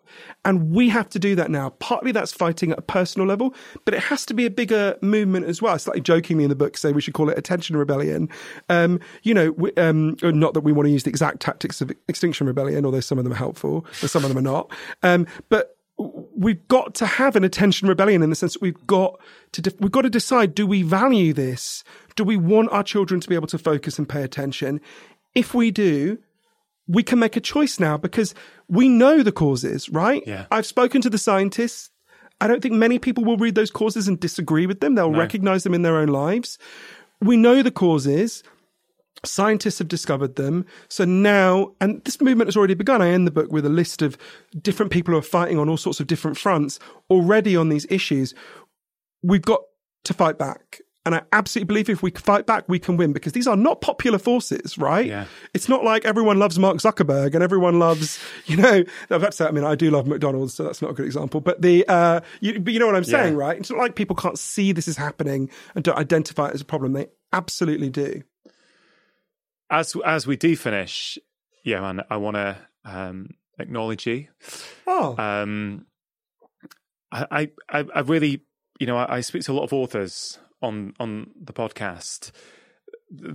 [0.43, 3.93] and we have to do that now partly that's fighting at a personal level but
[3.93, 6.77] it has to be a bigger movement as well I slightly jokingly in the book
[6.77, 8.27] say we should call it attention rebellion
[8.67, 11.91] um, you know we, um, not that we want to use the exact tactics of
[12.09, 14.69] extinction rebellion although some of them are helpful and some of them are not
[15.01, 19.19] um, but we've got to have an attention rebellion in the sense that we've got
[19.53, 21.83] to de- we've got to decide do we value this
[22.15, 24.81] do we want our children to be able to focus and pay attention
[25.33, 26.17] if we do
[26.87, 28.33] we can make a choice now because
[28.67, 30.23] we know the causes, right?
[30.25, 30.45] Yeah.
[30.51, 31.89] I've spoken to the scientists.
[32.41, 34.95] I don't think many people will read those causes and disagree with them.
[34.95, 35.19] They'll no.
[35.19, 36.57] recognize them in their own lives.
[37.21, 38.43] We know the causes.
[39.23, 40.65] Scientists have discovered them.
[40.87, 43.01] So now, and this movement has already begun.
[43.01, 44.17] I end the book with a list of
[44.61, 46.79] different people who are fighting on all sorts of different fronts
[47.09, 48.33] already on these issues.
[49.23, 49.61] We've got
[50.03, 50.81] to fight back.
[51.05, 53.79] And I absolutely believe if we fight back, we can win because these are not
[53.79, 55.05] popular forces, right?
[55.05, 55.25] Yeah.
[55.53, 59.47] It's not like everyone loves Mark Zuckerberg and everyone loves, you know, that's, it.
[59.47, 62.21] I mean, I do love McDonald's, so that's not a good example, but the, uh,
[62.41, 63.39] you, but you know what I'm saying, yeah.
[63.39, 63.57] right?
[63.59, 66.65] It's not like people can't see this is happening and don't identify it as a
[66.65, 66.93] problem.
[66.93, 68.23] They absolutely do.
[69.79, 71.17] As, as we do finish,
[71.63, 74.27] yeah, man, I want to, um, acknowledge you.
[74.87, 75.15] Oh.
[75.17, 75.85] Um,
[77.11, 78.41] I, I, I really,
[78.79, 82.31] you know, I, I speak to a lot of authors on on the podcast.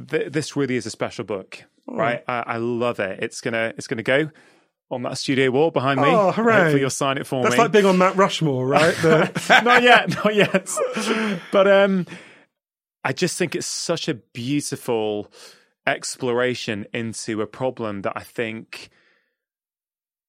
[0.09, 1.97] Th- this really is a special book, oh.
[1.97, 2.23] right?
[2.29, 3.23] I, I, love it.
[3.23, 4.31] It's gonna it's gonna go
[4.91, 6.09] on that studio wall behind me.
[6.09, 6.55] Oh, hooray!
[6.55, 7.57] Hopefully, you'll sign it for That's me.
[7.57, 8.95] That's like being on Mount Rushmore, right?
[8.97, 9.63] The...
[9.65, 10.69] not yet, not yet.
[11.53, 12.07] but um,
[13.05, 15.31] I just think it's such a beautiful
[15.91, 18.91] exploration into a problem that I think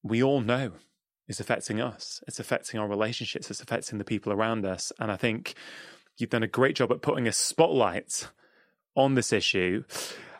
[0.04, 0.74] we all know
[1.28, 2.22] is affecting us.
[2.28, 3.50] It's affecting our relationships.
[3.50, 4.92] It's affecting the people around us.
[5.00, 5.56] And I think
[6.22, 8.30] You've done a great job at putting a spotlight
[8.96, 9.84] on this issue.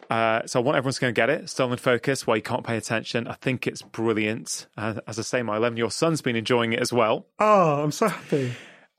[0.10, 1.50] Uh, so I want everyone to go and get it.
[1.50, 3.28] Stolen Focus, why you can't pay attention.
[3.28, 4.68] I think it's brilliant.
[4.78, 7.26] Uh, as I say, my 11 year old son's been enjoying it as well.
[7.40, 8.54] Oh, I'm so happy.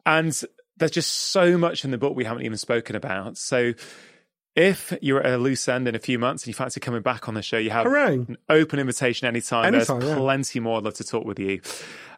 [0.07, 0.39] And
[0.79, 3.37] there's just so much in the book we haven't even spoken about.
[3.37, 3.75] So
[4.55, 7.29] if you're at a loose end in a few months and you fancy coming back
[7.29, 8.15] on the show, you have Hooray.
[8.15, 9.75] an open invitation anytime.
[9.75, 11.61] anytime There's plenty more I'd love to talk with you.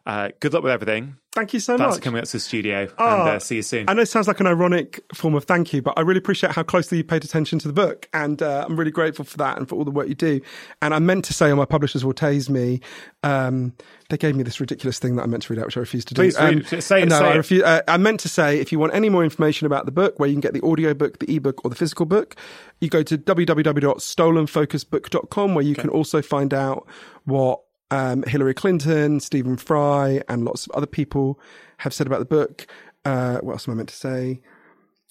[0.05, 1.17] Uh, good luck with everything.
[1.35, 1.99] Thank you so Thanks much.
[1.99, 3.89] for coming up to the studio oh, and uh, see you soon.
[3.89, 6.53] I know it sounds like an ironic form of thank you, but I really appreciate
[6.53, 8.07] how closely you paid attention to the book.
[8.13, 10.39] And uh, I'm really grateful for that and for all the work you do.
[10.81, 12.79] And I meant to say, on my publishers will tase me,
[13.23, 13.73] um,
[14.09, 16.07] they gave me this ridiculous thing that I meant to read out, which I refused
[16.09, 16.21] to do.
[16.21, 17.09] Please um, read, say it.
[17.09, 19.85] No, say I, uh, I meant to say, if you want any more information about
[19.85, 22.37] the book, where you can get the audio book, the ebook, or the physical book,
[22.79, 25.81] you go to www.stolenfocusbook.com, where you okay.
[25.81, 26.87] can also find out
[27.25, 27.59] what
[27.91, 31.39] um, Hillary Clinton, Stephen Fry, and lots of other people
[31.77, 32.67] have said about the book.
[33.03, 34.41] Uh, what else am I meant to say?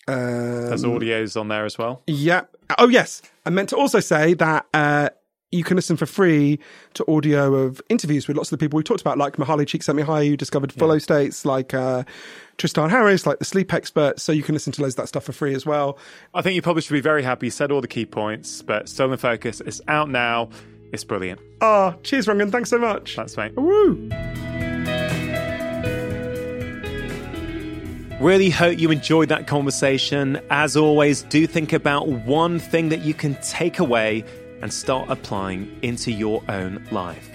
[0.06, 2.02] Um, There's audios on there as well.
[2.06, 2.42] Yeah.
[2.78, 3.22] Oh, yes.
[3.46, 5.10] I meant to also say that uh,
[5.52, 6.58] you can listen for free
[6.94, 10.28] to audio of interviews with lots of the people we talked about, like Mihaly Csikszentmihalyi,
[10.28, 10.98] who discovered yeah.
[10.98, 12.02] states, like uh,
[12.58, 14.20] Tristan Harris, like the sleep expert.
[14.20, 15.98] So you can listen to loads of that stuff for free as well.
[16.34, 17.46] I think you probably should be very happy.
[17.46, 20.50] You said all the key points, but Stolen Focus is out now.
[20.94, 21.40] It's brilliant.
[21.60, 22.52] Oh, cheers, Rangan.
[22.52, 23.16] Thanks so much.
[23.16, 23.52] That's mate.
[23.56, 24.08] Woo!
[28.20, 30.40] Really hope you enjoyed that conversation.
[30.50, 34.24] As always, do think about one thing that you can take away
[34.62, 37.28] and start applying into your own life.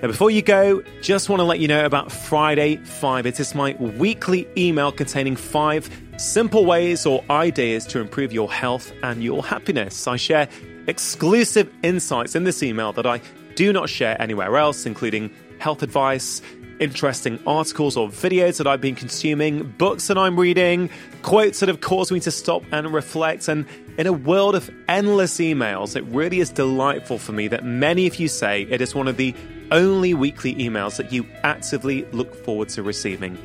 [0.00, 3.26] Now, before you go, just want to let you know about Friday 5.
[3.26, 8.90] It is my weekly email containing five simple ways or ideas to improve your health
[9.02, 10.06] and your happiness.
[10.06, 10.48] I share
[10.86, 13.20] exclusive insights in this email that I
[13.54, 16.42] do not share anywhere else, including health advice,
[16.78, 20.90] interesting articles or videos that I've been consuming, books that I'm reading,
[21.22, 23.48] quotes that have caused me to stop and reflect.
[23.48, 23.66] And
[23.98, 28.16] in a world of endless emails, it really is delightful for me that many of
[28.16, 29.34] you say it is one of the
[29.70, 33.38] only weekly emails that you actively look forward to receiving.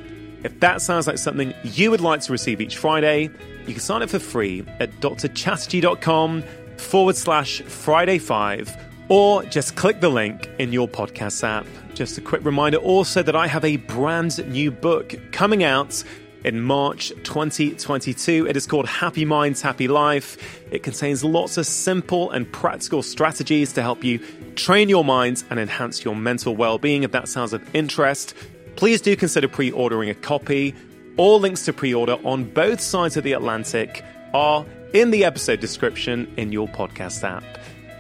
[0.44, 3.30] If that sounds like something you would like to receive each Friday,
[3.68, 6.44] you can sign up for free at drchatterjee.com
[6.82, 8.78] forward slash Friday 5
[9.10, 11.66] or just click the link in your podcast app.
[11.94, 16.04] Just a quick reminder also that I have a brand new book coming out
[16.44, 18.48] in March 2022.
[18.48, 20.38] It is called Happy Minds, Happy Life.
[20.72, 24.20] It contains lots of simple and practical strategies to help you
[24.56, 27.04] train your mind and enhance your mental well being.
[27.04, 28.34] If that sounds of interest,
[28.76, 30.74] please do consider pre ordering a copy.
[31.18, 34.04] All links to pre order on both sides of the Atlantic
[34.34, 37.44] are in the episode description in your podcast app.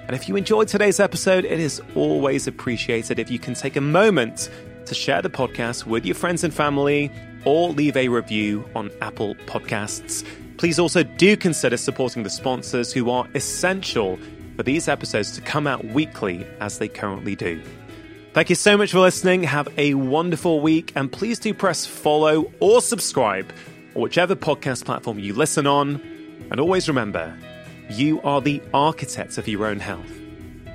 [0.07, 3.81] And if you enjoyed today's episode, it is always appreciated if you can take a
[3.81, 4.49] moment
[4.85, 7.11] to share the podcast with your friends and family
[7.45, 10.25] or leave a review on Apple Podcasts.
[10.57, 14.19] Please also do consider supporting the sponsors who are essential
[14.57, 17.61] for these episodes to come out weekly as they currently do.
[18.33, 19.43] Thank you so much for listening.
[19.43, 23.51] Have a wonderful week, and please do press follow or subscribe
[23.95, 26.01] or whichever podcast platform you listen on.
[26.51, 27.33] And always remember,
[27.89, 30.11] you are the architect of your own health.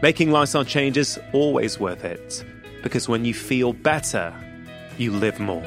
[0.02, 2.44] Making lifestyle changes always worth it
[2.82, 4.34] because when you feel better,
[4.96, 5.64] you live more.